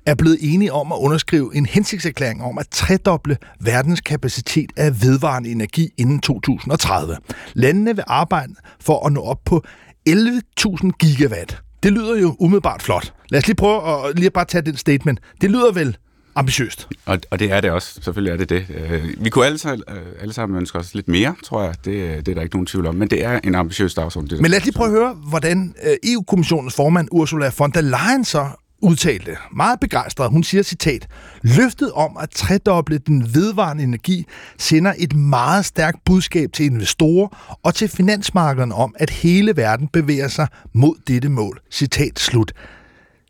er 0.06 0.16
blevet 0.16 0.38
enige 0.42 0.74
om 0.74 0.92
at 0.92 0.98
underskrive 0.98 1.56
en 1.56 1.66
hensigtserklæring 1.66 2.44
om 2.44 2.58
at 2.58 2.68
tredoble 2.72 3.38
verdens 3.60 4.02
kapacitet 4.02 4.72
af 4.78 5.02
vedvarende 5.02 5.52
energi 5.52 5.90
inden 5.98 6.20
2030. 6.20 7.18
Landene 7.54 7.96
vil 7.96 8.04
arbejde 8.08 8.54
for 8.80 9.06
at 9.06 9.14
nå 9.14 9.22
op 9.22 9.40
på 9.46 9.64
11.000 10.10 10.90
gigawatt. 11.00 11.62
Det 11.84 11.92
lyder 11.92 12.20
jo 12.20 12.36
umiddelbart 12.40 12.82
flot. 12.82 13.14
Lad 13.30 13.40
os 13.40 13.48
lige 13.48 13.56
prøve 13.56 14.08
at 14.10 14.20
lige 14.20 14.32
bare 14.32 14.46
tage 14.46 14.62
den 14.62 14.78
statement. 14.78 15.20
Det 15.42 15.52
lyder 15.52 15.72
vel 15.72 15.98
ambitiøst. 16.36 16.88
Og, 17.06 17.20
og 17.32 17.40
det 17.40 17.52
er 17.52 17.62
det 17.62 17.72
også. 17.72 18.00
Selvfølgelig 18.02 18.34
er 18.34 18.38
det 18.38 18.50
det. 18.50 18.66
Øh, 18.90 19.24
vi 19.24 19.30
kunne 19.30 19.46
alle, 19.46 19.60
øh, 19.90 19.98
alle 20.22 20.34
sammen 20.34 20.58
ønske 20.60 20.78
os 20.78 20.96
lidt 20.96 21.08
mere, 21.08 21.36
tror 21.44 21.64
jeg. 21.64 21.76
Det, 21.86 22.26
det 22.26 22.32
er 22.32 22.36
der 22.36 22.42
ikke 22.42 22.56
nogen 22.56 22.66
tvivl 22.66 22.88
om. 22.88 22.96
Men 22.96 23.08
det 23.08 23.26
er 23.26 23.40
en 23.44 23.56
ambitiøs 23.56 23.94
dagsorden. 23.94 24.30
Det 24.30 24.42
Men 24.42 24.52
lad 24.52 24.60
os 24.60 24.66
lige 24.66 24.76
prøve 24.76 24.88
at 24.88 24.92
høre, 24.92 25.14
hvordan 25.14 25.76
øh, 25.84 26.12
EU-kommissionens 26.14 26.76
formand 26.76 27.08
Ursula 27.12 27.52
von 27.58 27.72
der 27.72 27.82
Leyen 27.82 28.26
så 28.26 28.50
udtalte, 28.82 29.38
meget 29.56 29.80
begejstret, 29.80 30.32
hun 30.32 30.44
siger 30.44 30.64
citat, 30.64 31.08
løftet 31.42 31.92
om 31.92 32.18
at 32.20 32.30
tredoble 32.30 32.98
den 32.98 33.36
vedvarende 33.36 33.84
energi 33.84 34.26
sender 34.58 34.94
et 34.98 35.16
meget 35.16 35.66
stærkt 35.66 35.98
budskab 36.06 36.54
til 36.54 36.66
investorer 36.66 37.58
og 37.64 37.76
til 37.76 37.88
finansmarkederne 37.88 38.76
om, 38.76 38.96
at 39.00 39.10
hele 39.10 39.58
verden 39.58 39.88
bevæger 39.88 40.28
sig 40.28 40.48
mod 40.74 40.96
dette 41.08 41.30
mål. 41.30 41.60
Citat 41.72 42.20
slut. 42.20 42.54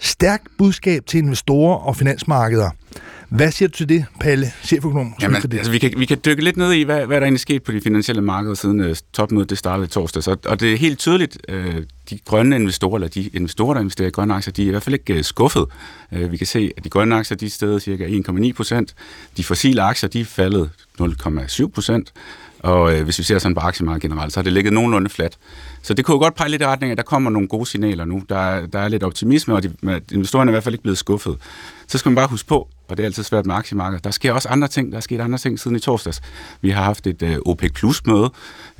Stærkt 0.01 0.47
budskab 0.57 1.05
til 1.05 1.17
investorer 1.17 1.75
og 1.75 1.95
finansmarkeder. 1.95 2.69
Hvad 3.29 3.51
siger 3.51 3.69
du 3.69 3.77
til 3.77 3.89
det, 3.89 4.05
Palle, 4.19 4.51
cheføkonom? 4.63 5.13
Jamen, 5.21 5.35
altså, 5.35 5.71
vi, 5.71 5.77
kan, 5.77 5.93
vi 5.97 6.05
kan 6.05 6.17
dykke 6.25 6.43
lidt 6.43 6.57
ned 6.57 6.71
i, 6.71 6.83
hvad, 6.83 7.05
hvad 7.05 7.17
der 7.17 7.25
egentlig 7.25 7.39
sket 7.39 7.63
på 7.63 7.71
de 7.71 7.81
finansielle 7.81 8.21
markeder 8.21 8.55
siden 8.55 8.79
uh, 8.79 8.95
topmødet 9.13 9.49
det 9.49 9.57
startede 9.57 9.87
torsdag. 9.87 10.23
Så, 10.23 10.35
og 10.45 10.59
det 10.59 10.73
er 10.73 10.77
helt 10.77 10.99
tydeligt, 10.99 11.37
uh, 11.51 11.75
de 12.09 12.19
grønne 12.25 12.55
investorer, 12.55 12.95
eller 12.95 13.07
de 13.07 13.27
investorer, 13.27 13.73
der 13.73 13.81
investerer 13.81 14.07
i 14.07 14.11
grønne 14.11 14.33
aktier, 14.33 14.53
de 14.53 14.63
er 14.63 14.67
i 14.67 14.69
hvert 14.69 14.83
fald 14.83 14.93
ikke 14.93 15.15
uh, 15.15 15.21
skuffet. 15.21 15.65
Uh, 16.11 16.31
vi 16.31 16.37
kan 16.37 16.47
se, 16.47 16.71
at 16.77 16.83
de 16.83 16.89
grønne 16.89 17.15
aktier, 17.15 17.37
de 17.37 17.45
er 17.45 17.49
stedet 17.49 17.81
cirka 17.81 18.07
1,9 18.07 18.53
procent. 18.53 18.95
De 19.37 19.43
fossile 19.43 19.81
aktier, 19.81 20.09
de 20.09 20.21
er 20.21 20.25
faldet 20.25 20.69
0,7 21.01 21.67
procent. 21.67 22.13
Og 22.63 22.93
øh, 22.93 23.03
hvis 23.03 23.19
vi 23.19 23.23
ser 23.23 23.39
sådan 23.39 23.55
på 23.55 23.61
aktiemarkedet 23.61 24.11
generelt, 24.11 24.33
så 24.33 24.39
har 24.39 24.43
det 24.43 24.53
ligget 24.53 24.73
nogenlunde 24.73 25.09
fladt. 25.09 25.37
Så 25.81 25.93
det 25.93 26.05
kunne 26.05 26.15
jo 26.15 26.19
godt 26.19 26.35
pege 26.35 26.49
lidt 26.49 26.61
i 26.61 26.65
retning 26.65 26.89
af, 26.89 26.93
at 26.93 26.97
der 26.97 27.03
kommer 27.03 27.29
nogle 27.29 27.47
gode 27.47 27.65
signaler 27.65 28.05
nu. 28.05 28.23
Der, 28.29 28.65
der 28.65 28.79
er 28.79 28.87
lidt 28.87 29.03
optimisme, 29.03 29.55
og 29.55 29.63
de, 29.63 29.71
investorerne 30.11 30.49
er 30.49 30.51
i 30.51 30.55
hvert 30.55 30.63
fald 30.63 30.75
ikke 30.75 30.83
blevet 30.83 30.97
skuffet. 30.97 31.37
Så 31.87 31.97
skal 31.97 32.09
man 32.09 32.15
bare 32.15 32.27
huske 32.27 32.47
på, 32.47 32.67
og 32.91 32.97
det 32.97 33.03
er 33.03 33.07
altid 33.07 33.23
svært 33.23 33.45
med 33.45 33.55
aktiemarkedet. 33.55 34.03
Der 34.03 34.11
sker 34.11 34.33
også 34.33 34.49
andre 34.49 34.67
ting. 34.67 34.91
Der 34.91 34.97
er 34.97 35.01
sket 35.01 35.21
andre 35.21 35.37
ting 35.37 35.59
siden 35.59 35.77
i 35.77 35.79
torsdags. 35.79 36.21
Vi 36.61 36.69
har 36.69 36.83
haft 36.83 37.07
et 37.07 37.21
øh, 37.21 37.37
OPEC 37.45 37.73
Plus 37.73 38.05
møde, 38.05 38.31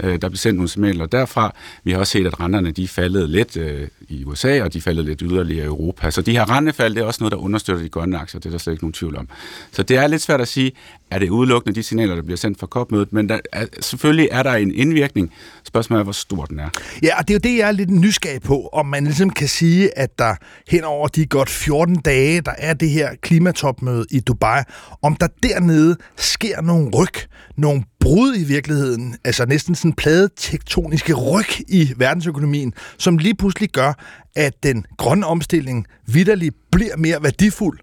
Øh, 0.04 0.22
der 0.22 0.30
blev 0.30 0.38
sendt 0.38 0.56
nogle 0.56 0.70
signaler 0.70 1.06
derfra. 1.06 1.56
Vi 1.84 1.92
har 1.92 2.00
også 2.00 2.12
set, 2.12 2.28
at 2.28 2.40
renterne 2.40 2.72
de 2.72 2.88
faldet 2.88 3.30
lidt 3.30 3.58
øh, 3.58 3.88
i 4.10 4.26
USA, 4.26 4.64
og 4.64 4.74
de 4.74 4.82
faldet 4.82 5.06
lidt 5.06 5.22
yderligere 5.26 5.66
i 5.66 5.68
Europa. 5.68 6.12
Så 6.12 6.22
de 6.22 6.32
her 6.32 6.58
rentefald, 6.58 6.96
det 6.96 7.02
er 7.02 7.06
også 7.06 7.24
noget, 7.24 7.32
der 7.32 7.38
understøtter 7.38 7.84
de 7.84 7.90
grønne 7.90 8.18
aktier. 8.18 8.40
Det 8.40 8.46
er 8.46 8.52
der 8.52 8.58
slet 8.58 8.74
ikke 8.74 8.84
nogen 8.84 8.94
tvivl 8.94 9.18
om. 9.18 9.28
Så 9.72 9.84
det 9.84 9.98
er 9.98 10.08
lidt 10.08 10.22
svært 10.22 10.42
at 10.42 10.48
sige, 10.48 10.72
er 11.12 11.20
det 11.20 11.30
udelukkende 11.30 11.76
de 11.76 11.84
signaler, 11.84 12.16
der 12.16 12.22
bliver 12.22 12.38
sendt 12.38 12.60
fra 12.60 12.68
COP-mødet, 12.68 13.14
men 13.14 13.30
der 13.30 13.40
er, 13.52 13.66
selvfølgelig 13.80 14.30
er 14.32 14.44
der 14.44 14.54
en 14.54 14.76
indvirkning. 14.76 15.34
Spørgsmålet 15.64 16.00
er, 16.00 16.04
hvor 16.04 16.14
stor 16.14 16.46
den 16.46 16.60
er. 16.60 16.70
Ja, 17.04 17.20
og 17.20 17.28
det 17.28 17.34
er 17.34 17.40
jo 17.44 17.52
det, 17.52 17.58
jeg 17.60 17.68
er 17.68 17.72
lidt 17.72 17.90
nysgerrig 17.90 18.42
på, 18.42 18.70
om 18.74 18.86
man 18.86 19.04
ligesom 19.04 19.30
kan 19.30 19.48
sige, 19.48 19.98
at 19.98 20.20
der 20.20 20.36
hen 20.68 20.84
over 20.84 21.08
de 21.08 21.26
godt 21.26 21.50
14 21.50 21.96
dage, 21.96 22.42
der 22.42 22.54
er 22.58 22.74
det 22.74 22.90
her 22.90 23.10
klimatopmøde, 23.22 24.01
klimatopmøde 24.02 24.06
i 24.12 24.20
Dubai, 24.20 24.64
om 25.02 25.16
der 25.16 25.28
dernede 25.44 25.98
sker 26.18 26.62
nogle 26.62 26.90
ryg, 26.90 27.28
nogle 27.58 27.84
brud 28.00 28.36
i 28.36 28.44
virkeligheden, 28.44 29.16
altså 29.24 29.46
næsten 29.46 29.76
sådan 29.76 29.94
plade 29.94 30.30
tektoniske 30.36 31.14
ryg 31.14 31.70
i 31.70 31.94
verdensøkonomien, 31.98 32.74
som 32.98 33.18
lige 33.18 33.36
pludselig 33.36 33.70
gør, 33.70 33.94
at 34.36 34.54
den 34.64 34.86
grønne 34.98 35.26
omstilling 35.26 35.86
vidderligt 36.08 36.56
bliver 36.72 36.98
mere 36.98 37.24
værdifuld, 37.24 37.80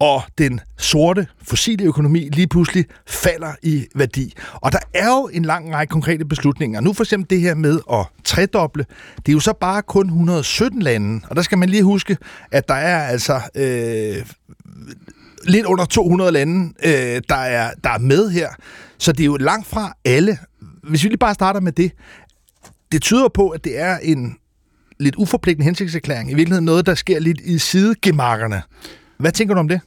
og 0.00 0.22
den 0.38 0.60
sorte 0.78 1.26
fossile 1.42 1.84
økonomi 1.84 2.28
lige 2.32 2.46
pludselig 2.46 2.84
falder 3.06 3.52
i 3.62 3.86
værdi. 3.94 4.34
Og 4.54 4.72
der 4.72 4.78
er 4.94 5.06
jo 5.06 5.30
en 5.32 5.44
lang 5.44 5.74
række 5.74 5.90
konkrete 5.90 6.24
beslutninger. 6.24 6.80
Nu 6.80 6.92
for 6.92 7.04
eksempel 7.04 7.30
det 7.30 7.40
her 7.40 7.54
med 7.54 7.80
at 7.92 8.06
tredoble. 8.24 8.86
Det 9.16 9.28
er 9.28 9.32
jo 9.32 9.40
så 9.40 9.52
bare 9.60 9.82
kun 9.82 10.06
117 10.06 10.82
lande, 10.82 11.20
og 11.30 11.36
der 11.36 11.42
skal 11.42 11.58
man 11.58 11.68
lige 11.68 11.82
huske, 11.82 12.16
at 12.52 12.68
der 12.68 12.74
er 12.74 13.08
altså 13.08 13.40
øh, 13.54 14.26
lidt 15.44 15.66
under 15.66 15.84
200 15.84 16.32
lande, 16.32 16.72
øh, 16.84 17.22
der, 17.28 17.34
er, 17.34 17.70
der 17.84 17.90
er 17.90 17.98
med 17.98 18.30
her. 18.30 18.48
Så 18.98 19.12
det 19.12 19.20
er 19.20 19.24
jo 19.24 19.36
langt 19.36 19.66
fra 19.66 19.92
alle. 20.04 20.38
Hvis 20.82 21.04
vi 21.04 21.08
lige 21.08 21.18
bare 21.18 21.34
starter 21.34 21.60
med 21.60 21.72
det. 21.72 21.92
Det 22.92 23.02
tyder 23.02 23.28
på, 23.28 23.48
at 23.48 23.64
det 23.64 23.78
er 23.78 23.98
en 24.02 24.36
lidt 25.00 25.14
uforpligtende 25.16 25.64
hensigtserklæring. 25.64 26.30
I 26.30 26.34
virkeligheden 26.34 26.64
noget, 26.64 26.86
der 26.86 26.94
sker 26.94 27.18
lidt 27.18 27.40
i 27.40 27.58
sidegemarkerne. 27.58 28.62
Hvad 29.18 29.32
tænker 29.32 29.54
du 29.54 29.60
om 29.60 29.68
det? 29.68 29.80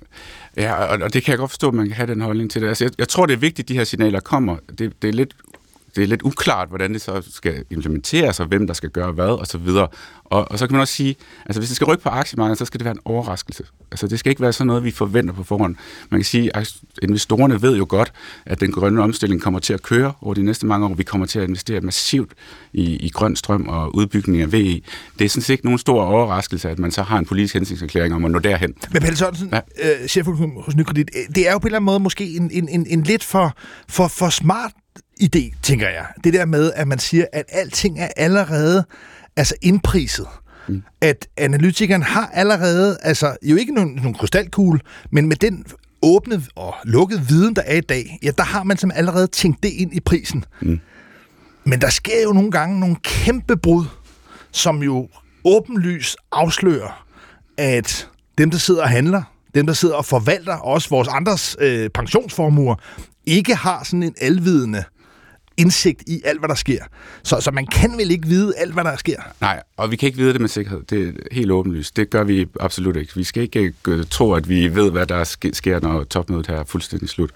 Ja, 0.58 0.74
og, 0.74 1.02
og 1.02 1.14
det 1.14 1.24
kan 1.24 1.32
jeg 1.32 1.38
godt 1.38 1.52
forstå, 1.52 1.68
at 1.68 1.74
man 1.74 1.88
kan 1.88 1.96
have 1.96 2.08
den 2.08 2.22
holdning 2.22 2.52
til 2.52 2.62
det. 2.62 2.68
Altså, 2.68 2.84
jeg, 2.84 2.92
jeg 2.98 3.08
tror, 3.08 3.26
det 3.26 3.34
er 3.34 3.38
vigtigt, 3.38 3.66
at 3.66 3.70
de 3.70 3.74
her 3.74 3.84
signaler 3.84 4.20
kommer. 4.20 4.58
Det, 4.78 4.94
det 5.02 5.08
er 5.08 5.14
lidt 5.14 5.34
det 5.96 6.04
er 6.04 6.08
lidt 6.08 6.22
uklart, 6.22 6.70
hvordan 6.70 6.94
det 6.94 7.02
så 7.02 7.24
skal 7.32 7.64
implementeres, 7.70 8.40
og 8.40 8.46
hvem 8.46 8.68
der 8.68 8.74
skal 8.74 8.90
gøre 8.90 9.12
hvad, 9.12 9.26
og 9.26 9.48
så 9.48 9.58
videre. 9.58 9.88
Og, 10.26 10.52
og 10.52 10.60
så 10.60 10.68
kan 10.68 10.74
man 10.74 10.82
også 10.82 10.94
sige, 10.94 11.16
altså 11.46 11.60
hvis 11.60 11.70
det 11.70 11.76
skal 11.76 11.86
rykke 11.86 12.04
på 12.04 12.10
aktiemarkedet, 12.10 12.58
så 12.58 12.66
skal 12.66 12.80
det 12.80 12.86
være 12.86 12.92
en 12.94 13.02
overraskelse. 13.06 13.64
Altså 13.92 14.08
det 14.08 14.20
skal 14.20 14.30
ikke 14.30 14.42
være 14.42 14.54
sådan 14.54 14.68
noget, 14.68 14.84
vi 14.84 14.92
forventer 14.92 15.34
på 15.34 15.44
forhånd. 15.44 15.76
Man 16.10 16.20
kan 16.20 16.26
sige, 16.26 16.56
at 16.56 16.76
investorerne 17.02 17.62
ved 17.62 17.78
jo 17.78 17.86
godt, 17.90 18.14
at 18.46 18.60
den 18.60 18.72
grønne 18.72 19.02
omstilling 19.02 19.42
kommer 19.42 19.60
til 19.60 19.74
at 19.74 19.82
køre 19.82 20.14
over 20.22 20.34
de 20.34 20.44
næste 20.44 20.66
mange 20.66 20.86
år. 20.86 20.94
Vi 20.94 21.04
kommer 21.04 21.28
til 21.28 21.40
at 21.40 21.48
investere 21.48 21.82
massivt 21.82 22.32
i, 22.74 22.96
i 22.96 23.10
grøn 23.10 23.36
strøm 23.36 23.68
og 23.68 23.96
udbygning 23.96 24.42
af 24.42 24.52
VE. 24.52 24.82
Det 25.20 25.26
er 25.26 25.30
sådan 25.30 25.42
set 25.42 25.54
ikke 25.54 25.66
nogen 25.66 25.80
stor 25.80 26.04
overraskelse, 26.04 26.70
at 26.70 26.80
man 26.80 26.92
så 26.92 27.04
har 27.04 27.18
en 27.18 27.26
politisk 27.26 27.54
hensigtserklæring 27.54 28.14
om 28.14 28.26
at 28.26 28.32
nå 28.32 28.40
derhen. 28.40 28.74
Men 28.92 29.02
Pelle 29.02 29.18
Sørensen, 29.18 29.50
ja. 29.54 29.60
øh, 30.02 30.08
chef 30.08 30.26
hos 30.66 30.76
Nykredit, 30.76 31.10
det 31.36 31.48
er 31.48 31.52
jo 31.52 31.58
på 31.58 31.62
en 31.62 31.68
eller 31.68 31.78
anden 31.78 31.86
måde 31.86 32.00
måske 32.00 32.36
en, 32.36 32.52
en, 32.52 32.70
en, 32.70 32.86
en 32.90 33.04
lidt 33.04 33.24
for, 33.24 33.58
for, 33.88 34.08
for 34.08 34.30
smart 34.30 34.72
idé, 35.24 35.54
tænker 35.62 35.90
jeg. 35.90 36.06
Det 36.24 36.34
der 36.34 36.46
med, 36.46 36.72
at 36.76 36.88
man 36.88 37.00
siger, 37.00 37.26
at 37.34 37.46
alting 37.50 38.00
er 38.00 38.08
allerede 38.18 38.86
altså 39.36 39.56
indpriset. 39.62 40.28
Mm. 40.68 40.84
At 41.02 41.28
analytikeren 41.38 42.04
har 42.04 42.30
allerede, 42.34 42.98
altså 43.02 43.38
jo 43.44 43.56
ikke 43.56 43.74
nogen, 43.74 43.96
nogen 43.96 44.14
krystalkugle, 44.14 44.80
men 45.12 45.28
med 45.28 45.36
den 45.36 45.66
åbne 46.02 46.44
og 46.56 46.76
lukkede 46.84 47.22
viden, 47.28 47.56
der 47.56 47.62
er 47.62 47.76
i 47.76 47.82
dag, 47.82 48.20
ja, 48.24 48.32
der 48.38 48.44
har 48.44 48.64
man 48.64 48.78
som 48.78 48.92
allerede 48.96 49.28
tænkt 49.28 49.64
det 49.64 49.70
ind 49.70 49.94
i 49.94 50.00
prisen. 50.00 50.46
Mm. 50.62 50.80
Men 51.66 51.82
der 51.82 51.90
sker 51.90 52.24
jo 52.24 52.32
nogle 52.32 52.52
gange 52.52 52.80
nogle 52.80 52.96
kæmpe 53.04 53.58
brud, 53.58 53.86
som 54.52 54.84
jo 54.84 55.10
åbenlys 55.46 56.16
afslører, 56.32 57.06
at 57.58 58.10
dem, 58.38 58.52
der 58.52 58.58
sidder 58.58 58.82
og 58.82 58.90
handler, 58.90 59.24
dem, 59.56 59.66
der 59.66 59.74
sidder 59.74 59.96
og 59.96 60.06
forvalter 60.06 60.56
også 60.56 60.90
vores 60.90 61.08
andres 61.08 61.58
øh, 61.60 61.90
pensionsformuer, 61.90 62.76
ikke 63.26 63.56
har 63.56 63.84
sådan 63.84 64.04
en 64.04 64.16
alvidende 64.22 64.84
indsigt 65.58 66.04
i 66.08 66.22
alt, 66.26 66.40
hvad 66.40 66.50
der 66.50 66.56
sker. 66.56 66.84
Så, 67.24 67.40
så 67.40 67.52
man 67.52 67.68
kan 67.68 67.98
vel 67.98 68.12
ikke 68.12 68.28
vide 68.28 68.54
alt, 68.58 68.74
hvad 68.74 68.84
der 68.84 68.96
sker? 68.96 69.18
Nej, 69.42 69.64
og 69.78 69.92
vi 69.92 69.96
kan 69.96 70.08
ikke 70.08 70.18
vide 70.18 70.34
det 70.34 70.42
med 70.42 70.50
sikkerhed. 70.50 70.82
Det 70.90 71.08
er 71.08 71.12
helt 71.32 71.52
åbenlyst. 71.52 71.96
Det 71.98 72.10
gør 72.10 72.24
vi 72.24 72.48
absolut 72.60 72.96
ikke. 72.96 73.16
Vi 73.16 73.24
skal 73.24 73.44
ikke 73.44 73.74
øh, 73.88 74.06
tro, 74.10 74.34
at 74.34 74.50
vi 74.50 74.76
ved, 74.76 74.92
hvad 74.92 75.06
der 75.06 75.24
sker, 75.54 75.80
når 75.80 76.04
topmødet 76.04 76.48
her 76.48 76.56
er 76.56 76.64
fuldstændig 76.64 77.10
slut. 77.10 77.32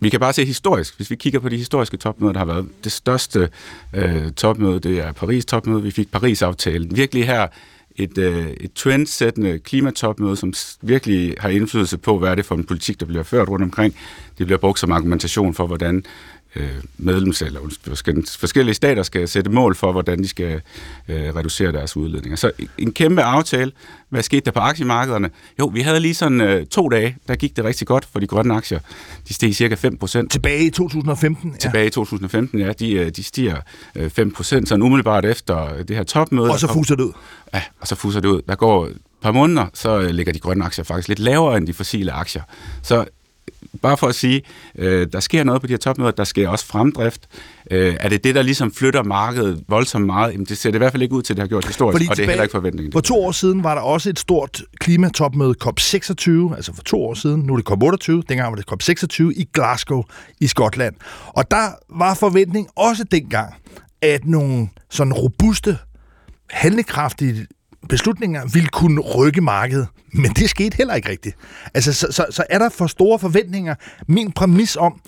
Vi 0.00 0.08
kan 0.08 0.20
bare 0.20 0.32
se 0.32 0.44
historisk, 0.44 0.96
hvis 0.96 1.10
vi 1.10 1.16
kigger 1.16 1.40
på 1.40 1.48
de 1.48 1.56
historiske 1.56 1.96
topmøder, 1.96 2.32
der 2.32 2.40
har 2.40 2.46
været. 2.46 2.68
Det 2.84 2.92
største 2.92 3.48
øh, 3.92 4.32
topmøde, 4.32 4.80
det 4.80 4.98
er 4.98 5.12
Paris-topmøde. 5.12 5.82
Vi 5.82 5.90
fik 5.90 6.10
Paris-aftalen. 6.10 6.96
Virkelig 6.96 7.26
her 7.26 7.48
et, 7.96 8.18
øh, 8.18 8.46
et 8.46 8.72
trendsættende 8.72 9.58
klimatopmøde, 9.58 10.36
som 10.36 10.52
virkelig 10.82 11.34
har 11.38 11.48
indflydelse 11.48 11.98
på, 11.98 12.18
hvad 12.18 12.30
er 12.30 12.34
det 12.34 12.44
for 12.44 12.54
en 12.54 12.64
politik, 12.64 13.00
der 13.00 13.06
bliver 13.06 13.22
ført 13.22 13.48
rundt 13.48 13.64
omkring. 13.64 13.94
Det 14.38 14.46
bliver 14.46 14.58
brugt 14.58 14.78
som 14.78 14.92
argumentation 14.92 15.54
for, 15.54 15.66
hvordan 15.66 16.04
øh, 16.56 16.68
medlems- 16.98 17.44
eller 17.44 17.60
forskellige 18.38 18.74
stater 18.74 19.02
skal 19.02 19.28
sætte 19.28 19.50
mål 19.50 19.74
for, 19.74 19.92
hvordan 19.92 20.18
de 20.18 20.28
skal 20.28 20.60
øh, 21.08 21.36
reducere 21.36 21.72
deres 21.72 21.96
udledninger. 21.96 22.36
Så 22.36 22.50
en 22.78 22.92
kæmpe 22.92 23.22
aftale. 23.22 23.72
Hvad 24.08 24.22
skete 24.22 24.40
der 24.40 24.50
på 24.50 24.60
aktiemarkederne? 24.60 25.30
Jo, 25.58 25.66
vi 25.66 25.80
havde 25.80 26.00
lige 26.00 26.14
sådan 26.14 26.40
øh, 26.40 26.66
to 26.66 26.88
dage, 26.88 27.16
der 27.28 27.34
gik 27.34 27.56
det 27.56 27.64
rigtig 27.64 27.86
godt 27.86 28.08
for 28.12 28.20
de 28.20 28.26
grønne 28.26 28.54
aktier. 28.54 28.78
De 29.28 29.34
steg 29.34 29.54
cirka 29.54 29.74
5 29.74 29.96
procent. 29.96 30.30
Tilbage 30.30 30.64
i 30.66 30.70
2015? 30.70 31.50
Ja. 31.50 31.56
Tilbage 31.56 31.86
i 31.86 31.90
2015, 31.90 32.60
ja. 32.60 32.72
De, 32.72 32.92
øh, 32.92 33.10
de 33.10 33.22
stiger 33.22 33.56
øh, 33.94 34.10
5 34.10 34.30
procent, 34.30 34.68
sådan 34.68 34.82
umiddelbart 34.82 35.24
efter 35.24 35.82
det 35.82 35.96
her 35.96 36.02
topmøde. 36.02 36.50
Og 36.50 36.58
så 36.60 36.72
fuser 36.72 36.94
det 36.94 37.02
ud? 37.04 37.12
Ja, 37.54 37.62
og 37.80 37.86
så 37.86 37.94
fuser 37.94 38.20
det 38.20 38.28
ud. 38.28 38.42
Der 38.48 38.54
går 38.54 38.86
et 38.86 38.96
par 39.22 39.32
måneder, 39.32 39.66
så 39.74 40.00
øh, 40.00 40.10
ligger 40.10 40.32
de 40.32 40.38
grønne 40.38 40.64
aktier 40.64 40.84
faktisk 40.84 41.08
lidt 41.08 41.18
lavere 41.18 41.56
end 41.56 41.66
de 41.66 41.72
fossile 41.72 42.12
aktier. 42.12 42.42
Så 42.82 43.04
bare 43.82 43.96
for 43.96 44.06
at 44.06 44.14
sige, 44.14 44.42
øh, 44.78 45.06
der 45.12 45.20
sker 45.20 45.44
noget 45.44 45.60
på 45.60 45.66
de 45.66 45.72
her 45.72 45.78
topmøder, 45.78 46.10
der 46.10 46.24
sker 46.24 46.48
også 46.48 46.66
fremdrift. 46.66 47.28
Øh, 47.70 47.96
er 48.00 48.08
det 48.08 48.24
det, 48.24 48.34
der 48.34 48.42
ligesom 48.42 48.72
flytter 48.72 49.02
markedet 49.02 49.64
voldsomt 49.68 50.06
meget? 50.06 50.32
Jamen, 50.32 50.46
det 50.46 50.58
ser 50.58 50.70
det 50.70 50.74
i 50.74 50.78
hvert 50.78 50.92
fald 50.92 51.02
ikke 51.02 51.14
ud 51.14 51.22
til, 51.22 51.32
at 51.32 51.36
det 51.36 51.42
har 51.42 51.48
gjort 51.48 51.66
historisk, 51.66 51.94
Fordi 51.94 52.06
og 52.10 52.16
det 52.16 52.22
er 52.22 52.28
heller 52.28 52.42
ikke 52.42 52.52
forventningen. 52.52 52.92
For 52.92 53.00
to 53.00 53.24
år 53.24 53.32
siden 53.32 53.64
var 53.64 53.74
der 53.74 53.82
også 53.82 54.10
et 54.10 54.18
stort 54.18 54.62
klimatopmøde, 54.80 55.54
COP26, 55.64 56.56
altså 56.56 56.72
for 56.74 56.82
to 56.82 57.04
år 57.04 57.14
siden, 57.14 57.40
nu 57.40 57.52
er 57.54 57.56
det 57.56 57.70
COP28, 57.70 58.22
dengang 58.28 58.52
var 58.52 58.56
det 58.56 58.64
COP26 58.72 59.22
i 59.36 59.48
Glasgow 59.52 60.02
i 60.40 60.46
Skotland. 60.46 60.94
Og 61.26 61.50
der 61.50 61.66
var 61.98 62.14
forventning 62.14 62.68
også 62.76 63.04
dengang, 63.04 63.54
at 64.02 64.24
nogle 64.24 64.68
sådan 64.90 65.12
robuste, 65.12 65.78
handlekraftige 66.50 67.46
beslutninger 67.88 68.42
ville 68.52 68.68
kunne 68.68 69.00
rykke 69.00 69.40
markedet. 69.40 69.86
Men 70.12 70.30
det 70.30 70.50
skete 70.50 70.76
heller 70.76 70.94
ikke 70.94 71.08
rigtigt. 71.08 71.36
Altså, 71.74 71.92
så, 71.92 72.06
så, 72.10 72.26
så 72.30 72.44
er 72.50 72.58
der 72.58 72.68
for 72.68 72.86
store 72.86 73.18
forventninger. 73.18 73.74
Min 74.08 74.32
præmis 74.32 74.76
om, 74.76 75.00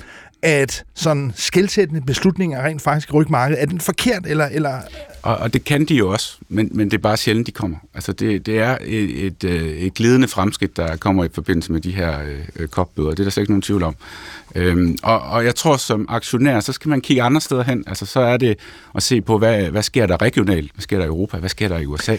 at 0.42 0.84
sådan 0.94 1.32
skældsættende 1.34 2.00
beslutninger 2.00 2.64
rent 2.64 2.82
faktisk 2.82 3.14
rykker 3.14 3.30
markedet, 3.30 3.62
er 3.62 3.66
den 3.66 3.80
forkert, 3.80 4.26
eller... 4.26 4.46
eller 4.46 4.80
og, 5.22 5.36
og 5.36 5.54
det 5.54 5.64
kan 5.64 5.84
de 5.84 5.94
jo 5.94 6.10
også, 6.10 6.38
men, 6.48 6.70
men 6.72 6.90
det 6.90 6.96
er 6.96 7.02
bare 7.02 7.16
sjældent, 7.16 7.46
de 7.46 7.52
kommer. 7.52 7.76
Altså 7.94 8.12
det, 8.12 8.46
det 8.46 8.58
er 8.58 8.78
et, 8.82 9.26
et, 9.26 9.44
øh, 9.44 9.66
et 9.66 9.94
glidende 9.94 10.28
fremskridt, 10.28 10.76
der 10.76 10.96
kommer 10.96 11.24
i 11.24 11.28
forbindelse 11.32 11.72
med 11.72 11.80
de 11.80 11.90
her 11.90 12.20
øh, 12.20 12.38
øh, 12.56 12.68
kopbøder. 12.68 13.10
Det 13.10 13.18
er 13.18 13.24
der 13.24 13.30
slet 13.30 13.42
ikke 13.42 13.52
nogen 13.52 13.62
tvivl 13.62 13.82
om. 13.82 13.96
Øhm, 14.54 14.96
og, 15.02 15.20
og 15.20 15.44
jeg 15.44 15.54
tror, 15.54 15.76
som 15.76 16.06
aktionær, 16.08 16.60
så 16.60 16.72
skal 16.72 16.88
man 16.88 17.00
kigge 17.00 17.22
andre 17.22 17.40
steder 17.40 17.62
hen. 17.62 17.84
Altså 17.86 18.06
så 18.06 18.20
er 18.20 18.36
det 18.36 18.58
at 18.94 19.02
se 19.02 19.20
på, 19.20 19.38
hvad, 19.38 19.62
hvad 19.70 19.82
sker 19.82 20.06
der 20.06 20.22
regionalt? 20.22 20.72
Hvad 20.74 20.82
sker 20.82 20.98
der 20.98 21.04
i 21.04 21.08
Europa? 21.08 21.36
Hvad 21.36 21.48
sker 21.48 21.68
der 21.68 21.78
i 21.78 21.86
USA? 21.86 22.16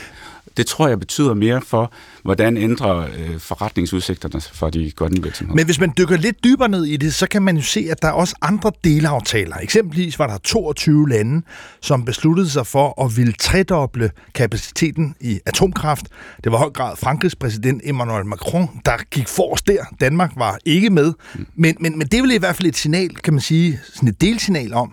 Det 0.58 0.68
tror 0.68 0.88
jeg 0.88 1.00
betyder 1.00 1.34
mere 1.34 1.62
for, 1.62 1.92
hvordan 2.24 2.58
ændrer 2.58 2.98
øh, 2.98 3.40
forretningsudsigterne 3.40 4.42
for 4.42 4.70
de 4.70 4.92
grønne 4.92 5.24
virksomheder. 5.24 5.56
Men 5.56 5.66
hvis 5.66 5.80
man 5.80 5.94
dykker 5.98 6.18
lidt 6.18 6.44
dybere 6.44 6.70
ned 6.70 6.86
i 6.86 6.98
det, 6.98 7.14
så 7.14 7.28
kan 7.28 7.42
man 7.42 7.56
jo 7.56 7.64
se, 7.64 7.88
at 7.92 8.02
der 8.02 8.08
er 8.08 8.12
også 8.12 8.36
andre 8.42 8.72
delaftaler. 8.84 9.56
Eksempelvis 9.56 10.20
var 10.20 10.28
der 10.28 10.38
22 10.38 11.10
lande, 11.10 11.42
som 11.82 12.06
besluttede 12.06 12.50
sig 12.50 12.68
for 12.68 13.04
at 13.06 13.18
ville 13.18 13.34
tredoble 13.34 14.12
kapaciteten 14.34 15.16
i 15.22 15.40
atomkraft. 15.46 16.06
Det 16.44 16.52
var 16.52 16.58
høj 16.58 16.70
grad 16.70 16.98
Frankrigs 16.98 17.36
præsident 17.36 17.82
Emmanuel 17.84 18.26
Macron, 18.26 18.70
der 18.86 18.98
gik 19.12 19.28
forrest 19.28 19.68
der. 19.68 19.84
Danmark 20.02 20.32
var 20.36 20.58
ikke 20.66 20.90
med. 20.90 21.14
Mm. 21.36 21.48
Men, 21.56 21.76
men, 21.80 21.98
men 21.98 22.08
det 22.08 22.18
er 22.18 22.22
vel 22.22 22.32
i 22.32 22.38
hvert 22.38 22.56
fald 22.56 22.68
et 22.68 22.78
signal, 22.78 23.16
kan 23.16 23.34
man 23.34 23.42
sige, 23.42 23.80
sådan 23.94 24.10
et 24.10 24.22
delsignal 24.22 24.74
om, 24.74 24.92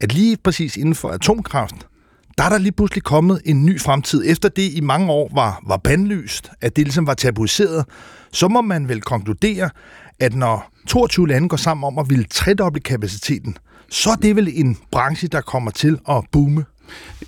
at 0.00 0.14
lige 0.14 0.36
præcis 0.44 0.76
inden 0.76 0.94
for 0.94 1.08
atomkraft, 1.08 1.86
der 2.38 2.44
er 2.44 2.48
der 2.48 2.58
lige 2.58 2.72
pludselig 2.72 3.02
kommet 3.02 3.40
en 3.44 3.64
ny 3.64 3.80
fremtid. 3.80 4.22
Efter 4.26 4.48
det 4.48 4.72
i 4.72 4.80
mange 4.80 5.12
år 5.12 5.30
var, 5.34 5.62
var 5.66 5.76
bandlyst, 5.76 6.50
at 6.60 6.76
det 6.76 6.84
ligesom 6.84 7.06
var 7.06 7.14
tabuiseret, 7.14 7.84
så 8.32 8.48
må 8.48 8.60
man 8.60 8.88
vel 8.88 9.00
konkludere, 9.00 9.70
at 10.20 10.34
når 10.34 10.70
22 10.88 11.28
lande 11.28 11.48
går 11.48 11.56
sammen 11.56 11.84
om 11.84 11.98
at 11.98 12.10
ville 12.10 12.24
tredoble 12.24 12.80
kapaciteten, 12.80 13.58
så 13.90 14.10
er 14.10 14.14
det 14.14 14.36
vel 14.36 14.50
en 14.54 14.78
branche, 14.90 15.28
der 15.28 15.40
kommer 15.40 15.70
til 15.70 15.98
at 16.08 16.24
boome. 16.32 16.64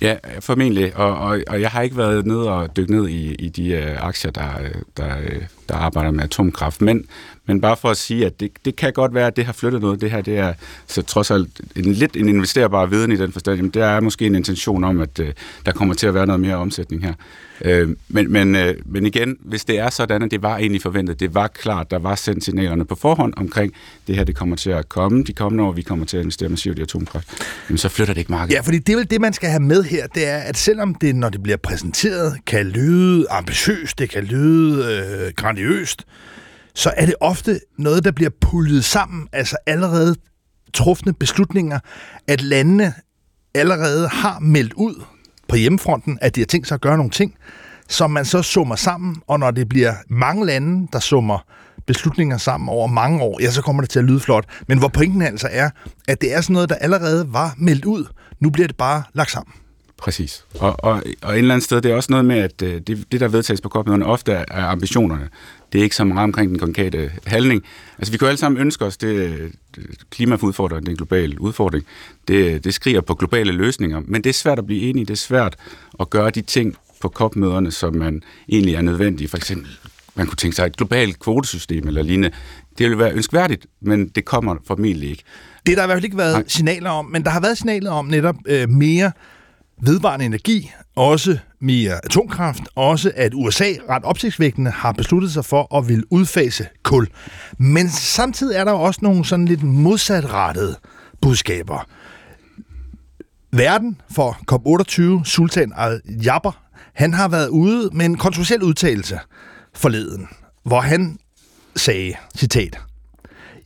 Ja, 0.01 0.15
formentlig. 0.39 0.95
Og, 0.95 1.17
og, 1.17 1.39
og 1.47 1.61
jeg 1.61 1.69
har 1.69 1.81
ikke 1.81 1.97
været 1.97 2.25
ned 2.25 2.37
og 2.37 2.77
dykket 2.77 2.89
ned 2.95 3.07
i, 3.07 3.35
i 3.35 3.49
de 3.49 3.69
øh, 3.69 3.97
aktier, 3.99 4.31
der, 4.31 4.51
der, 4.97 5.17
øh, 5.19 5.41
der 5.69 5.75
arbejder 5.75 6.11
med 6.11 6.23
atomkraft. 6.23 6.81
Men, 6.81 7.05
men 7.45 7.61
bare 7.61 7.77
for 7.77 7.89
at 7.89 7.97
sige, 7.97 8.25
at 8.25 8.39
det, 8.39 8.51
det 8.65 8.75
kan 8.75 8.93
godt 8.93 9.13
være, 9.13 9.27
at 9.27 9.35
det 9.35 9.45
har 9.45 9.53
flyttet 9.53 9.81
noget. 9.81 10.01
Det 10.01 10.11
her 10.11 10.21
det 10.21 10.37
er 10.37 10.53
så 10.87 11.01
trods 11.01 11.31
alt 11.31 11.61
en, 11.75 11.93
lidt 11.93 12.17
en 12.17 12.29
investerbar 12.29 12.85
viden 12.85 13.11
i 13.11 13.15
den 13.15 13.31
forstand. 13.31 13.55
Jamen, 13.55 13.71
der 13.71 13.85
er 13.85 13.99
måske 13.99 14.25
en 14.25 14.35
intention 14.35 14.83
om, 14.83 15.01
at 15.01 15.19
øh, 15.19 15.33
der 15.65 15.71
kommer 15.71 15.93
til 15.93 16.07
at 16.07 16.13
være 16.13 16.25
noget 16.25 16.39
mere 16.39 16.55
omsætning 16.55 17.03
her. 17.03 17.13
Øh, 17.61 17.89
men, 18.07 18.31
men, 18.31 18.55
øh, 18.55 18.75
men 18.85 19.05
igen, 19.05 19.37
hvis 19.39 19.65
det 19.65 19.79
er 19.79 19.89
sådan, 19.89 20.21
at 20.21 20.31
det 20.31 20.41
var 20.41 20.57
egentlig 20.57 20.81
forventet, 20.81 21.19
det 21.19 21.35
var 21.35 21.47
klart, 21.47 21.91
der 21.91 21.99
var 21.99 22.15
sendt 22.15 22.43
signalerne 22.43 22.85
på 22.85 22.95
forhånd 22.95 23.33
omkring, 23.37 23.73
det 24.07 24.15
her 24.15 24.23
det 24.23 24.35
kommer 24.35 24.55
til 24.55 24.69
at 24.69 24.89
komme 24.89 25.23
de 25.23 25.33
kommende 25.33 25.63
år, 25.63 25.71
vi 25.71 25.81
kommer 25.81 26.05
til 26.05 26.17
at 26.17 26.23
investere 26.23 26.49
massivt 26.49 26.79
i 26.79 26.81
atomkraft, 26.81 27.27
jamen, 27.69 27.77
så 27.77 27.89
flytter 27.89 28.13
det 28.13 28.19
ikke 28.19 28.31
markedet. 28.31 28.55
Ja, 28.55 28.61
fordi 28.61 28.77
det 28.77 28.93
er 28.93 28.97
vel 28.97 29.09
det, 29.09 29.21
man 29.21 29.33
skal 29.33 29.49
have 29.49 29.59
med 29.59 29.83
her, 29.83 30.07
det 30.07 30.27
er, 30.27 30.37
at 30.37 30.57
selvom 30.57 30.95
det, 30.95 31.15
når 31.15 31.29
det 31.29 31.43
bliver 31.43 31.57
præsenteret, 31.57 32.37
kan 32.45 32.65
lyde 32.65 33.25
ambitiøst, 33.29 33.99
det 33.99 34.09
kan 34.09 34.23
lyde 34.23 34.85
øh, 35.25 35.33
grandiøst, 35.59 36.05
så 36.75 36.93
er 36.97 37.05
det 37.05 37.15
ofte 37.21 37.59
noget, 37.77 38.03
der 38.03 38.11
bliver 38.11 38.31
pullet 38.41 38.85
sammen, 38.85 39.27
altså 39.33 39.57
allerede 39.65 40.15
trufne 40.73 41.13
beslutninger, 41.13 41.79
at 42.27 42.41
landene 42.41 42.93
allerede 43.55 44.07
har 44.07 44.39
meldt 44.39 44.73
ud 44.73 45.03
på 45.47 45.55
hjemmefronten, 45.55 46.17
at 46.21 46.35
de 46.35 46.41
har 46.41 46.45
tænkt 46.45 46.67
sig 46.67 46.75
at 46.75 46.81
gøre 46.81 46.97
nogle 46.97 47.11
ting, 47.11 47.35
som 47.89 48.11
man 48.11 48.25
så 48.25 48.41
summer 48.41 48.75
sammen, 48.75 49.21
og 49.27 49.39
når 49.39 49.51
det 49.51 49.69
bliver 49.69 49.93
mange 50.09 50.45
lande, 50.45 50.87
der 50.93 50.99
summer 50.99 51.45
beslutninger 51.87 52.37
sammen 52.37 52.69
over 52.69 52.87
mange 52.87 53.21
år, 53.21 53.41
ja, 53.41 53.51
så 53.51 53.61
kommer 53.61 53.81
det 53.81 53.89
til 53.89 53.99
at 53.99 54.05
lyde 54.05 54.19
flot. 54.19 54.45
Men 54.67 54.79
hvor 54.79 54.87
pointen 54.87 55.21
altså 55.21 55.47
er, 55.51 55.69
at 56.07 56.21
det 56.21 56.33
er 56.33 56.41
sådan 56.41 56.53
noget, 56.53 56.69
der 56.69 56.75
allerede 56.75 57.33
var 57.33 57.55
meldt 57.57 57.85
ud. 57.85 58.05
Nu 58.39 58.49
bliver 58.49 58.67
det 58.67 58.77
bare 58.77 59.03
lagt 59.13 59.31
sammen. 59.31 59.53
Præcis. 59.99 60.45
Og, 60.59 60.75
og, 60.79 61.03
og 61.21 61.33
et 61.33 61.37
eller 61.37 61.53
andet 61.53 61.63
sted, 61.63 61.81
det 61.81 61.91
er 61.91 61.95
også 61.95 62.11
noget 62.11 62.25
med, 62.25 62.37
at 62.37 62.61
øh, 62.61 62.81
det, 62.87 63.11
det 63.11 63.19
der 63.19 63.27
vedtages 63.27 63.61
på 63.61 63.69
COP-møderne, 63.69 64.05
ofte 64.05 64.31
er 64.31 64.65
ambitionerne. 64.65 65.29
Det 65.73 65.79
er 65.79 65.83
ikke 65.83 65.95
så 65.95 66.03
meget 66.03 66.23
omkring 66.23 66.49
den 66.49 66.59
konkrete 66.59 67.11
handling. 67.25 67.63
Altså, 67.97 68.11
vi 68.11 68.17
kan 68.17 68.25
jo 68.25 68.29
alle 68.29 68.37
sammen 68.37 68.61
ønske 68.61 68.85
os 68.85 68.97
det, 68.97 69.51
det 69.75 69.85
klimaudfordring, 70.09 70.81
det 70.81 70.87
er 70.87 70.91
en 70.91 70.97
global 70.97 71.39
udfordring. 71.39 71.85
Det, 72.27 72.63
det 72.63 72.73
skriger 72.73 73.01
på 73.01 73.15
globale 73.15 73.51
løsninger, 73.51 74.01
men 74.05 74.23
det 74.23 74.29
er 74.29 74.33
svært 74.33 74.59
at 74.59 74.65
blive 74.65 74.81
enige. 74.81 75.05
Det 75.05 75.13
er 75.13 75.17
svært 75.17 75.55
at 75.99 76.09
gøre 76.09 76.29
de 76.29 76.41
ting 76.41 76.75
på 77.01 77.09
COP-møderne, 77.09 77.71
som 77.71 77.95
man 77.95 78.23
egentlig 78.49 78.75
er 78.75 78.81
nødvendige. 78.81 79.27
For 79.27 79.37
eksempel, 79.37 79.69
man 80.15 80.27
kunne 80.27 80.35
tænke 80.35 80.55
sig 80.55 80.65
et 80.65 80.77
globalt 80.77 81.19
kvotesystem 81.19 81.87
eller 81.87 82.03
lignende. 82.03 82.31
Det 82.77 82.89
ville 82.89 82.99
være 82.99 83.13
ønskværdigt, 83.13 83.65
men 83.81 84.07
det 84.07 84.25
kommer 84.25 84.55
formentlig 84.67 85.09
ikke. 85.09 85.23
Det 85.65 85.69
har 85.69 85.75
der 85.75 85.83
i 85.83 85.87
hvert 85.87 85.95
fald 85.95 86.05
ikke 86.05 86.17
været 86.17 86.33
Nej. 86.33 86.43
signaler 86.47 86.89
om, 86.89 87.05
men 87.05 87.23
der 87.23 87.29
har 87.29 87.41
været 87.41 87.57
signaler 87.57 87.91
om 87.91 88.05
netop 88.05 88.35
øh, 88.45 88.69
mere 88.69 89.11
vedvarende 89.81 90.25
energi, 90.25 90.71
også 90.95 91.37
mere 91.59 92.05
atomkraft, 92.05 92.63
også 92.75 93.11
at 93.15 93.33
USA 93.33 93.73
ret 93.89 94.03
opsigtsvækkende 94.03 94.71
har 94.71 94.91
besluttet 94.91 95.31
sig 95.31 95.45
for 95.45 95.77
at 95.77 95.87
vil 95.87 96.03
udfase 96.09 96.67
kul. 96.83 97.07
Men 97.57 97.89
samtidig 97.89 98.55
er 98.55 98.63
der 98.63 98.71
også 98.71 98.99
nogle 99.03 99.25
sådan 99.25 99.45
lidt 99.45 99.63
modsatrettede 99.63 100.75
budskaber. 101.21 101.87
Verden 103.51 104.01
for 104.11 104.37
COP28, 104.51 105.23
Sultan 105.25 105.73
al-Jaber, 105.75 106.51
han 106.93 107.13
har 107.13 107.27
været 107.27 107.47
ude 107.47 107.89
med 107.93 108.05
en 108.05 108.17
kontroversiel 108.17 108.63
udtalelse 108.63 109.19
forleden, 109.75 110.27
hvor 110.63 110.81
han 110.81 111.17
sagde, 111.75 112.13
citat, 112.37 112.79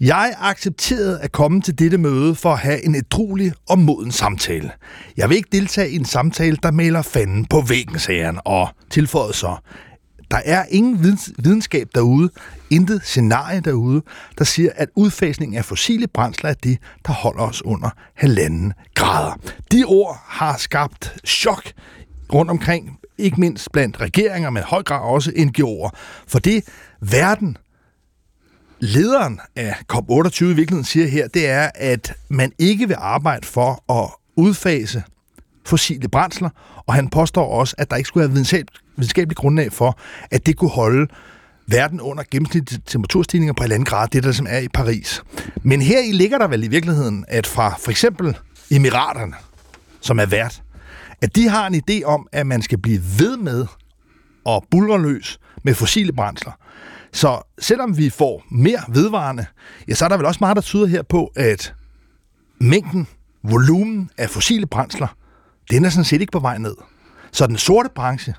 jeg 0.04 0.36
accepterede 0.40 1.20
at 1.20 1.32
komme 1.32 1.62
til 1.62 1.80
dette 1.80 1.98
møde 1.98 2.36
for 2.36 2.54
at 2.54 2.60
have 2.60 2.86
en 2.86 2.96
ædruelig 2.96 3.54
og 3.70 3.80
moden 3.80 4.12
samtale. 4.12 4.72
Jeg 5.18 5.30
vil 5.30 5.38
ikke 5.38 5.50
deltage 5.52 5.90
i 5.90 5.96
en 5.96 6.06
samtale, 6.06 6.58
der 6.64 6.72
maler 6.72 7.02
fanden 7.02 7.46
på 7.46 7.62
væggen, 7.62 8.00
sagde 8.00 8.24
han, 8.24 8.40
og 8.46 8.68
tilføjede 8.90 9.34
så. 9.34 9.56
Der 10.32 10.38
er 10.46 10.66
ingen 10.70 11.18
videnskab 11.38 11.88
derude, 11.96 12.30
intet 12.70 13.02
scenarie 13.04 13.60
derude, 13.60 14.02
der 14.38 14.44
siger, 14.44 14.70
at 14.76 14.90
udfasning 14.96 15.58
af 15.58 15.66
fossile 15.66 16.08
brændsler 16.08 16.50
er 16.50 16.54
det, 16.54 16.78
der 17.08 17.14
holder 17.14 17.44
os 17.44 17.66
under 17.66 17.90
halvanden 18.16 18.74
grader. 18.96 19.36
De 19.72 19.84
ord 19.88 20.24
har 20.26 20.58
skabt 20.58 21.16
chok 21.26 21.72
rundt 22.34 22.52
omkring, 22.52 23.00
ikke 23.18 23.40
mindst 23.40 23.72
blandt 23.72 24.02
regeringer, 24.02 24.50
men 24.50 24.64
høj 24.64 24.84
grad 24.84 25.02
også 25.02 25.32
NGO'er. 25.32 25.90
For 26.28 26.40
det 26.40 26.64
verden 27.02 27.58
lederen 28.84 29.40
af 29.56 29.76
COP28 29.94 30.44
i 30.44 30.54
virkeligheden 30.54 30.84
siger 30.84 31.08
her, 31.08 31.28
det 31.28 31.48
er, 31.48 31.70
at 31.76 32.14
man 32.30 32.52
ikke 32.60 32.88
vil 32.88 32.98
arbejde 33.00 33.48
for 33.48 34.02
at 34.02 34.10
udfase 34.36 35.04
fossile 35.66 36.08
brændsler, 36.08 36.50
og 36.88 36.94
han 36.94 37.10
påstår 37.10 37.60
også, 37.60 37.76
at 37.78 37.90
der 37.90 37.96
ikke 37.96 38.08
skulle 38.08 38.28
være 38.28 38.34
videnskabeligt 38.96 39.40
grundlag 39.40 39.74
for, 39.74 40.00
at 40.32 40.46
det 40.46 40.58
kunne 40.58 40.70
holde 40.70 41.08
verden 41.68 42.02
under 42.02 42.24
gennemsnitlige 42.32 42.82
temperaturstigninger 42.86 43.54
på 43.54 43.64
1,5 43.64 43.84
grad, 43.84 44.08
det 44.08 44.24
der 44.24 44.32
som 44.32 44.48
er 44.50 44.58
i 44.58 44.68
Paris. 44.68 45.24
Men 45.64 45.82
her 45.82 46.00
i 46.00 46.12
ligger 46.12 46.38
der 46.38 46.48
vel 46.48 46.64
i 46.64 46.68
virkeligheden, 46.68 47.26
at 47.28 47.48
fra 47.48 47.76
for 47.80 47.92
eksempel 47.92 48.38
Emiraterne, 48.72 49.34
som 50.02 50.20
er 50.20 50.26
vært, 50.26 50.62
at 51.22 51.36
de 51.36 51.48
har 51.50 51.68
en 51.68 51.82
idé 51.90 52.04
om, 52.04 52.28
at 52.32 52.48
man 52.48 52.62
skal 52.62 52.78
blive 52.78 53.02
ved 53.20 53.38
med 53.38 53.66
at 54.50 54.64
bulre 54.72 55.02
løs 55.02 55.40
med 55.64 55.74
fossile 55.74 56.14
brændsler. 56.14 56.52
Så 57.14 57.42
selvom 57.60 57.98
vi 57.98 58.10
får 58.10 58.44
mere 58.52 58.80
vedvarende, 58.90 59.46
ja, 59.88 59.94
så 59.94 60.06
er 60.06 60.10
der 60.10 60.18
vel 60.18 60.26
også 60.26 60.38
meget, 60.42 60.56
der 60.56 60.62
tyder 60.62 60.86
her 60.86 61.02
på, 61.02 61.32
at 61.36 61.74
mængden, 62.60 63.08
volumen 63.44 64.10
af 64.18 64.30
fossile 64.30 64.66
brændsler, 64.66 65.16
den 65.72 65.86
er 65.86 65.90
sådan 65.90 66.06
set 66.06 66.22
ikke 66.22 66.32
på 66.32 66.40
vej 66.40 66.58
ned. 66.58 66.76
Så 67.32 67.48
den 67.48 67.58
sorte 67.58 67.90
branche, 67.96 68.34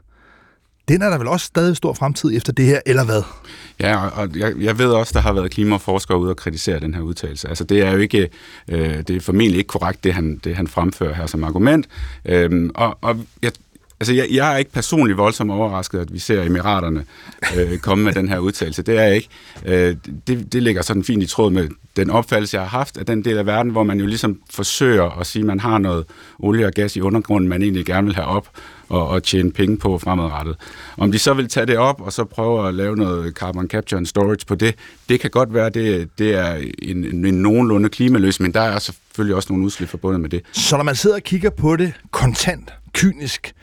den 0.88 1.02
er 1.02 1.10
der 1.10 1.18
vel 1.18 1.28
også 1.28 1.46
stadig 1.46 1.76
stor 1.76 1.92
fremtid 1.92 2.36
efter 2.36 2.52
det 2.52 2.64
her, 2.64 2.80
eller 2.86 3.04
hvad? 3.04 3.22
Ja, 3.80 4.06
og 4.06 4.36
jeg, 4.36 4.52
jeg 4.58 4.78
ved 4.78 4.90
også, 4.90 5.12
der 5.14 5.20
har 5.20 5.32
været 5.32 5.50
klimaforskere 5.50 6.18
ude 6.18 6.30
og 6.30 6.36
kritisere 6.36 6.80
den 6.80 6.94
her 6.94 7.00
udtalelse. 7.00 7.48
Altså, 7.48 7.64
det 7.64 7.82
er 7.82 7.92
jo 7.92 7.98
ikke, 7.98 8.28
øh, 8.68 8.98
det 8.98 9.10
er 9.10 9.20
formentlig 9.20 9.58
ikke 9.58 9.68
korrekt, 9.68 10.04
det 10.04 10.14
han, 10.14 10.40
det 10.44 10.56
han 10.56 10.68
fremfører 10.68 11.14
her 11.14 11.26
som 11.26 11.44
argument. 11.44 11.86
Øhm, 12.24 12.70
og, 12.74 12.98
og 13.00 13.20
jeg, 13.42 13.52
Altså, 14.04 14.14
jeg, 14.14 14.26
jeg 14.30 14.52
er 14.52 14.56
ikke 14.56 14.72
personligt 14.72 15.18
voldsomt 15.18 15.50
overrasket, 15.50 15.98
at 15.98 16.12
vi 16.12 16.18
ser 16.18 16.42
Emiraterne 16.42 17.04
øh, 17.56 17.78
komme 17.78 18.04
med 18.04 18.12
den 18.12 18.28
her 18.28 18.38
udtalelse. 18.38 18.82
Det 18.82 18.98
er 18.98 19.02
jeg 19.02 19.14
ikke. 19.14 19.28
Øh, 19.66 19.96
det, 20.26 20.52
det 20.52 20.62
ligger 20.62 20.82
sådan 20.82 21.04
fint 21.04 21.22
i 21.22 21.26
tråd 21.26 21.50
med 21.50 21.68
den 21.96 22.10
opfattelse, 22.10 22.56
jeg 22.56 22.62
har 22.62 22.78
haft 22.78 22.96
af 22.96 23.06
den 23.06 23.24
del 23.24 23.38
af 23.38 23.46
verden, 23.46 23.72
hvor 23.72 23.82
man 23.82 24.00
jo 24.00 24.06
ligesom 24.06 24.40
forsøger 24.50 25.20
at 25.20 25.26
sige, 25.26 25.40
at 25.40 25.46
man 25.46 25.60
har 25.60 25.78
noget 25.78 26.04
olie 26.38 26.66
og 26.66 26.72
gas 26.72 26.96
i 26.96 27.00
undergrunden, 27.00 27.48
man 27.48 27.62
egentlig 27.62 27.86
gerne 27.86 28.06
vil 28.06 28.14
have 28.14 28.26
op 28.26 28.48
og, 28.88 29.08
og 29.08 29.22
tjene 29.22 29.52
penge 29.52 29.76
på 29.76 29.98
fremadrettet. 29.98 30.56
Om 30.96 31.12
de 31.12 31.18
så 31.18 31.34
vil 31.34 31.48
tage 31.48 31.66
det 31.66 31.76
op 31.76 32.00
og 32.00 32.12
så 32.12 32.24
prøve 32.24 32.68
at 32.68 32.74
lave 32.74 32.96
noget 32.96 33.34
carbon 33.34 33.68
capture 33.68 33.98
and 33.98 34.06
storage 34.06 34.46
på 34.46 34.54
det, 34.54 34.74
det 35.08 35.20
kan 35.20 35.30
godt 35.30 35.54
være, 35.54 35.70
det, 35.70 36.08
det 36.18 36.34
er 36.34 36.54
en, 36.82 37.04
en, 37.04 37.26
en 37.26 37.34
nogenlunde 37.34 37.88
klimaløs, 37.88 38.40
men 38.40 38.54
der 38.54 38.60
er 38.60 38.78
selvfølgelig 38.78 39.36
også 39.36 39.52
nogle 39.52 39.64
udslip 39.64 39.88
forbundet 39.88 40.20
med 40.20 40.30
det. 40.30 40.42
Så 40.52 40.76
når 40.76 40.84
man 40.84 40.94
sidder 40.94 41.16
og 41.16 41.22
kigger 41.22 41.50
på 41.50 41.76
det 41.76 41.92
kontant, 42.10 42.72
kynisk, 42.92 43.54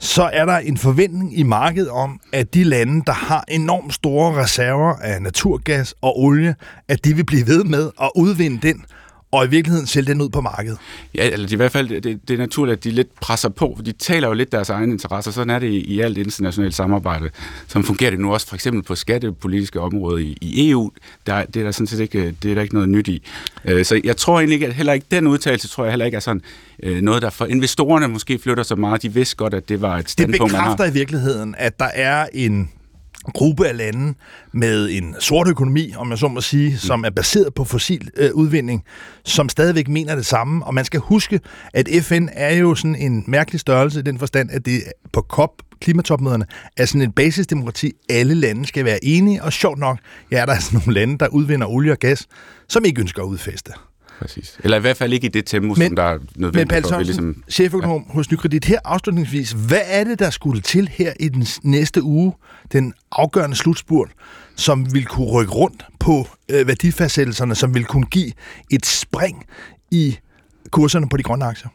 så 0.00 0.30
er 0.32 0.44
der 0.44 0.58
en 0.58 0.76
forventning 0.76 1.38
i 1.38 1.42
markedet 1.42 1.90
om, 1.90 2.20
at 2.32 2.54
de 2.54 2.64
lande, 2.64 3.02
der 3.06 3.12
har 3.12 3.44
enormt 3.48 3.94
store 3.94 4.42
reserver 4.42 4.94
af 4.94 5.22
naturgas 5.22 5.94
og 6.00 6.20
olie, 6.20 6.54
at 6.88 7.04
de 7.04 7.16
vil 7.16 7.24
blive 7.24 7.46
ved 7.46 7.64
med 7.64 7.90
at 8.02 8.10
udvinde 8.16 8.68
den 8.68 8.84
og 9.32 9.44
i 9.44 9.48
virkeligheden 9.48 9.86
sælge 9.86 10.12
den 10.12 10.20
ud 10.20 10.28
på 10.28 10.40
markedet. 10.40 10.78
Ja, 11.14 11.30
eller 11.30 11.52
i 11.52 11.56
hvert 11.56 11.72
fald, 11.72 12.00
det, 12.00 12.28
det 12.28 12.34
er 12.34 12.38
naturligt, 12.38 12.76
at 12.76 12.84
de 12.84 12.90
lidt 12.90 13.20
presser 13.20 13.48
på, 13.48 13.72
for 13.76 13.82
de 13.82 13.92
taler 13.92 14.28
jo 14.28 14.34
lidt 14.34 14.52
deres 14.52 14.70
egne 14.70 14.92
interesser. 14.92 15.30
Sådan 15.30 15.50
er 15.50 15.58
det 15.58 15.66
i, 15.66 15.78
i 15.78 16.00
alt 16.00 16.18
internationalt 16.18 16.74
samarbejde, 16.74 17.30
som 17.68 17.84
fungerer 17.84 18.10
det 18.10 18.20
nu 18.20 18.32
også 18.32 18.46
for 18.46 18.54
eksempel 18.54 18.82
på 18.82 18.94
skattepolitiske 18.94 19.80
område 19.80 20.24
i, 20.24 20.38
i 20.40 20.70
EU. 20.70 20.90
Der, 21.26 21.44
det 21.44 21.60
er 21.60 21.64
der 21.64 21.72
sådan 21.72 21.86
set 21.86 22.00
ikke, 22.00 22.34
det 22.42 22.50
er 22.50 22.54
der 22.54 22.62
ikke 22.62 22.74
noget 22.74 22.88
nyt 22.88 23.08
i. 23.08 23.22
Øh, 23.64 23.84
så 23.84 24.00
jeg 24.04 24.16
tror 24.16 24.38
egentlig 24.38 24.54
ikke, 24.54 24.66
at 24.66 24.74
heller 24.74 24.92
ikke 24.92 25.06
den 25.10 25.26
udtalelse, 25.26 25.68
tror 25.68 25.84
jeg 25.84 25.92
heller 25.92 26.06
ikke 26.06 26.16
er 26.16 26.20
sådan 26.20 26.42
øh, 26.82 27.00
noget, 27.00 27.22
der 27.22 27.30
for 27.30 27.46
investorerne 27.46 28.08
måske 28.08 28.38
flytter 28.38 28.62
så 28.62 28.76
meget. 28.76 29.02
De 29.02 29.14
vidste 29.14 29.36
godt, 29.36 29.54
at 29.54 29.68
det 29.68 29.82
var 29.82 29.98
et 29.98 30.10
standpunkt, 30.10 30.52
Det 30.52 30.58
bekræfter 30.58 30.84
i 30.84 30.92
virkeligheden, 30.92 31.54
at 31.58 31.80
der 31.80 31.88
er 31.94 32.26
en 32.32 32.70
gruppe 33.24 33.68
af 33.68 33.76
lande 33.76 34.14
med 34.52 34.90
en 34.90 35.16
sort 35.20 35.48
økonomi, 35.48 35.94
om 35.96 36.10
jeg 36.10 36.18
så 36.18 36.28
må 36.28 36.40
sige, 36.40 36.70
mm. 36.70 36.76
som 36.76 37.04
er 37.04 37.10
baseret 37.10 37.54
på 37.54 37.64
fossil 37.64 38.10
øh, 38.16 38.30
udvinding, 38.34 38.84
som 39.24 39.48
stadigvæk 39.48 39.88
mener 39.88 40.14
det 40.14 40.26
samme. 40.26 40.66
Og 40.66 40.74
man 40.74 40.84
skal 40.84 41.00
huske, 41.00 41.40
at 41.72 41.88
FN 42.02 42.28
er 42.32 42.54
jo 42.54 42.74
sådan 42.74 42.96
en 42.96 43.24
mærkelig 43.26 43.60
størrelse 43.60 44.00
i 44.00 44.02
den 44.02 44.18
forstand, 44.18 44.50
at 44.50 44.66
det 44.66 44.82
på 45.12 45.20
COP, 45.20 45.50
klimatopmøderne, 45.80 46.46
er 46.76 46.84
sådan 46.84 47.02
en 47.02 47.12
basisdemokrati. 47.12 47.92
Alle 48.10 48.34
lande 48.34 48.66
skal 48.66 48.84
være 48.84 49.04
enige, 49.04 49.42
og 49.42 49.52
sjovt 49.52 49.78
nok, 49.78 49.98
ja, 50.30 50.36
der 50.36 50.42
er 50.42 50.46
altså 50.46 50.70
nogle 50.72 50.94
lande, 50.94 51.18
der 51.18 51.28
udvinder 51.28 51.66
olie 51.66 51.92
og 51.92 51.98
gas, 51.98 52.26
som 52.68 52.84
ikke 52.84 53.00
ønsker 53.00 53.22
at 53.22 53.26
udfeste. 53.26 53.72
Præcis. 54.20 54.58
Eller 54.64 54.76
i 54.76 54.80
hvert 54.80 54.96
fald 54.96 55.12
ikke 55.12 55.26
i 55.26 55.30
det 55.30 55.46
tempo, 55.46 55.74
men, 55.74 55.88
som 55.88 55.96
der 55.96 56.02
er 56.02 56.18
nødvendigt 56.36 56.72
men, 56.72 56.82
for. 56.82 56.96
Men 56.96 57.06
ligesom, 57.06 57.42
cheføkonom 57.50 58.04
ja. 58.08 58.14
hos 58.14 58.30
Nykredit, 58.30 58.64
her 58.64 58.78
afslutningsvis, 58.84 59.50
hvad 59.50 59.80
er 59.84 60.04
det, 60.04 60.18
der 60.18 60.30
skulle 60.30 60.60
til 60.60 60.88
her 60.88 61.12
i 61.20 61.28
den 61.28 61.46
næste 61.62 62.02
uge, 62.02 62.32
den 62.72 62.94
afgørende 63.12 63.56
slutspurt, 63.56 64.10
som 64.56 64.94
vil 64.94 65.04
kunne 65.04 65.26
rykke 65.26 65.52
rundt 65.52 65.84
på 66.00 66.28
øh, 66.50 66.66
værdifastsættelserne, 66.66 67.54
som 67.54 67.74
vil 67.74 67.84
kunne 67.84 68.06
give 68.06 68.32
et 68.70 68.86
spring 68.86 69.44
i 69.90 70.18
kurserne 70.70 71.08
på 71.08 71.16
de 71.16 71.22
grønne 71.22 71.44
aktier? 71.44 71.68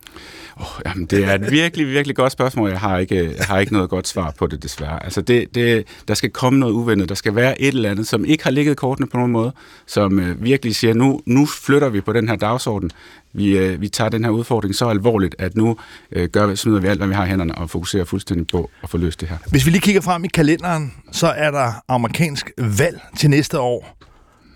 Oh, 0.58 0.82
jamen, 0.86 1.06
det 1.06 1.24
er 1.24 1.34
et 1.34 1.52
virkelig, 1.52 1.88
virkelig 1.88 2.16
godt 2.16 2.32
spørgsmål. 2.32 2.70
Jeg 2.70 2.80
har 2.80 2.98
ikke, 2.98 3.36
jeg 3.38 3.46
har 3.46 3.60
ikke 3.60 3.74
noget 3.74 3.90
godt 3.90 4.08
svar 4.08 4.34
på 4.38 4.48
det, 4.48 4.64
desværre. 4.64 5.04
Altså, 5.04 5.22
det, 5.22 5.56
det, 5.56 5.88
der 6.08 6.14
skal 6.14 6.30
komme 6.30 6.60
noget 6.60 6.74
uventet. 6.74 7.10
Der 7.10 7.16
skal 7.16 7.36
være 7.36 7.62
et 7.62 7.68
eller 7.68 7.92
andet, 7.92 8.08
som 8.08 8.26
ikke 8.26 8.44
har 8.44 8.52
ligget 8.52 8.78
kortene 8.78 9.08
på 9.08 9.18
nogen 9.18 9.32
måde, 9.32 9.52
som 9.88 10.20
øh, 10.20 10.44
virkelig 10.44 10.76
siger, 10.76 10.94
nu, 10.94 11.22
nu 11.26 11.46
flytter 11.46 11.90
vi 11.90 12.02
på 12.02 12.14
den 12.14 12.30
her 12.30 12.36
dagsorden. 12.36 12.92
Vi, 13.34 13.58
øh, 13.58 13.82
vi 13.82 13.88
tager 13.88 14.10
den 14.10 14.24
her 14.24 14.32
udfordring 14.32 14.76
så 14.76 14.86
alvorligt, 14.86 15.36
at 15.40 15.56
nu 15.56 15.78
øh, 16.12 16.30
gør 16.30 16.48
vi, 16.48 16.56
smider 16.56 16.80
vi 16.80 16.88
alt, 16.88 17.00
hvad 17.00 17.08
vi 17.08 17.14
har 17.14 17.26
i 17.26 17.30
hænderne, 17.30 17.56
og 17.56 17.70
fokuserer 17.70 18.06
fuldstændig 18.06 18.48
på 18.48 18.70
at 18.84 18.90
få 18.90 18.98
løst 18.98 19.22
det 19.22 19.30
her. 19.30 19.38
Hvis 19.52 19.66
vi 19.66 19.72
lige 19.72 19.82
kigger 19.82 20.02
frem 20.02 20.26
i 20.26 20.28
kalenderen, 20.28 20.94
så 21.12 21.28
er 21.28 21.52
der 21.52 21.74
amerikansk 21.88 22.52
valg 22.58 23.02
til 23.18 23.30
næste 23.30 23.60
år. 23.60 23.98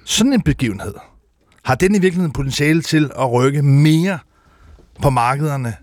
Sådan 0.06 0.34
en 0.34 0.42
begivenhed. 0.42 0.94
Har 1.64 1.76
den 1.76 1.96
i 1.96 2.00
virkeligheden 2.00 2.32
potentiale 2.32 2.82
til 2.82 3.12
at 3.20 3.32
rykke 3.32 3.62
mere 3.62 4.20
på 5.02 5.10
markederne 5.10 5.74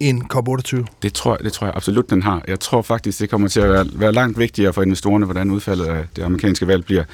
end 0.00 0.22
COP28? 0.34 0.84
Det 1.02 1.12
tror, 1.12 1.36
det 1.36 1.52
tror 1.52 1.66
jeg 1.66 1.76
absolut, 1.76 2.10
den 2.10 2.22
har. 2.22 2.42
Jeg 2.48 2.60
tror 2.60 2.82
faktisk, 2.82 3.20
det 3.20 3.30
kommer 3.30 3.48
til 3.48 3.60
at 3.60 3.70
være, 3.70 3.86
være 3.92 4.12
langt 4.12 4.38
vigtigere 4.38 4.72
for 4.72 4.82
investorerne, 4.82 5.24
hvordan 5.24 5.50
udfaldet 5.50 5.84
af 5.84 6.04
det 6.16 6.22
amerikanske 6.22 6.66
valg 6.66 6.84
bliver. 6.84 7.04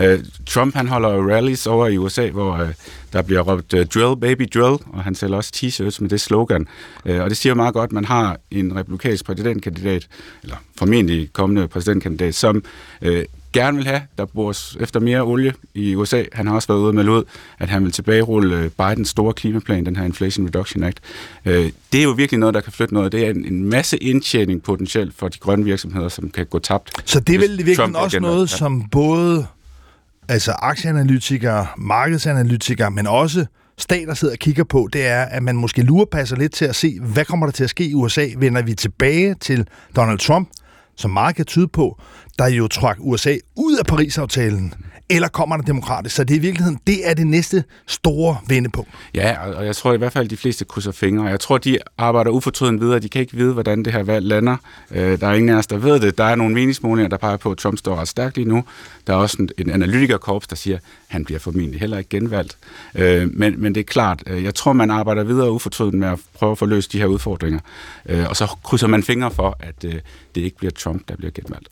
Uh, 0.00 0.06
Trump 0.46 0.74
han 0.74 0.88
holder 0.88 1.08
rallies 1.08 1.66
over 1.66 1.86
i 1.86 1.98
USA, 1.98 2.30
hvor 2.30 2.62
uh, 2.62 2.68
der 3.12 3.22
bliver 3.22 3.40
råbt 3.40 3.74
uh, 3.74 3.80
drill 3.80 4.20
baby 4.20 4.48
drill, 4.54 4.78
og 4.92 5.04
han 5.04 5.14
sælger 5.14 5.36
også 5.36 5.52
t-shirts 5.56 5.96
med 6.00 6.08
det 6.08 6.20
slogan. 6.20 6.66
Uh, 7.04 7.16
og 7.20 7.30
det 7.30 7.36
siger 7.36 7.54
meget 7.54 7.74
godt, 7.74 7.88
at 7.88 7.92
man 7.92 8.04
har 8.04 8.36
en 8.50 8.76
republikansk 8.76 9.24
præsidentkandidat, 9.24 10.08
eller 10.42 10.56
formentlig 10.78 11.32
kommende 11.32 11.68
præsidentkandidat, 11.68 12.34
som 12.34 12.62
uh, 13.06 13.08
gerne 13.52 13.76
vil 13.76 13.86
have, 13.86 14.00
der 14.18 14.24
bores 14.24 14.76
efter 14.80 15.00
mere 15.00 15.20
olie 15.20 15.52
i 15.74 15.94
USA. 15.94 16.22
Han 16.32 16.46
har 16.46 16.54
også 16.54 16.68
været 16.68 16.80
ude 16.80 16.92
med 16.92 17.08
ud, 17.08 17.24
at 17.58 17.68
han 17.68 17.84
vil 17.84 17.92
tilbagerulle 17.92 18.70
Bidens 18.70 19.08
store 19.08 19.32
klimaplan, 19.32 19.86
den 19.86 19.96
her 19.96 20.04
Inflation 20.04 20.46
Reduction 20.46 20.82
Act. 20.82 20.98
Det 21.44 21.98
er 21.98 22.02
jo 22.02 22.10
virkelig 22.10 22.40
noget, 22.40 22.54
der 22.54 22.60
kan 22.60 22.72
flytte 22.72 22.94
noget. 22.94 23.12
Det 23.12 23.26
er 23.26 23.30
en 23.30 23.64
masse 23.64 23.96
indtjening 23.96 24.62
potentielt 24.62 25.14
for 25.14 25.28
de 25.28 25.38
grønne 25.38 25.64
virksomheder, 25.64 26.08
som 26.08 26.30
kan 26.30 26.46
gå 26.46 26.58
tabt. 26.58 26.90
Så 27.04 27.20
det 27.20 27.34
er 27.34 27.38
vel 27.38 27.66
virkelig 27.66 27.96
også 27.96 28.20
noget, 28.20 28.52
ja. 28.52 28.56
som 28.56 28.88
både 28.90 29.46
altså 30.28 30.52
aktieanalytikere, 30.52 31.66
markedsanalytikere, 31.78 32.90
men 32.90 33.06
også 33.06 33.46
stater 33.78 34.14
sidder 34.14 34.34
og 34.34 34.38
kigger 34.38 34.64
på, 34.64 34.88
det 34.92 35.06
er, 35.06 35.22
at 35.22 35.42
man 35.42 35.56
måske 35.56 35.82
lurepasser 35.82 36.36
lidt 36.36 36.52
til 36.52 36.64
at 36.64 36.76
se, 36.76 36.98
hvad 37.00 37.24
kommer 37.24 37.46
der 37.46 37.52
til 37.52 37.64
at 37.64 37.70
ske 37.70 37.86
i 37.86 37.94
USA? 37.94 38.26
Vender 38.36 38.62
vi 38.62 38.74
tilbage 38.74 39.34
til 39.40 39.66
Donald 39.96 40.18
Trump, 40.18 40.48
som 40.96 41.10
meget 41.10 41.36
kan 41.36 41.44
tyde 41.44 41.68
på, 41.68 42.00
der 42.38 42.46
jo 42.46 42.68
trak 42.68 42.96
USA 43.00 43.36
ud 43.56 43.78
af 43.78 43.86
Paris-aftalen, 43.86 44.74
eller 45.08 45.28
kommer 45.28 45.56
der 45.56 45.64
demokratisk? 45.64 46.16
Så 46.16 46.24
det 46.24 46.34
er 46.34 46.38
i 46.38 46.40
virkeligheden, 46.40 46.80
det 46.86 47.08
er 47.08 47.14
det 47.14 47.26
næste 47.26 47.64
store 47.86 48.36
vendepunkt. 48.48 48.90
Ja, 49.14 49.36
og 49.56 49.66
jeg 49.66 49.76
tror 49.76 49.92
i 49.92 49.96
hvert 49.96 50.12
fald, 50.12 50.24
at 50.24 50.30
de 50.30 50.36
fleste 50.36 50.64
krydser 50.64 50.92
fingre. 50.92 51.24
Jeg 51.24 51.40
tror, 51.40 51.58
de 51.58 51.78
arbejder 51.98 52.30
ufortrødent 52.30 52.80
videre. 52.80 52.98
De 52.98 53.08
kan 53.08 53.20
ikke 53.20 53.36
vide, 53.36 53.52
hvordan 53.52 53.82
det 53.82 53.92
her 53.92 54.02
valg 54.02 54.26
lander. 54.26 54.56
Øh, 54.90 55.20
der 55.20 55.26
er 55.26 55.34
ingen 55.34 55.48
af 55.48 55.58
os, 55.58 55.66
der 55.66 55.76
ved 55.76 56.00
det. 56.00 56.18
Der 56.18 56.24
er 56.24 56.34
nogle 56.34 56.54
meningsmålinger, 56.54 57.08
der 57.08 57.16
peger 57.16 57.36
på, 57.36 57.50
at 57.50 57.58
Trump 57.58 57.78
står 57.78 57.96
ret 57.96 58.08
stærkt 58.08 58.36
lige 58.36 58.48
nu. 58.48 58.64
Der 59.06 59.12
er 59.12 59.16
også 59.16 59.36
en, 59.40 59.48
en 59.58 59.70
analytikerkorps, 59.70 60.46
der 60.46 60.56
siger, 60.56 60.76
at 60.76 60.82
han 61.08 61.24
bliver 61.24 61.38
formentlig 61.38 61.80
heller 61.80 61.98
ikke 61.98 62.10
genvalgt. 62.10 62.56
Øh, 62.94 63.30
men, 63.34 63.62
men 63.62 63.74
det 63.74 63.80
er 63.80 63.84
klart, 63.84 64.22
øh, 64.26 64.44
jeg 64.44 64.54
tror, 64.54 64.72
man 64.72 64.90
arbejder 64.90 65.24
videre 65.24 65.52
ufortrødent 65.52 65.98
med 65.98 66.08
at 66.08 66.18
prøve 66.34 66.52
at 66.52 66.58
få 66.58 66.66
løst 66.66 66.92
de 66.92 66.98
her 66.98 67.06
udfordringer. 67.06 67.60
Øh, 68.08 68.28
og 68.28 68.36
så 68.36 68.46
krydser 68.64 68.86
man 68.86 69.02
fingre 69.02 69.30
for, 69.30 69.56
at 69.60 69.84
øh, 69.84 69.94
det 70.34 70.40
ikke 70.40 70.56
bliver 70.56 70.70
Trump, 70.70 71.08
der 71.08 71.16
bliver 71.16 71.30
genvalgt. 71.30 71.68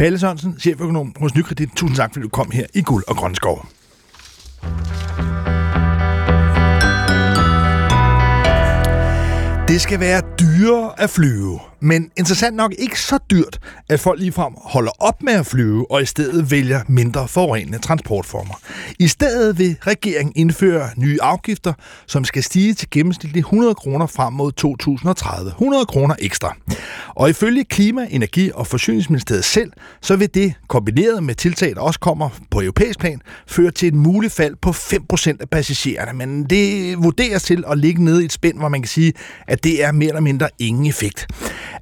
Palle 0.00 0.18
Sørensen, 0.18 0.54
cheføkonom 0.58 1.14
hos 1.20 1.34
Nykredit. 1.34 1.70
Tusind 1.76 1.96
tak, 1.96 2.12
fordi 2.12 2.22
du 2.22 2.28
kom 2.28 2.50
her 2.50 2.66
i 2.74 2.82
Guld 2.82 3.04
og 3.08 3.16
Grønskov. 3.16 3.66
Det 9.68 9.80
skal 9.80 10.00
være 10.00 10.22
dyrere 10.40 11.00
at 11.00 11.10
flyve 11.10 11.60
men 11.82 12.10
interessant 12.16 12.56
nok 12.56 12.72
ikke 12.78 13.00
så 13.00 13.18
dyrt, 13.30 13.58
at 13.88 14.00
folk 14.00 14.20
ligefrem 14.20 14.52
holder 14.56 14.90
op 14.98 15.22
med 15.22 15.32
at 15.32 15.46
flyve 15.46 15.90
og 15.90 16.02
i 16.02 16.06
stedet 16.06 16.50
vælger 16.50 16.80
mindre 16.88 17.28
forurenende 17.28 17.78
transportformer. 17.78 18.54
I 18.98 19.08
stedet 19.08 19.58
vil 19.58 19.76
regeringen 19.80 20.32
indføre 20.36 20.88
nye 20.96 21.18
afgifter, 21.22 21.72
som 22.06 22.24
skal 22.24 22.42
stige 22.42 22.74
til 22.74 22.88
gennemsnitligt 22.90 23.44
100 23.44 23.74
kroner 23.74 24.06
frem 24.06 24.32
mod 24.32 24.52
2030. 24.52 25.50
100 25.50 25.86
kroner 25.86 26.14
ekstra. 26.18 26.56
Og 27.08 27.30
ifølge 27.30 27.64
Klima-, 27.64 28.06
Energi- 28.10 28.50
og 28.54 28.66
Forsyningsministeriet 28.66 29.44
selv, 29.44 29.72
så 30.00 30.16
vil 30.16 30.34
det 30.34 30.54
kombineret 30.68 31.22
med 31.22 31.34
tiltag, 31.34 31.74
der 31.74 31.80
også 31.80 32.00
kommer 32.00 32.28
på 32.50 32.60
europæisk 32.60 32.98
plan, 32.98 33.20
føre 33.46 33.70
til 33.70 33.88
et 33.88 33.94
muligt 33.94 34.32
fald 34.32 34.56
på 34.62 34.70
5% 34.70 35.36
af 35.40 35.50
passagererne. 35.50 36.18
Men 36.18 36.44
det 36.44 36.94
vurderes 37.02 37.42
til 37.42 37.64
at 37.70 37.78
ligge 37.78 38.04
nede 38.04 38.22
i 38.22 38.24
et 38.24 38.32
spænd, 38.32 38.58
hvor 38.58 38.68
man 38.68 38.82
kan 38.82 38.88
sige, 38.88 39.12
at 39.46 39.64
det 39.64 39.84
er 39.84 39.92
mere 39.92 40.08
eller 40.08 40.20
mindre 40.20 40.48
ingen 40.58 40.86
effekt. 40.86 41.26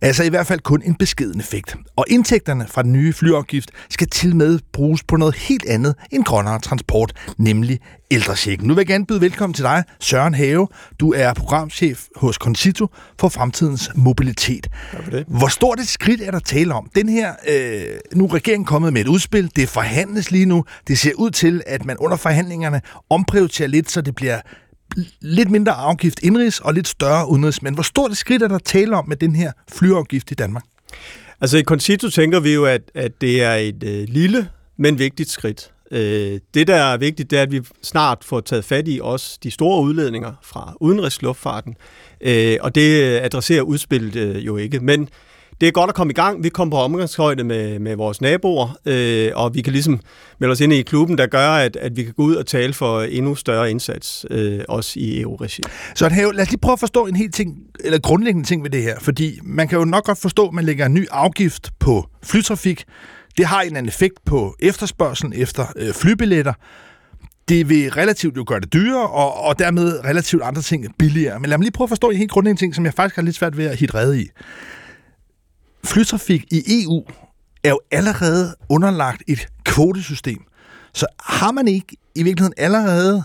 Altså 0.02 0.24
i 0.24 0.28
hvert 0.28 0.46
fald 0.46 0.60
kun 0.60 0.82
en 0.84 0.94
beskeden 0.94 1.40
effekt. 1.40 1.76
Og 1.96 2.04
indtægterne 2.08 2.66
fra 2.68 2.82
den 2.82 2.92
nye 2.92 3.12
flyafgift 3.12 3.70
skal 3.90 4.06
til 4.08 4.36
med 4.36 4.58
bruges 4.72 5.02
på 5.02 5.16
noget 5.16 5.34
helt 5.34 5.66
andet 5.66 5.94
end 6.10 6.24
grønnere 6.24 6.58
transport, 6.60 7.12
nemlig 7.38 7.80
ældresjekken. 8.10 8.68
Nu 8.68 8.74
vil 8.74 8.80
jeg 8.80 8.86
gerne 8.86 9.06
byde 9.06 9.20
velkommen 9.20 9.54
til 9.54 9.64
dig, 9.64 9.84
Søren 10.00 10.34
Have. 10.34 10.68
Du 11.00 11.12
er 11.12 11.32
programchef 11.32 12.04
hos 12.16 12.36
Concito 12.36 12.86
for 13.20 13.28
fremtidens 13.28 13.90
mobilitet. 13.94 14.66
det. 15.10 15.24
Hvor 15.28 15.48
stort 15.48 15.80
et 15.80 15.88
skridt 15.88 16.20
er 16.20 16.30
der 16.30 16.38
tale 16.38 16.74
om? 16.74 16.90
Den 16.94 17.08
her, 17.08 17.32
øh, 17.48 17.82
nu 18.14 18.24
er 18.24 18.34
regeringen 18.34 18.66
kommet 18.66 18.92
med 18.92 19.00
et 19.00 19.08
udspil, 19.08 19.50
det 19.56 19.68
forhandles 19.68 20.30
lige 20.30 20.46
nu. 20.46 20.64
Det 20.88 20.98
ser 20.98 21.12
ud 21.14 21.30
til, 21.30 21.62
at 21.66 21.84
man 21.84 21.96
under 21.96 22.16
forhandlingerne 22.16 22.80
omprioriterer 23.10 23.68
lidt, 23.68 23.90
så 23.90 24.00
det 24.00 24.14
bliver 24.14 24.40
lidt 25.20 25.50
mindre 25.50 25.72
afgift 25.72 26.20
indrigs 26.22 26.60
og 26.60 26.74
lidt 26.74 26.88
større 26.88 27.28
udenrigs. 27.28 27.62
Men 27.62 27.74
hvor 27.74 27.82
stort 27.82 28.10
et 28.10 28.16
skridt 28.16 28.42
er 28.42 28.48
der 28.48 28.58
tale 28.58 28.96
om 28.96 29.08
med 29.08 29.16
den 29.16 29.36
her 29.36 29.52
flyafgift 29.72 30.30
i 30.30 30.34
Danmark? 30.34 30.64
Altså 31.40 31.58
i 31.58 31.62
Concito 31.62 32.10
tænker 32.10 32.40
vi 32.40 32.54
jo, 32.54 32.64
at, 32.64 32.82
at 32.94 33.20
det 33.20 33.42
er 33.42 33.54
et 33.54 33.82
øh, 33.82 34.08
lille, 34.08 34.48
men 34.76 34.98
vigtigt 34.98 35.30
skridt. 35.30 35.70
Øh, 35.90 36.40
det, 36.54 36.66
der 36.66 36.74
er 36.74 36.96
vigtigt, 36.96 37.30
det 37.30 37.38
er, 37.38 37.42
at 37.42 37.52
vi 37.52 37.60
snart 37.82 38.18
får 38.24 38.40
taget 38.40 38.64
fat 38.64 38.88
i 38.88 39.00
også 39.02 39.38
de 39.42 39.50
store 39.50 39.82
udledninger 39.82 40.32
fra 40.42 40.74
udenrigsluftfarten. 40.80 41.76
Øh, 42.20 42.56
og 42.60 42.74
det 42.74 43.02
adresserer 43.02 43.62
udspillet 43.62 44.16
øh, 44.16 44.46
jo 44.46 44.56
ikke. 44.56 44.80
Men 44.80 45.08
det 45.60 45.68
er 45.68 45.72
godt 45.72 45.88
at 45.88 45.94
komme 45.94 46.10
i 46.10 46.14
gang. 46.14 46.44
Vi 46.44 46.48
kommer 46.48 46.76
på 46.76 46.82
omgangshøjde 46.82 47.44
med, 47.44 47.78
med 47.78 47.96
vores 47.96 48.20
naboer, 48.20 48.78
øh, 48.86 49.30
og 49.34 49.54
vi 49.54 49.62
kan 49.62 49.72
ligesom 49.72 50.00
melde 50.38 50.52
os 50.52 50.60
ind 50.60 50.72
i 50.72 50.82
klubben, 50.82 51.18
der 51.18 51.26
gør, 51.26 51.48
at, 51.50 51.76
at 51.76 51.96
vi 51.96 52.02
kan 52.02 52.14
gå 52.16 52.22
ud 52.22 52.34
og 52.34 52.46
tale 52.46 52.72
for 52.72 53.02
endnu 53.02 53.34
større 53.34 53.70
indsats, 53.70 54.26
øh, 54.30 54.60
også 54.68 54.92
i 54.96 55.20
EU-regi. 55.20 55.62
Så 55.94 56.08
lad 56.08 56.40
os 56.40 56.50
lige 56.50 56.60
prøve 56.60 56.72
at 56.72 56.80
forstå 56.80 57.06
en 57.06 57.16
helt 57.16 57.34
ting, 57.34 57.56
eller 57.84 57.98
grundlæggende 57.98 58.48
ting 58.48 58.62
ved 58.62 58.70
det 58.70 58.82
her, 58.82 58.98
fordi 59.00 59.38
man 59.42 59.68
kan 59.68 59.78
jo 59.78 59.84
nok 59.84 60.04
godt 60.04 60.18
forstå, 60.18 60.46
at 60.48 60.54
man 60.54 60.64
lægger 60.64 60.86
en 60.86 60.94
ny 60.94 61.06
afgift 61.10 61.70
på 61.78 62.08
flytrafik. 62.22 62.84
Det 63.36 63.46
har 63.46 63.60
en 63.60 63.76
anden 63.76 63.88
effekt 63.88 64.14
på 64.26 64.56
efterspørgselen 64.60 65.32
efter 65.36 65.66
øh, 65.76 65.92
flybilletter. 65.92 66.52
Det 67.48 67.68
vil 67.68 67.90
relativt 67.90 68.36
jo 68.36 68.44
gøre 68.46 68.60
det 68.60 68.72
dyrere, 68.72 69.08
og, 69.08 69.44
og 69.44 69.58
dermed 69.58 70.04
relativt 70.04 70.42
andre 70.42 70.62
ting 70.62 70.86
billigere. 70.98 71.40
Men 71.40 71.50
lad 71.50 71.58
mig 71.58 71.62
lige 71.62 71.72
prøve 71.72 71.86
at 71.86 71.88
forstå 71.88 72.10
en 72.10 72.16
helt 72.16 72.30
grundlæggende 72.30 72.62
ting, 72.62 72.74
som 72.74 72.84
jeg 72.84 72.94
faktisk 72.94 73.16
har 73.16 73.22
lidt 73.22 73.36
svært 73.36 73.56
ved 73.56 73.66
at 73.66 73.76
hitte 73.76 73.94
rede 73.94 74.22
i 74.22 74.28
flytrafik 75.88 76.44
i 76.50 76.84
EU 76.84 77.04
er 77.64 77.70
jo 77.70 77.80
allerede 77.90 78.54
underlagt 78.68 79.22
et 79.28 79.46
kvotesystem. 79.64 80.38
Så 80.94 81.06
har 81.20 81.52
man 81.52 81.68
ikke 81.68 81.96
i 82.14 82.22
virkeligheden 82.22 82.54
allerede 82.56 83.22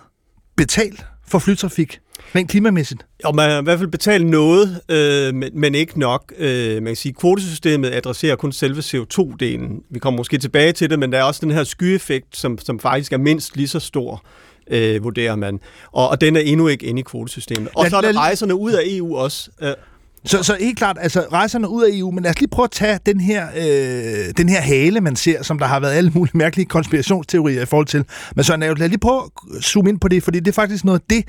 betalt 0.55 1.05
for 1.27 1.39
flytrafik, 1.39 1.99
rent 2.35 2.49
klimamæssigt? 2.49 3.05
Og 3.23 3.35
man 3.35 3.49
har 3.49 3.61
i 3.61 3.63
hvert 3.63 3.79
fald 3.79 3.91
betalt 3.91 4.25
noget, 4.25 4.81
øh, 4.89 5.35
men, 5.35 5.49
men 5.53 5.75
ikke 5.75 5.99
nok. 5.99 6.33
Øh, 6.37 6.73
man 6.73 6.85
kan 6.85 6.95
sige, 6.95 7.13
kvotesystemet 7.13 7.93
adresserer 7.93 8.35
kun 8.35 8.51
selve 8.51 8.79
CO2-delen. 8.79 9.87
Vi 9.89 9.99
kommer 9.99 10.17
måske 10.17 10.37
tilbage 10.37 10.71
til 10.71 10.89
det, 10.89 10.99
men 10.99 11.11
der 11.11 11.19
er 11.19 11.23
også 11.23 11.41
den 11.43 11.51
her 11.51 11.63
skyeffekt, 11.63 12.37
som, 12.37 12.57
som 12.57 12.79
faktisk 12.79 13.13
er 13.13 13.17
mindst 13.17 13.55
lige 13.55 13.67
så 13.67 13.79
stor 13.79 14.23
øh, 14.67 15.03
vurderer 15.03 15.35
man. 15.35 15.59
Og, 15.91 16.09
og 16.09 16.21
den 16.21 16.35
er 16.35 16.41
endnu 16.41 16.67
ikke 16.67 16.85
inde 16.85 16.99
i 16.99 17.03
kvotesystemet. 17.03 17.69
Og 17.75 17.89
så 17.89 17.97
er 17.97 18.01
der 18.01 18.17
rejserne 18.17 18.55
ud 18.55 18.71
af 18.71 18.81
EU 18.85 19.17
også. 19.17 19.49
Øh, 19.61 19.73
så, 20.25 20.43
så 20.43 20.57
helt 20.59 20.77
klart, 20.77 20.97
altså 21.01 21.25
rejserne 21.31 21.69
ud 21.69 21.83
af 21.83 21.89
EU, 21.93 22.11
men 22.11 22.23
lad 22.23 22.31
os 22.31 22.39
lige 22.39 22.49
prøve 22.49 22.63
at 22.63 22.71
tage 22.71 22.99
den 23.05 23.21
her, 23.21 23.47
øh, 23.55 24.33
den 24.37 24.49
her 24.49 24.61
hale, 24.61 25.01
man 25.01 25.15
ser, 25.15 25.43
som 25.43 25.59
der 25.59 25.65
har 25.65 25.79
været 25.79 25.93
alle 25.93 26.11
mulige 26.13 26.37
mærkelige 26.37 26.65
konspirationsteorier 26.65 27.61
i 27.61 27.65
forhold 27.65 27.87
til. 27.87 28.05
Men 28.35 28.43
så 28.43 28.57
lad 28.57 28.69
os 28.69 28.79
lige 28.79 28.97
prøve 28.97 29.21
at 29.57 29.63
zoome 29.63 29.89
ind 29.89 29.99
på 29.99 30.07
det, 30.07 30.23
fordi 30.23 30.39
det 30.39 30.47
er 30.47 30.53
faktisk 30.53 30.85
noget 30.85 30.99
af 30.99 31.05
det, 31.09 31.23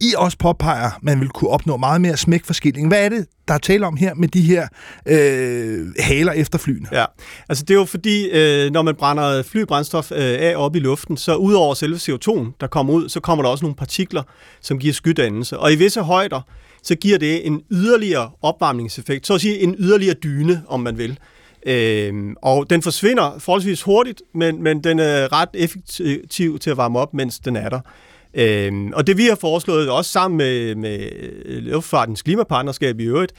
I 0.00 0.14
også 0.16 0.38
påpeger, 0.38 0.90
man 1.02 1.20
vil 1.20 1.28
kunne 1.28 1.50
opnå 1.50 1.76
meget 1.76 2.00
mere 2.00 2.16
smæk 2.16 2.38
smækforskilling. 2.38 2.88
Hvad 2.88 3.04
er 3.04 3.08
det, 3.08 3.26
der 3.48 3.54
er 3.54 3.58
tale 3.58 3.86
om 3.86 3.96
her 3.96 4.14
med 4.14 4.28
de 4.28 4.42
her 4.42 4.68
øh, 5.06 5.86
haler 5.98 6.32
efter 6.32 6.58
flyene? 6.58 6.86
Ja, 6.92 7.04
altså 7.48 7.64
det 7.64 7.74
er 7.74 7.78
jo 7.78 7.84
fordi, 7.84 8.28
øh, 8.30 8.70
når 8.70 8.82
man 8.82 8.94
brænder 8.94 9.42
flybrændstof 9.42 10.12
øh, 10.12 10.18
af 10.18 10.54
op 10.56 10.76
i 10.76 10.78
luften, 10.78 11.16
så 11.16 11.34
udover 11.34 11.74
selve 11.74 11.96
CO2'en, 11.96 12.56
der 12.60 12.66
kommer 12.66 12.92
ud, 12.92 13.08
så 13.08 13.20
kommer 13.20 13.42
der 13.42 13.50
også 13.50 13.64
nogle 13.64 13.76
partikler, 13.76 14.22
som 14.60 14.78
giver 14.78 14.92
skydannelse. 14.92 15.58
Og 15.58 15.72
i 15.72 15.76
visse 15.76 16.02
højder, 16.02 16.40
så 16.88 16.94
giver 16.94 17.18
det 17.18 17.46
en 17.46 17.62
yderligere 17.70 18.30
opvarmningseffekt, 18.42 19.26
så 19.26 19.34
at 19.34 19.40
sige 19.40 19.60
en 19.60 19.76
yderligere 19.78 20.14
dyne, 20.14 20.62
om 20.68 20.80
man 20.80 20.98
vil. 20.98 21.18
Øhm, 21.66 22.36
og 22.42 22.70
den 22.70 22.82
forsvinder 22.82 23.38
forholdsvis 23.38 23.82
hurtigt, 23.82 24.22
men, 24.34 24.62
men 24.62 24.84
den 24.84 24.98
er 24.98 25.32
ret 25.32 25.48
effektiv 25.54 26.58
til 26.58 26.70
at 26.70 26.76
varme 26.76 26.98
op, 26.98 27.14
mens 27.14 27.38
den 27.38 27.56
er 27.56 27.68
der. 27.68 27.80
Øhm, 28.34 28.92
og 28.92 29.06
det 29.06 29.16
vi 29.16 29.24
har 29.24 29.34
foreslået, 29.34 29.90
også 29.90 30.10
sammen 30.10 30.38
med, 30.38 30.74
med 30.74 31.08
øh, 31.44 31.62
Luftfartens 31.62 32.22
Klimapartnerskab 32.22 33.00
i 33.00 33.04
øvrigt, 33.04 33.32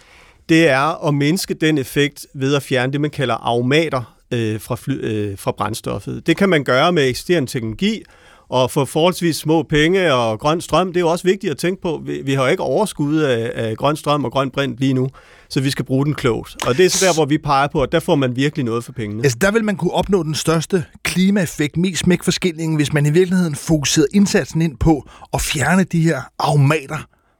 det 0.49 0.67
er 0.67 1.07
at 1.07 1.13
mindske 1.13 1.53
den 1.53 1.77
effekt 1.77 2.27
ved 2.33 2.55
at 2.55 2.63
fjerne 2.63 2.93
det, 2.93 3.01
man 3.01 3.11
kalder 3.11 3.35
aromater 3.35 4.17
øh, 4.31 4.61
fra, 4.61 4.75
fly, 4.75 4.93
øh, 4.93 5.37
fra 5.37 5.51
brændstoffet. 5.51 6.27
Det 6.27 6.37
kan 6.37 6.49
man 6.49 6.63
gøre 6.63 6.91
med 6.91 7.09
eksisterende 7.09 7.51
teknologi, 7.51 8.03
og 8.49 8.71
for 8.71 8.85
forholdsvis 8.85 9.35
små 9.35 9.63
penge 9.63 10.13
og 10.13 10.39
grøn 10.39 10.61
strøm, 10.61 10.87
det 10.87 10.95
er 10.97 10.99
jo 11.01 11.09
også 11.09 11.23
vigtigt 11.23 11.51
at 11.51 11.57
tænke 11.57 11.81
på. 11.81 12.01
Vi, 12.05 12.21
vi 12.25 12.33
har 12.33 12.43
jo 12.43 12.49
ikke 12.49 12.63
overskud 12.63 13.17
af, 13.17 13.51
af 13.55 13.77
grøn 13.77 13.95
strøm 13.95 14.25
og 14.25 14.31
grøn 14.31 14.51
brint 14.51 14.79
lige 14.79 14.93
nu, 14.93 15.09
så 15.49 15.61
vi 15.61 15.69
skal 15.69 15.85
bruge 15.85 16.05
den 16.05 16.13
klogt. 16.13 16.67
Og 16.67 16.77
det 16.77 16.85
er 16.85 16.89
så 16.89 17.05
der, 17.05 17.13
hvor 17.13 17.25
vi 17.25 17.37
peger 17.37 17.67
på, 17.67 17.81
at 17.81 17.91
der 17.91 17.99
får 17.99 18.15
man 18.15 18.35
virkelig 18.35 18.65
noget 18.65 18.83
for 18.83 18.91
pengene. 18.91 19.23
Altså, 19.23 19.37
der 19.41 19.51
vil 19.51 19.63
man 19.63 19.75
kunne 19.75 19.93
opnå 19.93 20.23
den 20.23 20.35
største 20.35 20.85
klimaeffekt, 21.03 21.77
mest 21.77 21.99
smækforskillingen, 21.99 22.75
hvis 22.75 22.93
man 22.93 23.05
i 23.05 23.09
virkeligheden 23.09 23.55
fokuserede 23.55 24.07
indsatsen 24.13 24.61
ind 24.61 24.77
på 24.77 25.09
at 25.33 25.41
fjerne 25.41 25.83
de 25.83 26.01
her 26.01 26.21
aromater 26.39 26.97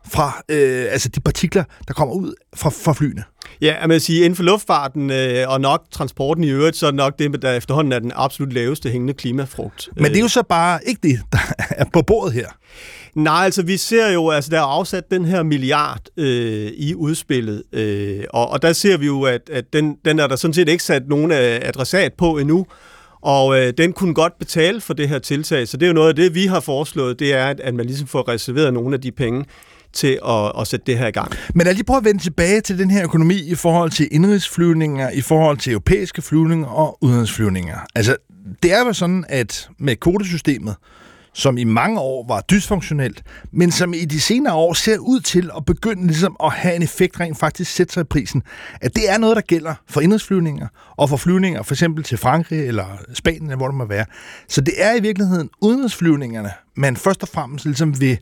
fra 0.10 0.43
øh, 0.49 0.86
altså 0.91 1.10
de 1.10 1.20
partikler, 1.20 1.64
der 1.88 1.93
kommer 1.93 2.16
ud 2.16 2.34
fra, 2.55 2.70
fra 2.70 2.93
flyene. 2.93 3.24
Ja, 3.62 3.76
jeg 3.82 3.89
vil 3.89 4.01
sige, 4.01 4.20
inden 4.20 4.36
for 4.36 4.43
luftfarten 4.43 5.12
øh, 5.12 5.49
og 5.49 5.62
nok 5.62 5.84
transporten 5.91 6.43
i 6.43 6.49
øvrigt, 6.49 6.78
så 6.78 6.86
er 6.86 6.91
det 6.91 6.97
nok 6.97 7.20
det, 7.20 7.41
der 7.41 7.53
efterhånden 7.53 7.93
er 7.93 7.99
den 7.99 8.12
absolut 8.16 8.53
laveste 8.53 8.89
hængende 8.89 9.14
klimafrugt. 9.14 9.89
Men 9.95 10.05
det 10.05 10.18
er 10.18 10.22
jo 10.22 10.28
så 10.28 10.43
bare 10.43 10.80
ikke 10.86 10.99
det, 11.03 11.20
der 11.32 11.39
er 11.70 11.86
på 11.93 12.01
bordet 12.01 12.34
her. 12.34 12.47
Nej, 13.16 13.45
altså 13.45 13.64
vi 13.64 13.78
ser 13.78 14.10
jo, 14.10 14.30
altså 14.30 14.51
der 14.51 14.57
er 14.57 14.66
afsat 14.66 15.12
den 15.12 15.26
her 15.26 15.43
milliard 15.43 16.01
øh, 16.18 16.72
i 16.78 16.95
udspillet, 16.95 17.64
øh, 17.74 18.24
og, 18.30 18.49
og 18.49 18.62
der 18.62 18.74
ser 18.74 18.97
vi 18.97 19.05
jo, 19.05 19.24
at, 19.24 19.49
at 19.51 19.74
den, 19.74 19.95
den 20.05 20.20
er 20.20 20.28
der 20.28 20.36
sådan 20.36 20.53
set 20.53 20.70
ikke 20.70 20.84
sat 20.84 21.07
nogen 21.07 21.32
adressat 21.32 22.14
på 22.14 22.38
endnu, 22.38 22.66
og 23.22 23.60
øh, 23.60 23.74
den 23.78 23.93
kunne 23.93 24.14
godt 24.14 24.39
betale 24.39 24.82
for 24.82 24.93
det 24.93 25.10
her 25.10 25.20
tiltag, 25.20 25.68
så 25.68 25.78
det 25.78 25.86
er 25.86 25.88
jo 25.88 25.93
noget 25.93 26.10
af 26.10 26.16
det, 26.16 26.36
vi 26.36 26.45
har 26.45 26.60
foreslået, 26.60 27.20
det 27.20 27.34
er, 27.34 27.45
at, 27.47 27.60
at 27.60 27.74
man 27.74 27.86
ligesom 27.86 28.07
får 28.07 28.28
reserveret 28.28 28.74
nogle 28.74 28.95
af 28.95 29.01
de 29.01 29.12
penge 29.12 29.45
til 29.93 30.19
at, 30.27 30.51
at 30.59 30.67
sætte 30.67 30.85
det 30.85 30.97
her 30.97 31.07
i 31.07 31.11
gang. 31.11 31.31
Men 31.55 31.65
lad 31.65 31.73
lige 31.73 31.83
prøve 31.83 31.97
at 31.97 32.05
vende 32.05 32.21
tilbage 32.21 32.61
til 32.61 32.79
den 32.79 32.91
her 32.91 33.03
økonomi 33.03 33.39
i 33.41 33.55
forhold 33.55 33.91
til 33.91 34.07
indrigsflyvninger, 34.11 35.09
i 35.09 35.21
forhold 35.21 35.57
til 35.57 35.71
europæiske 35.71 36.21
flyvninger 36.21 36.67
og 36.67 36.97
udenrigsflyvninger. 37.01 37.77
Altså, 37.95 38.15
det 38.63 38.73
er 38.73 38.79
jo 38.79 38.93
sådan, 38.93 39.25
at 39.29 39.69
med 39.79 39.95
kvotesystemet, 39.95 40.75
som 41.33 41.57
i 41.57 41.63
mange 41.63 41.99
år 41.99 42.25
var 42.27 42.41
dysfunktionelt, 42.41 43.23
men 43.51 43.71
som 43.71 43.93
i 43.93 44.05
de 44.05 44.21
senere 44.21 44.53
år 44.53 44.73
ser 44.73 44.97
ud 44.97 45.19
til 45.19 45.49
at 45.57 45.65
begynde 45.65 46.07
ligesom 46.07 46.35
at 46.43 46.51
have 46.51 46.75
en 46.75 46.83
effekt 46.83 47.19
rent 47.19 47.39
faktisk 47.39 47.71
sætte 47.71 47.93
sig 47.93 48.01
i 48.01 48.03
prisen, 48.03 48.43
at 48.81 48.95
det 48.95 49.09
er 49.09 49.17
noget, 49.17 49.35
der 49.35 49.41
gælder 49.41 49.73
for 49.89 50.01
indrigsflyvninger 50.01 50.67
og 50.97 51.09
for 51.09 51.17
flyvninger 51.17 51.63
for 51.63 51.73
eksempel 51.73 52.03
til 52.03 52.17
Frankrig 52.17 52.67
eller 52.67 52.85
Spanien, 53.13 53.43
eller 53.43 53.57
hvor 53.57 53.67
det 53.67 53.75
må 53.75 53.85
være. 53.85 54.05
Så 54.47 54.61
det 54.61 54.73
er 54.77 54.95
i 54.95 55.01
virkeligheden 55.01 55.49
udenrigsflyvningerne, 55.61 56.51
man 56.75 56.97
først 56.97 57.23
og 57.23 57.29
fremmest 57.29 57.65
ligesom 57.65 57.99
vil 58.01 58.19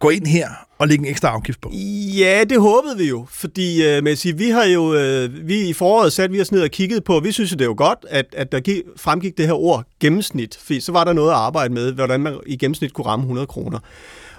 gå 0.00 0.10
ind 0.10 0.26
her 0.26 0.48
og 0.78 0.88
lægge 0.88 1.04
en 1.04 1.10
ekstra 1.10 1.28
afgift 1.28 1.60
på? 1.60 1.70
Ja, 2.18 2.44
det 2.50 2.60
håbede 2.60 2.96
vi 2.96 3.08
jo, 3.08 3.26
fordi 3.30 3.86
øh, 3.86 4.04
med 4.04 4.12
at 4.12 4.18
sige, 4.18 4.36
vi 4.36 4.50
har 4.50 4.64
jo 4.64 4.94
øh, 4.94 5.48
vi 5.48 5.68
i 5.68 5.72
foråret 5.72 6.12
sat 6.12 6.32
vi 6.32 6.40
os 6.40 6.52
ned 6.52 6.62
og 6.62 6.70
kigget 6.70 7.04
på, 7.04 7.20
vi 7.20 7.32
synes 7.32 7.50
det 7.50 7.60
er 7.60 7.64
jo 7.64 7.74
godt, 7.76 7.98
at, 8.08 8.26
at 8.32 8.52
der 8.52 8.60
gik, 8.60 8.82
fremgik 8.96 9.38
det 9.38 9.46
her 9.46 9.54
ord 9.54 9.84
gennemsnit, 10.00 10.58
fordi 10.62 10.80
så 10.80 10.92
var 10.92 11.04
der 11.04 11.12
noget 11.12 11.30
at 11.30 11.36
arbejde 11.36 11.74
med, 11.74 11.92
hvordan 11.92 12.20
man 12.20 12.40
i 12.46 12.56
gennemsnit 12.56 12.92
kunne 12.92 13.06
ramme 13.06 13.22
100 13.22 13.46
kroner. 13.46 13.78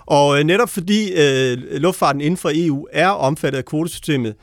Og 0.06 0.40
øh, 0.40 0.44
netop 0.44 0.70
fordi 0.70 1.12
øh, 1.12 1.58
luftfarten 1.72 2.22
inden 2.22 2.38
for 2.38 2.52
EU 2.54 2.88
er 2.92 3.10
omfattet 3.10 3.58
af 3.58 3.66
kvotesystemet, 3.66 4.36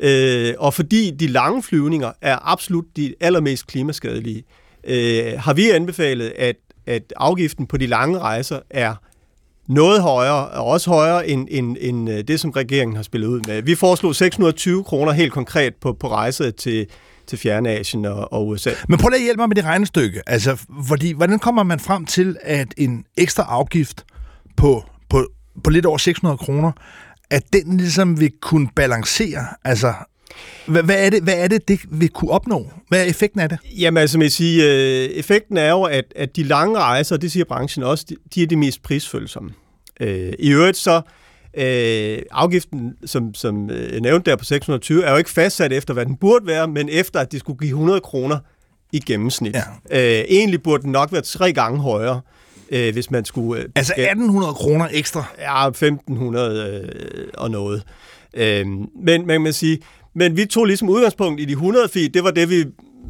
øh, 0.00 0.54
og 0.58 0.74
fordi 0.74 1.10
de 1.10 1.26
lange 1.26 1.62
flyvninger 1.62 2.12
er 2.22 2.38
absolut 2.52 2.84
de 2.96 3.14
allermest 3.20 3.66
klimaskadelige, 3.66 4.44
øh, 4.84 5.32
har 5.38 5.52
vi 5.54 5.70
anbefalet, 5.70 6.32
at, 6.36 6.56
at 6.86 7.12
afgiften 7.16 7.66
på 7.66 7.76
de 7.76 7.86
lange 7.86 8.18
rejser 8.18 8.58
er 8.70 8.94
noget 9.68 10.02
højere, 10.02 10.48
og 10.48 10.64
også 10.64 10.90
højere 10.90 11.28
end, 11.28 11.48
end, 11.50 11.76
end 11.80 12.10
øh, 12.10 12.24
det, 12.28 12.40
som 12.40 12.50
regeringen 12.50 12.96
har 12.96 13.02
spillet 13.02 13.28
ud 13.28 13.40
med. 13.46 13.62
Vi 13.62 13.74
foreslog 13.74 14.14
620 14.14 14.84
kroner 14.84 15.12
helt 15.12 15.32
konkret 15.32 15.74
på, 15.74 15.92
på 15.92 16.08
rejse 16.08 16.50
til, 16.50 16.86
til 17.26 17.38
Fjernasien 17.38 18.04
og, 18.04 18.32
og 18.32 18.48
USA. 18.48 18.70
Men 18.88 18.98
prøv 18.98 19.08
lige 19.08 19.18
at 19.18 19.24
hjælpe 19.24 19.40
mig 19.40 19.48
med 19.48 19.56
det 19.56 19.64
regnestykke. 19.64 20.22
Altså, 20.26 20.56
fordi, 20.88 21.12
hvordan 21.12 21.38
kommer 21.38 21.62
man 21.62 21.80
frem 21.80 22.06
til, 22.06 22.36
at 22.42 22.74
en 22.76 23.04
ekstra 23.16 23.42
afgift 23.48 24.04
på, 24.56 24.84
på, 25.10 25.26
på 25.64 25.70
lidt 25.70 25.86
over 25.86 25.98
600 25.98 26.38
kroner, 26.38 26.72
at 27.30 27.42
den 27.52 27.76
ligesom 27.76 28.20
vil 28.20 28.32
kunne 28.42 28.68
balancere 28.76 29.46
altså 29.64 29.94
hvad, 30.66 30.82
hvad, 30.82 31.06
er 31.06 31.10
det, 31.10 31.22
hvad 31.22 31.34
er 31.34 31.48
det, 31.48 31.68
det 31.68 31.80
vil 31.90 32.08
kunne 32.08 32.30
opnå? 32.30 32.70
Hvad 32.88 33.00
er 33.00 33.04
effekten 33.04 33.40
af 33.40 33.48
det? 33.48 33.58
Jamen 33.78 34.00
altså, 34.00 34.20
jeg 34.20 34.32
sige, 34.32 34.64
øh, 34.64 35.10
effekten 35.10 35.56
er 35.56 35.70
jo, 35.70 35.82
at, 35.82 36.04
at 36.16 36.36
de 36.36 36.42
lange 36.42 36.78
rejser, 36.78 37.16
det 37.16 37.32
siger 37.32 37.44
branchen 37.44 37.84
også, 37.84 38.04
de, 38.08 38.16
de 38.34 38.42
er 38.42 38.46
de 38.46 38.56
mest 38.56 38.82
prisfølsomme. 38.82 39.50
Øh, 40.00 40.32
I 40.38 40.50
øvrigt 40.50 40.76
så, 40.76 41.00
øh, 41.54 42.18
afgiften, 42.30 42.94
som, 43.06 43.34
som 43.34 43.70
øh, 43.70 44.00
nævnte 44.00 44.30
der 44.30 44.36
på 44.36 44.44
620, 44.44 45.04
er 45.04 45.10
jo 45.10 45.16
ikke 45.16 45.30
fastsat 45.30 45.72
efter, 45.72 45.94
hvad 45.94 46.06
den 46.06 46.16
burde 46.16 46.46
være, 46.46 46.68
men 46.68 46.88
efter, 46.88 47.20
at 47.20 47.32
de 47.32 47.38
skulle 47.38 47.58
give 47.58 47.70
100 47.70 48.00
kroner 48.00 48.38
i 48.92 49.00
gennemsnit. 49.00 49.56
Ja. 49.90 50.18
Øh, 50.18 50.24
egentlig 50.28 50.62
burde 50.62 50.82
den 50.82 50.92
nok 50.92 51.12
være 51.12 51.22
tre 51.22 51.52
gange 51.52 51.80
højere 51.80 52.20
øh, 52.70 52.92
hvis 52.92 53.10
man 53.10 53.24
skulle... 53.24 53.62
Øh, 53.62 53.68
altså 53.74 53.92
1800 53.96 54.54
kroner 54.54 54.88
ekstra? 54.92 55.24
Ja, 55.38 55.68
1500 55.68 56.82
øh, 56.84 57.28
og 57.34 57.50
noget. 57.50 57.82
Øh, 58.34 58.66
men 59.04 59.26
man 59.26 59.44
kan 59.44 59.52
sige, 59.52 59.78
men 60.18 60.36
vi 60.36 60.44
tog 60.44 60.64
ligesom 60.64 60.88
udgangspunkt 60.88 61.40
i 61.40 61.44
de 61.44 61.52
100 61.52 61.88
feet, 61.88 62.14
det 62.14 62.24
var 62.24 62.30
det, 62.30 62.50
vi 62.50 62.64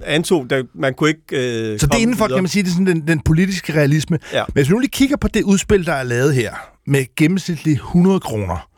antog, 0.05 0.51
der 0.51 0.63
man 0.75 0.95
kunne 0.95 1.09
ikke 1.11 1.73
øh, 1.73 1.79
Så 1.79 1.87
det 1.87 1.95
er 1.95 1.99
indenfor, 1.99 2.25
videre. 2.25 2.37
kan 2.37 2.43
man 2.43 2.49
sige, 2.49 2.63
det 2.63 2.69
er 2.69 2.73
sådan 2.73 2.87
den, 2.87 3.09
den 3.09 3.21
politiske 3.21 3.75
realisme. 3.75 4.19
Ja. 4.33 4.45
Men 4.49 4.53
hvis 4.53 4.69
vi 4.69 4.73
nu 4.73 4.79
lige 4.79 4.91
kigger 4.91 5.17
på 5.17 5.29
det 5.29 5.43
udspil, 5.43 5.87
der 5.87 5.93
er 5.93 6.03
lavet 6.03 6.35
her, 6.35 6.55
med 6.87 7.05
gennemsnitligt 7.17 7.77
100 7.77 8.21
kroner, 8.21 8.69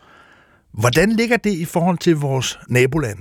hvordan 0.81 1.13
ligger 1.13 1.37
det 1.37 1.53
i 1.53 1.65
forhold 1.65 1.99
til 1.99 2.17
vores 2.17 2.59
naboland? 2.69 3.19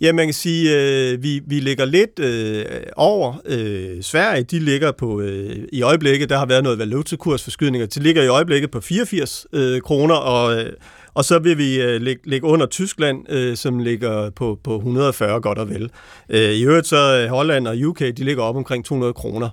Ja, 0.00 0.12
man 0.12 0.26
kan 0.26 0.34
sige, 0.34 0.76
øh, 0.76 1.22
vi, 1.22 1.40
vi 1.46 1.60
ligger 1.60 1.84
lidt 1.84 2.18
øh, 2.18 2.64
over 2.96 3.34
øh, 3.46 4.02
Sverige. 4.02 4.42
De 4.42 4.58
ligger 4.58 4.92
på, 4.92 5.20
øh, 5.20 5.56
i 5.72 5.82
øjeblikket, 5.82 6.28
der 6.28 6.38
har 6.38 6.46
været 6.46 6.62
noget 6.62 6.78
valutakursforskydninger, 6.78 7.86
de 7.86 8.00
ligger 8.00 8.22
i 8.22 8.28
øjeblikket 8.28 8.70
på 8.70 8.80
84 8.80 9.46
øh, 9.52 9.80
kroner, 9.80 10.14
og, 10.14 10.60
øh, 10.60 10.72
og 11.16 11.24
så 11.24 11.38
vil 11.38 11.58
vi 11.58 11.82
øh, 11.82 12.00
ligge, 12.00 12.22
ligge 12.24 12.46
under 12.46 12.66
Tyskland, 12.66 13.32
øh, 13.32 13.56
som 13.56 13.78
ligger 13.78 14.30
på, 14.30 14.58
på 14.64 14.76
140 14.76 15.40
godt 15.40 15.58
og 15.58 15.68
vel. 15.68 15.90
Øh, 16.28 16.50
I 16.50 16.64
øvrigt 16.64 16.86
så 16.86 17.22
øh, 17.22 17.28
Holland 17.28 17.68
og 17.68 17.76
UK, 17.84 18.00
de 18.00 18.24
ligger 18.24 18.42
op 18.42 18.56
omkring 18.56 18.84
200 18.84 19.12
kroner. 19.12 19.48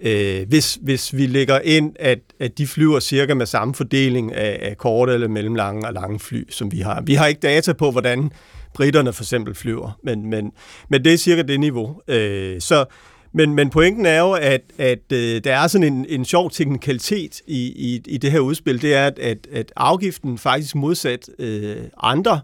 Øh, 0.00 0.48
hvis, 0.48 0.78
hvis 0.82 1.16
vi 1.16 1.26
lægger 1.26 1.60
ind, 1.60 1.92
at, 2.00 2.18
at 2.40 2.58
de 2.58 2.66
flyver 2.66 3.00
cirka 3.00 3.34
med 3.34 3.46
samme 3.46 3.74
fordeling 3.74 4.34
af, 4.34 4.58
af 4.62 4.78
korte 4.78 5.12
eller 5.12 5.28
mellemlange 5.28 5.86
og 5.86 5.92
lange 5.92 6.18
fly, 6.18 6.50
som 6.50 6.72
vi 6.72 6.78
har. 6.78 7.02
Vi 7.02 7.14
har 7.14 7.26
ikke 7.26 7.40
data 7.40 7.72
på, 7.72 7.90
hvordan 7.90 8.30
britterne 8.74 9.12
for 9.12 9.22
eksempel 9.22 9.54
flyver, 9.54 9.98
men, 10.04 10.30
men, 10.30 10.52
men 10.88 11.04
det 11.04 11.12
er 11.12 11.16
cirka 11.16 11.42
det 11.42 11.60
niveau. 11.60 12.00
Øh, 12.08 12.60
så, 12.60 12.84
men, 13.32 13.54
men 13.54 13.70
pointen 13.70 14.06
er 14.06 14.18
jo, 14.18 14.32
at, 14.32 14.60
at 14.78 15.12
øh, 15.12 15.44
der 15.44 15.54
er 15.54 15.66
sådan 15.66 15.92
en, 15.92 16.06
en 16.08 16.24
sjov 16.24 16.50
teknikalitet 16.50 17.40
i, 17.46 17.60
i, 17.66 18.02
i 18.06 18.18
det 18.18 18.32
her 18.32 18.38
udspil, 18.38 18.82
det 18.82 18.94
er, 18.94 19.06
at, 19.06 19.18
at, 19.18 19.38
at 19.52 19.72
afgiften 19.76 20.38
faktisk 20.38 20.74
modsat 20.74 21.28
øh, 21.38 21.76
andre 22.02 22.40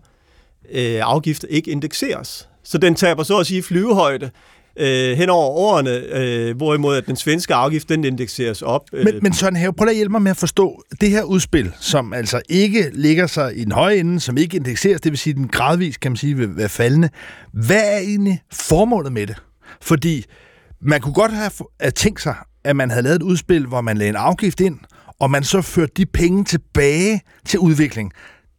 øh, 0.73 1.01
afgifter 1.03 1.49
ikke 1.49 1.71
indekseres. 1.71 2.49
Så 2.63 2.79
den 2.79 2.95
taber 2.95 3.23
så 3.23 3.39
at 3.39 3.47
sige 3.47 3.63
flyvehøjde 3.63 4.31
øh, 4.77 5.17
hen 5.17 5.31
over 5.31 5.47
årene, 5.47 5.91
øh, 5.91 6.57
hvorimod 6.57 6.97
at 6.97 7.07
den 7.07 7.17
svenske 7.17 7.55
afgift, 7.55 7.89
den 7.89 8.05
indekseres 8.05 8.63
op. 8.63 8.83
Øh. 8.93 9.05
Men, 9.05 9.15
men 9.23 9.35
Søren 9.35 9.57
Have, 9.57 9.73
prøv 9.73 9.89
at 9.89 9.95
hjælpe 9.95 10.13
mig 10.13 10.23
med 10.23 10.31
at 10.31 10.37
forstå 10.37 10.83
det 11.01 11.11
her 11.11 11.23
udspil, 11.23 11.73
som 11.81 12.13
altså 12.13 12.43
ikke 12.49 12.91
ligger 12.93 13.27
sig 13.27 13.59
i 13.59 13.65
den 13.65 13.73
høje 13.73 13.97
ende, 13.97 14.21
som 14.21 14.37
ikke 14.37 14.57
indekseres, 14.57 15.01
det 15.01 15.13
vil 15.13 15.19
sige, 15.19 15.35
den 15.35 15.49
gradvis, 15.49 15.97
kan 15.97 16.11
man 16.11 16.17
sige, 16.17 16.37
vil 16.37 16.57
være 16.57 16.69
faldende. 16.69 17.09
Hvad 17.53 17.83
er 17.95 17.99
egentlig 17.99 18.43
formålet 18.53 19.13
med 19.13 19.27
det? 19.27 19.37
Fordi 19.81 20.25
man 20.85 21.01
kunne 21.01 21.15
godt 21.15 21.33
have 21.33 21.51
tænkt 21.91 22.23
sig, 22.23 22.35
at 22.65 22.77
man 22.77 22.91
havde 22.91 23.03
lavet 23.03 23.17
et 23.17 23.23
udspil, 23.23 23.67
hvor 23.67 23.81
man 23.81 23.97
lagde 23.97 24.09
en 24.11 24.17
afgift 24.17 24.61
ind, 24.61 24.79
og 25.21 25.31
man 25.31 25.45
så 25.45 25.63
førte 25.63 25.93
de 25.97 26.07
penge 26.07 26.45
tilbage 26.45 27.21
til 27.47 27.59
udvikling. 27.59 28.13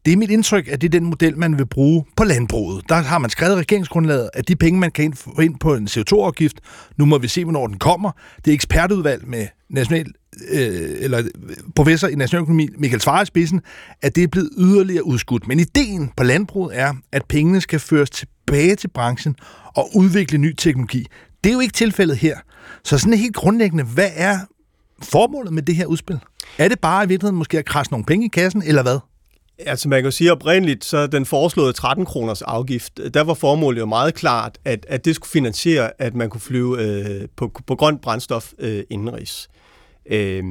Det 0.05 0.13
er 0.13 0.17
mit 0.17 0.29
indtryk, 0.29 0.67
at 0.67 0.81
det 0.81 0.87
er 0.87 0.99
den 0.99 1.05
model, 1.05 1.37
man 1.37 1.57
vil 1.57 1.65
bruge 1.65 2.05
på 2.17 2.23
landbruget. 2.23 2.89
Der 2.89 2.95
har 2.95 3.17
man 3.17 3.29
skrevet 3.29 3.57
regeringsgrundlaget, 3.57 4.29
at 4.33 4.47
de 4.47 4.55
penge, 4.55 4.79
man 4.79 4.91
kan 4.91 5.13
få 5.13 5.41
ind 5.41 5.55
på 5.59 5.75
en 5.75 5.87
CO2-afgift, 5.87 6.59
nu 6.97 7.05
må 7.05 7.17
vi 7.17 7.27
se, 7.27 7.43
hvornår 7.43 7.67
den 7.67 7.79
kommer. 7.79 8.11
Det 8.45 8.51
er 8.51 8.55
ekspertudvalg 8.55 9.27
med 9.27 9.47
national, 9.69 10.05
øh, 10.51 10.97
eller 10.99 11.19
øh, 11.19 11.55
professor 11.75 12.07
i 12.07 12.15
nationaløkonomi, 12.15 12.69
Michael 12.77 13.01
Svare 13.01 13.23
i 13.23 13.25
spidsen, 13.25 13.61
at 14.01 14.15
det 14.15 14.23
er 14.23 14.27
blevet 14.27 14.49
yderligere 14.57 15.05
udskudt. 15.05 15.47
Men 15.47 15.59
ideen 15.59 16.11
på 16.17 16.23
landbruget 16.23 16.79
er, 16.79 16.93
at 17.11 17.25
pengene 17.29 17.61
skal 17.61 17.79
føres 17.79 18.09
tilbage 18.09 18.75
til 18.75 18.87
branchen 18.87 19.35
og 19.75 19.89
udvikle 19.95 20.37
ny 20.37 20.53
teknologi. 20.57 21.05
Det 21.45 21.51
er 21.51 21.53
jo 21.53 21.59
ikke 21.59 21.73
tilfældet 21.73 22.17
her. 22.17 22.37
Så 22.83 22.97
sådan 22.97 23.13
helt 23.13 23.35
grundlæggende, 23.35 23.83
hvad 23.83 24.09
er 24.15 24.39
formålet 25.03 25.53
med 25.53 25.63
det 25.63 25.75
her 25.75 25.85
udspil? 25.85 26.19
Er 26.57 26.67
det 26.67 26.79
bare 26.79 27.03
i 27.03 27.07
virkeligheden 27.07 27.37
måske 27.37 27.59
at 27.59 27.65
krasse 27.65 27.93
nogle 27.93 28.05
penge 28.05 28.25
i 28.25 28.29
kassen, 28.29 28.63
eller 28.63 28.83
hvad? 28.83 28.99
Altså 29.59 29.89
man 29.89 30.03
kan 30.03 30.11
sige 30.11 30.31
oprindeligt, 30.31 30.85
så 30.85 31.07
den 31.07 31.25
foreslåede 31.25 31.73
13 31.73 32.05
kroners 32.05 32.41
afgift, 32.41 32.99
der 33.13 33.21
var 33.21 33.33
formålet 33.33 33.79
jo 33.79 33.85
meget 33.85 34.13
klart, 34.13 34.57
at, 34.65 34.85
at 34.89 35.05
det 35.05 35.15
skulle 35.15 35.29
finansiere, 35.29 35.91
at 36.01 36.15
man 36.15 36.29
kunne 36.29 36.41
flyve 36.41 36.81
øh, 36.81 37.27
på, 37.35 37.51
på 37.67 37.75
grønt 37.75 38.01
brændstof 38.01 38.51
øh, 38.59 38.83
indenrigs. 38.89 39.49
Øh, 40.11 40.43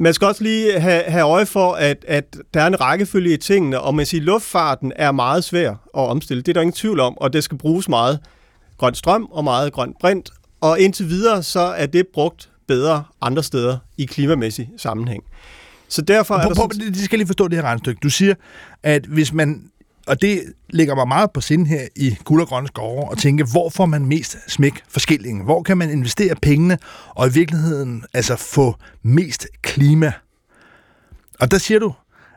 man 0.00 0.14
skal 0.14 0.28
også 0.28 0.42
lige 0.42 0.80
have, 0.80 1.02
have 1.02 1.24
øje 1.24 1.46
for, 1.46 1.72
at, 1.72 2.04
at 2.08 2.36
der 2.54 2.60
er 2.60 2.66
en 2.66 2.80
rækkefølge 2.80 3.34
i 3.34 3.36
tingene, 3.36 3.80
og 3.80 3.94
man 3.94 4.06
siger, 4.06 4.22
luftfarten 4.22 4.92
er 4.96 5.12
meget 5.12 5.44
svær 5.44 5.70
at 5.70 5.78
omstille. 5.94 6.42
Det 6.42 6.48
er 6.48 6.54
der 6.54 6.60
ingen 6.60 6.72
tvivl 6.72 7.00
om, 7.00 7.18
og 7.18 7.32
det 7.32 7.44
skal 7.44 7.58
bruges 7.58 7.88
meget 7.88 8.20
grøn 8.84 8.94
strøm 8.94 9.28
og 9.30 9.44
meget 9.44 9.72
grøn 9.72 9.94
brint, 10.00 10.30
og 10.60 10.80
indtil 10.80 11.08
videre 11.08 11.42
så 11.42 11.60
er 11.60 11.86
det 11.86 12.06
brugt 12.14 12.50
bedre 12.68 13.04
andre 13.20 13.42
steder 13.42 13.78
i 13.96 14.04
klimamæssig 14.04 14.70
sammenhæng. 14.76 15.24
Så 15.88 16.02
derfor 16.02 16.34
er 16.34 16.48
der... 16.48 16.54
Sådan... 16.54 16.94
De 16.94 17.04
skal 17.04 17.18
lige 17.18 17.26
forstå 17.26 17.48
det 17.48 17.58
her 17.58 17.64
regnstykke. 17.64 18.00
Du 18.02 18.10
siger, 18.10 18.34
at 18.82 19.04
hvis 19.04 19.32
man 19.32 19.70
og 20.06 20.22
det 20.22 20.42
ligger 20.70 20.94
mig 20.94 21.08
meget 21.08 21.30
på 21.30 21.40
sinde 21.40 21.66
her 21.66 21.88
i 21.96 22.16
guld 22.24 22.42
og 22.42 22.48
grønne 22.48 22.68
skove, 22.68 23.10
og 23.10 23.18
tænke, 23.18 23.44
hvor 23.50 23.70
får 23.70 23.86
man 23.86 24.06
mest 24.06 24.36
smæk 24.48 24.82
for 24.88 25.44
Hvor 25.44 25.62
kan 25.62 25.78
man 25.78 25.90
investere 25.90 26.34
pengene, 26.42 26.78
og 27.08 27.28
i 27.28 27.32
virkeligheden 27.32 28.04
altså 28.14 28.36
få 28.36 28.74
mest 29.02 29.46
klima? 29.62 30.12
Og 31.40 31.50
der 31.50 31.58
siger 31.58 31.80
du, 31.80 31.92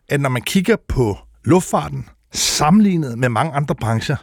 at 0.09 0.21
når 0.21 0.29
man 0.29 0.41
kigger 0.41 0.75
på 0.87 1.17
luftfarten, 1.43 2.05
sammenlignet 2.33 3.17
med 3.17 3.29
mange 3.29 3.53
andre 3.53 3.75
brancher, 3.75 4.15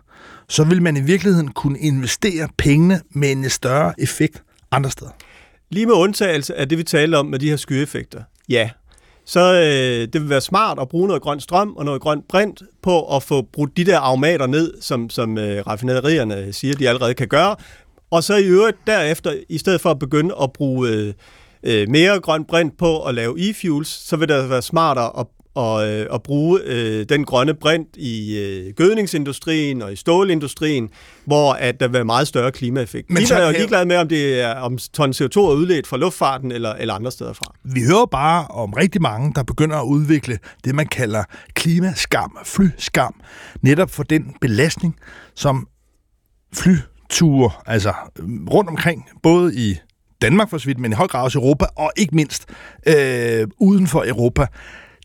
så 0.49 0.64
vil 0.64 0.82
man 0.82 0.97
i 0.97 1.01
virkeligheden 1.01 1.49
kunne 1.49 1.78
investere 1.78 2.49
pengene 2.59 3.01
med 3.11 3.32
en 3.32 3.51
større 3.51 3.95
effekt 3.99 4.42
andre 4.70 4.90
steder. 4.90 5.11
Lige 5.70 5.86
med 5.86 5.95
undtagelse 5.95 6.55
af 6.55 6.68
det, 6.68 6.78
vi 6.78 6.82
taler 6.82 7.18
om 7.18 7.26
med 7.26 7.38
de 7.38 7.49
her 7.49 7.57
skyeffekter. 7.57 8.22
Ja, 8.49 8.70
så 9.24 9.55
øh, 9.55 10.12
det 10.12 10.20
vil 10.20 10.28
være 10.28 10.40
smart 10.40 10.78
at 10.80 10.88
bruge 10.88 11.07
noget 11.07 11.22
grøn 11.22 11.40
strøm 11.40 11.76
og 11.76 11.84
noget 11.84 12.01
grønt 12.01 12.28
brint 12.28 12.62
på 12.82 13.16
at 13.16 13.22
få 13.22 13.42
brudt 13.42 13.76
de 13.76 13.84
der 13.84 13.99
aromater 13.99 14.47
ned, 14.47 14.74
som, 14.80 15.11
som 15.11 15.38
øh, 15.38 15.66
raffinaderierne 15.66 16.36
øh, 16.36 16.55
siger, 16.55 16.74
de 16.74 16.88
allerede 16.88 17.14
kan 17.14 17.28
gøre. 17.28 17.57
Og 18.11 18.24
så 18.24 18.36
i 18.36 18.45
øvrigt 18.45 18.76
derefter, 18.86 19.34
i 19.49 19.59
stedet 19.59 19.80
for 19.80 19.90
at 19.90 19.99
begynde 19.99 20.34
at 20.42 20.53
bruge 20.53 20.88
øh, 20.88 21.14
øh 21.62 21.88
mere 21.88 22.20
grønt 22.20 22.47
brint 22.49 22.78
på 22.78 23.03
at 23.03 23.14
lave 23.14 23.51
e-fuels, 23.51 23.88
så 24.09 24.16
vil 24.16 24.28
det 24.28 24.34
altså 24.34 24.49
være 24.49 24.62
smartere 24.62 25.18
at 25.18 25.26
og, 25.55 25.88
øh, 25.88 26.07
at 26.14 26.22
bruge 26.22 26.61
øh, 26.64 27.07
den 27.09 27.24
grønne 27.24 27.55
brint 27.55 27.88
i 27.96 28.38
øh, 28.38 28.72
gødningsindustrien 28.76 29.82
og 29.82 29.92
i 29.92 29.96
stålindustrien, 29.96 30.88
hvor 31.24 31.52
at 31.52 31.80
der 31.80 31.86
vil 31.86 31.94
være 31.94 32.05
meget 32.05 32.28
større 32.28 32.52
klimaeffekt. 32.52 33.11
Men 33.11 33.26
så 33.26 33.34
er 33.34 33.46
jo 33.46 33.52
ligeglad 33.52 33.84
med, 33.84 33.96
om 33.96 34.09
det 34.09 34.40
er 34.40 34.55
om 34.55 34.78
ton 34.78 35.11
CO2 35.11 35.40
er 35.40 35.55
udledt 35.55 35.86
fra 35.86 35.96
luftfarten 35.96 36.52
eller, 36.52 36.72
eller 36.72 36.94
andre 36.94 37.11
steder 37.11 37.32
fra. 37.32 37.55
Vi 37.64 37.80
hører 37.82 38.07
bare 38.07 38.46
om 38.46 38.72
rigtig 38.72 39.02
mange, 39.02 39.32
der 39.34 39.42
begynder 39.42 39.76
at 39.76 39.84
udvikle 39.84 40.38
det, 40.64 40.74
man 40.74 40.86
kalder 40.86 41.24
klimaskam, 41.55 42.38
flyskam, 42.44 43.14
netop 43.62 43.90
for 43.90 44.02
den 44.02 44.34
belastning, 44.40 44.96
som 45.34 45.68
flyture, 46.55 47.50
altså 47.66 47.92
rundt 48.50 48.70
omkring, 48.70 49.05
både 49.22 49.55
i 49.57 49.78
Danmark 50.22 50.50
for 50.50 50.59
så 50.59 50.66
vidt, 50.66 50.78
men 50.78 50.92
i 50.92 50.94
høj 50.94 51.07
grad 51.07 51.24
også 51.24 51.38
Europa, 51.38 51.64
og 51.76 51.92
ikke 51.96 52.16
mindst 52.16 52.46
øh, 52.86 53.48
uden 53.59 53.86
for 53.86 54.05
Europa, 54.07 54.46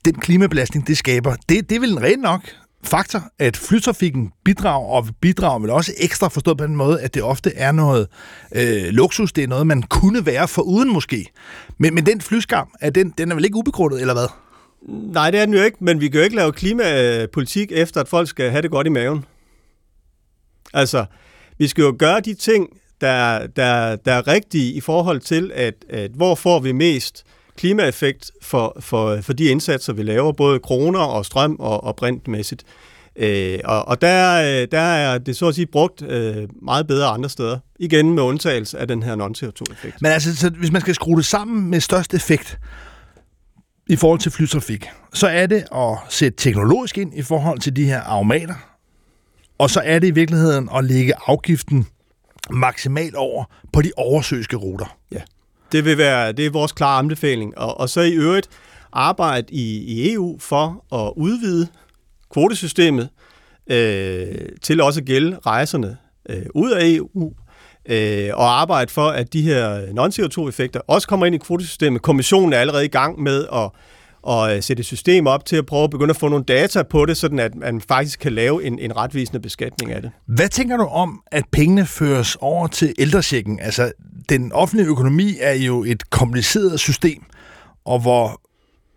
den 0.06 0.14
klimabelastning, 0.14 0.88
det 0.88 0.98
skaber, 0.98 1.36
det, 1.50 1.70
det 1.70 1.76
er 1.76 1.80
vel 1.80 1.92
en 1.92 2.04
ren 2.04 2.20
nok 2.20 2.42
faktor, 2.84 3.24
at 3.40 3.58
flytrafikken 3.58 4.32
bidrager, 4.46 4.88
og 4.88 5.08
bidrager 5.22 5.60
vel 5.60 5.70
også 5.70 5.94
ekstra 5.98 6.28
forstået 6.28 6.58
på 6.58 6.66
den 6.66 6.76
måde, 6.76 7.02
at 7.02 7.14
det 7.14 7.24
ofte 7.24 7.56
er 7.56 7.72
noget 7.72 8.08
øh, 8.56 8.84
luksus, 8.84 9.32
det 9.32 9.44
er 9.44 9.48
noget, 9.48 9.68
man 9.68 9.82
kunne 9.82 10.26
være 10.26 10.48
for 10.48 10.62
uden 10.62 10.94
måske. 10.94 11.32
Men, 11.78 11.96
men 11.96 12.06
den 12.06 12.22
flyskam, 12.22 12.70
er 12.82 12.90
den, 12.90 13.14
den 13.18 13.32
er 13.32 13.36
vel 13.36 13.46
ikke 13.46 13.58
ubegrundet, 13.58 14.02
eller 14.02 14.14
hvad? 14.14 14.28
Nej, 15.14 15.32
det 15.32 15.40
er 15.40 15.46
den 15.46 15.54
jo 15.54 15.62
ikke, 15.62 15.78
men 15.82 16.02
vi 16.02 16.08
kan 16.08 16.18
jo 16.20 16.24
ikke 16.24 16.36
lave 16.36 16.52
klimapolitik 16.52 17.72
efter, 17.72 18.02
at 18.02 18.08
folk 18.08 18.28
skal 18.28 18.52
have 18.52 18.62
det 18.62 18.72
godt 18.72 18.88
i 18.88 18.90
maven. 18.90 19.26
Altså, 20.74 21.06
vi 21.58 21.68
skal 21.68 21.82
jo 21.82 21.96
gøre 22.00 22.20
de 22.20 22.34
ting, 22.34 22.70
der, 23.02 23.48
der, 23.48 23.96
der 23.96 24.14
er 24.14 24.28
rigtige 24.28 24.74
i 24.74 24.82
forhold 24.82 25.20
til, 25.20 25.52
at, 25.56 25.74
at 25.90 26.12
hvor 26.12 26.36
får 26.36 26.60
vi 26.60 26.72
mest 26.72 27.26
klimaeffekt 27.60 28.32
for, 28.42 28.78
for, 28.80 29.22
for 29.22 29.34
de 29.34 29.46
indsatser, 29.46 29.94
vi 29.94 30.04
laver, 30.04 30.32
både 30.32 30.60
kroner 30.60 31.00
og 31.00 31.26
strøm 31.26 31.56
og, 31.60 31.84
og 31.84 31.96
brintmæssigt. 31.96 32.64
Øh, 33.16 33.60
og 33.64 33.88
og 33.88 34.02
der, 34.02 34.66
der 34.66 34.80
er 34.80 35.18
det 35.18 35.38
så 35.38 35.48
at 35.48 35.56
sige 35.56 35.66
brugt 35.66 36.02
øh, 36.02 36.48
meget 36.62 36.88
bedre 36.88 37.08
andre 37.08 37.30
steder. 37.30 37.60
Igen 37.80 38.14
med 38.14 38.24
undtagelse 38.24 38.78
af 38.80 38.88
den 38.88 39.04
her 39.04 39.16
non-CO2-effekt. 39.16 40.02
Men 40.02 40.12
altså, 40.12 40.36
så 40.36 40.50
hvis 40.50 40.72
man 40.72 40.82
skal 40.82 40.96
skrue 40.96 41.18
det 41.18 41.26
sammen 41.26 41.70
med 41.70 41.80
størst 41.80 42.14
effekt 42.14 42.60
i 43.90 43.96
forhold 43.96 44.20
til 44.20 44.32
flytrafik, 44.32 44.86
så 45.14 45.28
er 45.28 45.46
det 45.46 45.66
at 45.76 45.98
sætte 46.10 46.38
teknologisk 46.38 46.98
ind 46.98 47.14
i 47.14 47.22
forhold 47.22 47.60
til 47.60 47.76
de 47.76 47.86
her 47.86 48.02
aromater, 48.02 48.56
og 49.58 49.70
så 49.70 49.82
er 49.86 50.00
det 50.00 50.08
i 50.08 50.12
virkeligheden 50.12 50.70
at 50.76 50.84
lægge 50.84 51.14
afgiften 51.28 51.88
maksimalt 52.50 53.16
over 53.16 53.44
på 53.74 53.82
de 53.82 53.92
oversøiske 53.98 54.56
ruter. 54.56 54.98
Ja. 55.12 55.22
Det 55.72 55.86
vil 55.86 55.98
være 55.98 56.32
det 56.32 56.46
er 56.46 56.50
vores 56.50 56.72
klare 56.72 57.00
anbefaling. 57.00 57.58
Og, 57.58 57.80
og 57.80 57.90
så 57.90 58.02
i 58.02 58.12
øvrigt 58.12 58.50
arbejde 58.94 59.54
i, 59.54 59.78
i 59.78 60.14
EU 60.14 60.40
for 60.40 60.96
at 60.96 61.14
udvide 61.18 61.68
kvotesystemet 62.34 63.10
øh, 63.72 64.36
til 64.62 64.82
også 64.82 65.00
at 65.00 65.06
gælde 65.06 65.40
rejserne 65.46 65.98
øh, 66.30 66.46
ud 66.56 66.72
af 66.72 66.86
EU, 66.86 67.34
øh, 67.90 68.30
og 68.34 68.62
arbejde 68.62 68.92
for, 68.92 69.08
at 69.08 69.34
de 69.34 69.42
her 69.42 69.82
non-CO2-effekter 69.82 70.80
også 70.88 71.08
kommer 71.08 71.26
ind 71.26 71.36
i 71.36 71.38
kvotesystemet. 71.38 72.02
Kommissionen 72.02 72.54
er 72.54 72.58
allerede 72.58 72.86
i 72.86 72.90
gang 72.90 73.22
med 73.22 73.46
at, 73.54 73.70
at 74.30 74.56
øh, 74.56 74.64
sætte 74.64 74.82
et 74.82 74.86
system 74.86 75.28
op 75.28 75.46
til 75.46 75.56
at 75.56 75.66
prøve 75.66 75.84
at 75.84 75.90
begynde 75.90 76.10
at 76.10 76.18
få 76.18 76.28
nogle 76.28 76.46
data 76.46 76.84
på 76.84 77.06
det, 77.06 77.18
sådan 77.18 77.40
at 77.40 77.56
man 77.56 77.82
faktisk 77.82 78.20
kan 78.20 78.32
lave 78.32 78.64
en, 78.64 78.80
en 78.80 78.98
retvisende 78.98 79.40
beskatning 79.40 79.92
af 79.92 80.02
det. 80.02 80.12
Hvad 80.26 80.50
tænker 80.50 80.78
du 80.78 80.84
om, 80.84 81.22
at 81.32 81.44
pengene 81.52 81.86
føres 81.86 82.38
over 82.42 82.68
til 82.68 82.94
ældresjekken? 83.00 83.60
Altså, 83.60 83.92
den 84.30 84.52
offentlige 84.52 84.88
økonomi 84.88 85.38
er 85.40 85.54
jo 85.54 85.84
et 85.84 86.10
kompliceret 86.10 86.80
system, 86.80 87.24
og 87.86 88.00
hvor 88.00 88.42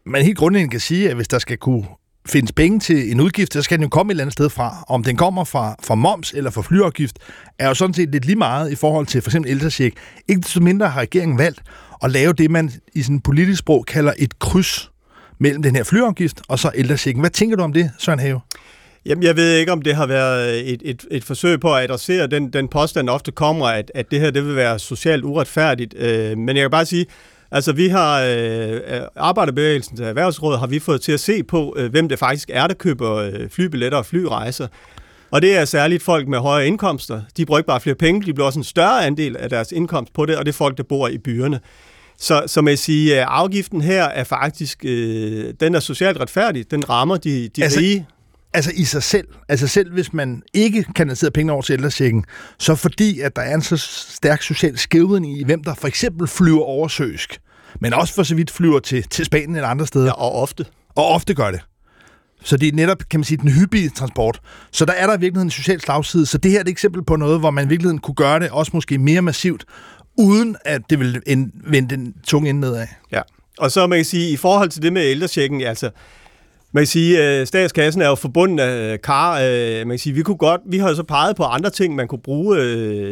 man 0.06 0.22
helt 0.22 0.38
grundlæggende 0.38 0.70
kan 0.70 0.80
sige, 0.80 1.10
at 1.10 1.16
hvis 1.16 1.28
der 1.28 1.38
skal 1.38 1.56
kunne 1.56 1.84
findes 2.28 2.52
penge 2.52 2.80
til 2.80 3.10
en 3.10 3.20
udgift, 3.20 3.52
så 3.52 3.62
skal 3.62 3.78
den 3.78 3.82
jo 3.82 3.88
komme 3.88 4.10
et 4.10 4.14
eller 4.14 4.24
andet 4.24 4.32
sted 4.32 4.50
fra. 4.50 4.84
Om 4.88 5.04
den 5.04 5.16
kommer 5.16 5.44
fra, 5.44 5.76
fra 5.82 5.94
moms 5.94 6.32
eller 6.32 6.50
fra 6.50 6.62
flyafgift, 6.62 7.18
er 7.58 7.68
jo 7.68 7.74
sådan 7.74 7.94
set 7.94 8.12
lidt 8.12 8.24
lige 8.24 8.36
meget 8.36 8.72
i 8.72 8.74
forhold 8.74 9.06
til 9.06 9.22
for 9.22 9.30
eksempel 9.30 9.50
ældresjek. 9.50 9.94
Ikke 10.28 10.48
så 10.48 10.60
mindre 10.60 10.88
har 10.88 11.00
regeringen 11.00 11.38
valgt 11.38 11.62
at 12.02 12.10
lave 12.10 12.32
det, 12.32 12.50
man 12.50 12.72
i 12.94 13.02
sådan 13.02 13.20
politisk 13.20 13.58
sprog 13.58 13.86
kalder 13.86 14.12
et 14.18 14.38
kryds 14.38 14.90
mellem 15.38 15.62
den 15.62 15.76
her 15.76 15.84
flyafgift 15.84 16.42
og 16.48 16.58
så 16.58 16.70
ældresjekken. 16.74 17.20
Hvad 17.20 17.30
tænker 17.30 17.56
du 17.56 17.62
om 17.62 17.72
det, 17.72 17.90
Søren 17.98 18.18
Have? 18.18 18.40
Jamen, 19.06 19.22
jeg 19.22 19.36
ved 19.36 19.56
ikke, 19.56 19.72
om 19.72 19.82
det 19.82 19.94
har 19.94 20.06
været 20.06 20.72
et, 20.72 20.82
et, 20.84 21.06
et 21.10 21.24
forsøg 21.24 21.60
på 21.60 21.74
at 21.74 21.82
adressere 21.84 22.26
den, 22.26 22.52
den 22.52 22.68
påstand, 22.68 23.08
ofte 23.08 23.32
kommer, 23.32 23.66
at, 23.66 23.92
at 23.94 24.10
det 24.10 24.20
her 24.20 24.30
det 24.30 24.46
vil 24.46 24.56
være 24.56 24.78
socialt 24.78 25.24
uretfærdigt. 25.24 25.94
Øh, 25.98 26.38
men 26.38 26.56
jeg 26.56 26.62
kan 26.62 26.70
bare 26.70 26.86
sige, 26.86 27.06
altså 27.50 27.72
vi 27.72 27.88
har 27.88 28.22
øh, 28.22 28.80
Arbejderbevægelsens 29.16 30.00
Erhvervsråd 30.00 30.58
har 30.58 30.66
vi 30.66 30.78
fået 30.78 31.00
til 31.00 31.12
at 31.12 31.20
se 31.20 31.42
på, 31.42 31.74
øh, 31.78 31.90
hvem 31.90 32.08
det 32.08 32.18
faktisk 32.18 32.50
er, 32.52 32.66
der 32.66 32.74
køber 32.74 33.14
øh, 33.14 33.48
flybilletter 33.50 33.98
og 33.98 34.06
flyrejser. 34.06 34.68
Og 35.30 35.42
det 35.42 35.56
er 35.56 35.64
særligt 35.64 36.02
folk 36.02 36.28
med 36.28 36.38
højere 36.38 36.66
indkomster. 36.66 37.22
De 37.36 37.46
bruger 37.46 37.58
ikke 37.58 37.66
bare 37.66 37.80
flere 37.80 37.96
penge, 37.96 38.26
de 38.26 38.34
bliver 38.34 38.46
også 38.46 38.58
en 38.58 38.64
større 38.64 39.06
andel 39.06 39.36
af 39.36 39.50
deres 39.50 39.72
indkomst 39.72 40.12
på 40.12 40.26
det, 40.26 40.36
og 40.36 40.46
det 40.46 40.52
er 40.52 40.56
folk, 40.56 40.76
der 40.76 40.82
bor 40.82 41.08
i 41.08 41.18
byerne. 41.18 41.60
Så, 42.18 42.42
så 42.46 42.60
man 42.60 42.76
siger, 42.76 43.26
afgiften 43.26 43.80
her 43.80 44.04
er 44.04 44.24
faktisk, 44.24 44.84
øh, 44.84 45.54
den 45.60 45.74
er 45.74 45.80
socialt 45.80 46.20
retfærdig, 46.20 46.70
den 46.70 46.88
rammer 46.90 47.16
de, 47.16 47.48
de 47.48 47.62
altså, 47.64 47.80
rige. 47.80 48.06
Altså 48.54 48.72
i 48.74 48.84
sig 48.84 49.02
selv, 49.02 49.28
altså 49.48 49.68
selv 49.68 49.92
hvis 49.92 50.12
man 50.12 50.42
ikke 50.54 50.84
kanaliserer 50.96 51.30
penge 51.30 51.52
over 51.52 51.62
til 51.62 51.72
ældrechecken, 51.72 52.24
så 52.58 52.74
fordi 52.74 53.20
at 53.20 53.36
der 53.36 53.42
er 53.42 53.54
en 53.54 53.62
så 53.62 53.76
stærk 53.76 54.42
social 54.42 54.78
skævhed 54.78 55.20
i, 55.24 55.44
hvem 55.44 55.64
der 55.64 55.74
for 55.74 55.88
eksempel 55.88 56.28
flyver 56.28 56.62
oversøsk, 56.62 57.40
men 57.80 57.94
også 57.94 58.14
for 58.14 58.22
så 58.22 58.34
vidt 58.34 58.50
flyver 58.50 58.78
til, 58.78 59.02
til 59.08 59.24
Spanien 59.24 59.56
eller 59.56 59.68
andre 59.68 59.86
steder. 59.86 60.04
Ja, 60.04 60.12
og 60.12 60.32
ofte. 60.32 60.66
Og 60.94 61.06
ofte 61.08 61.34
gør 61.34 61.50
det. 61.50 61.60
Så 62.44 62.56
det 62.56 62.68
er 62.68 62.72
netop, 62.72 62.98
kan 63.10 63.20
man 63.20 63.24
sige, 63.24 63.38
den 63.38 63.50
hyppige 63.50 63.88
transport. 63.88 64.40
Så 64.70 64.84
der 64.84 64.92
er 64.92 65.06
der 65.06 65.16
i 65.16 65.20
virkeligheden 65.20 65.46
en 65.46 65.50
social 65.50 65.80
slagside. 65.80 66.26
Så 66.26 66.38
det 66.38 66.50
her 66.50 66.58
er 66.58 66.62
et 66.62 66.68
eksempel 66.68 67.04
på 67.04 67.16
noget, 67.16 67.40
hvor 67.40 67.50
man 67.50 67.64
i 67.64 67.68
virkeligheden 67.68 67.98
kunne 67.98 68.14
gøre 68.14 68.40
det 68.40 68.50
også 68.50 68.70
måske 68.74 68.98
mere 68.98 69.22
massivt, 69.22 69.64
uden 70.18 70.56
at 70.64 70.82
det 70.90 70.98
vil 70.98 71.22
vende 71.66 71.96
den 71.96 72.14
tunge 72.26 72.50
ende 72.50 72.60
nedad. 72.60 72.86
Ja, 73.12 73.20
og 73.58 73.70
så 73.70 73.86
man 73.86 73.98
kan 73.98 74.04
sige, 74.04 74.30
i 74.30 74.36
forhold 74.36 74.70
til 74.70 74.82
det 74.82 74.92
med 74.92 75.02
ældrechecken, 75.02 75.60
altså, 75.60 75.90
man 76.72 76.80
kan 76.80 76.86
sige, 76.86 77.22
at 77.22 77.48
statskassen 77.48 78.02
er 78.02 78.08
jo 78.08 78.14
forbundet 78.14 78.64
af 78.64 78.92
øh, 78.92 78.98
kar. 79.04 79.40
Øh, 79.40 79.78
man 79.78 79.88
kan 79.88 79.98
sige, 79.98 80.12
vi, 80.12 80.22
kunne 80.22 80.36
godt, 80.36 80.60
vi 80.66 80.78
har 80.78 80.88
jo 80.88 80.94
så 80.94 81.02
peget 81.02 81.36
på 81.36 81.42
andre 81.42 81.70
ting, 81.70 81.94
man 81.94 82.08
kunne 82.08 82.22
bruge 82.24 82.56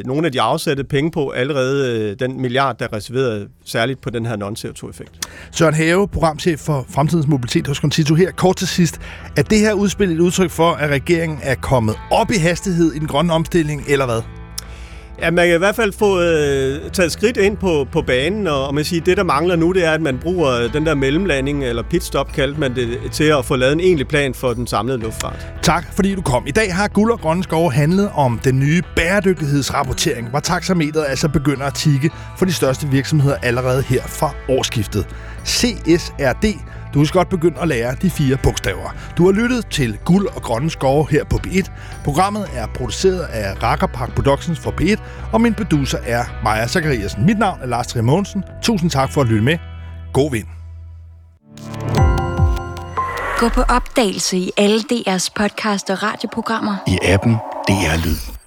nogle 0.04 0.26
af 0.26 0.32
de 0.32 0.40
afsatte 0.40 0.84
penge 0.84 1.10
på, 1.10 1.28
allerede 1.28 2.14
den 2.14 2.40
milliard, 2.40 2.78
der 2.78 2.84
er 2.84 2.92
reserveret 2.92 3.48
særligt 3.64 4.00
på 4.00 4.10
den 4.10 4.26
her 4.26 4.36
non-CO2-effekt. 4.36 5.28
Søren 5.52 5.74
Have, 5.74 6.08
programchef 6.08 6.60
for 6.60 6.86
Fremtidens 6.88 7.26
Mobilitet 7.26 7.66
hos 7.66 7.76
Concito 7.76 8.14
her. 8.14 8.30
Kort 8.30 8.56
til 8.56 8.68
sidst, 8.68 9.00
er 9.36 9.42
det 9.42 9.58
her 9.58 9.72
udspil 9.72 10.10
et 10.12 10.20
udtryk 10.20 10.50
for, 10.50 10.70
at 10.70 10.90
regeringen 10.90 11.38
er 11.42 11.54
kommet 11.54 11.96
op 12.10 12.30
i 12.30 12.36
hastighed 12.36 12.92
i 12.92 12.98
den 12.98 13.06
grønne 13.06 13.32
omstilling, 13.32 13.84
eller 13.88 14.06
hvad? 14.06 14.39
Ja, 15.20 15.30
man 15.30 15.46
kan 15.46 15.54
i 15.54 15.58
hvert 15.58 15.76
fald 15.76 15.92
få 15.92 16.20
øh, 16.20 16.90
taget 16.90 17.12
skridt 17.12 17.36
ind 17.36 17.56
på, 17.56 17.86
på 17.92 18.02
banen, 18.02 18.46
og, 18.46 18.66
og 18.66 18.74
man 18.74 18.84
siger, 18.84 19.04
det 19.04 19.16
der 19.16 19.22
mangler 19.22 19.56
nu, 19.56 19.72
det 19.72 19.84
er, 19.84 19.90
at 19.90 20.00
man 20.00 20.18
bruger 20.18 20.68
den 20.68 20.86
der 20.86 20.94
mellemlanding, 20.94 21.64
eller 21.64 21.82
pitstop 21.82 22.32
kaldte 22.32 22.60
man 22.60 22.74
det, 22.74 22.98
til 23.12 23.24
at 23.24 23.44
få 23.44 23.56
lavet 23.56 23.72
en 23.72 23.80
egentlig 23.80 24.08
plan 24.08 24.34
for 24.34 24.52
den 24.52 24.66
samlede 24.66 24.98
luftfart. 24.98 25.46
Tak, 25.62 25.94
fordi 25.94 26.14
du 26.14 26.22
kom. 26.22 26.44
I 26.46 26.50
dag 26.50 26.74
har 26.74 26.88
Guld 26.88 27.12
og 27.12 27.20
Grønne 27.20 27.42
Skove 27.42 27.72
handlet 27.72 28.10
om 28.14 28.40
den 28.44 28.58
nye 28.58 28.82
bæredygtighedsrapportering, 28.96 30.30
hvor 30.30 30.40
taxameteret 30.40 31.04
altså 31.08 31.28
begynder 31.28 31.66
at 31.66 31.74
tikke 31.74 32.10
for 32.38 32.44
de 32.44 32.52
største 32.52 32.86
virksomheder 32.86 33.36
allerede 33.42 33.82
her 33.82 34.02
fra 34.02 34.34
årsskiftet. 34.48 35.06
CSRD 35.46 36.44
du 36.94 37.04
kan 37.04 37.10
godt 37.12 37.28
begynde 37.28 37.60
at 37.60 37.68
lære 37.68 37.94
de 38.02 38.10
fire 38.10 38.36
bogstaver. 38.42 38.94
Du 39.16 39.24
har 39.24 39.32
lyttet 39.32 39.66
til 39.66 39.98
Guld 40.04 40.26
og 40.26 40.42
Grønne 40.42 40.70
Skove 40.70 41.06
her 41.10 41.24
på 41.24 41.36
B1. 41.46 41.70
Programmet 42.04 42.46
er 42.54 42.66
produceret 42.66 43.20
af 43.20 43.62
Rakkerpark 43.62 44.14
Productions 44.14 44.58
for 44.58 44.70
B1, 44.70 45.00
og 45.32 45.40
min 45.40 45.54
producer 45.54 45.98
er 46.06 46.24
Maja 46.44 46.66
Zachariasen. 46.66 47.26
Mit 47.26 47.38
navn 47.38 47.58
er 47.62 47.66
Lars 47.66 47.86
Trier 47.86 48.42
Tusind 48.62 48.90
tak 48.90 49.12
for 49.12 49.20
at 49.20 49.26
lytte 49.26 49.44
med. 49.44 49.58
God 50.12 50.30
vind. 50.30 50.46
Gå 53.38 53.48
på 53.48 53.62
opdagelse 53.62 54.36
i 54.36 54.50
alle 54.56 54.80
DR's 54.92 55.28
podcast 55.36 55.90
og 55.90 56.02
radioprogrammer. 56.02 56.76
I 56.86 56.98
appen 57.02 57.34
DR 57.68 58.06
Lyd. 58.06 58.39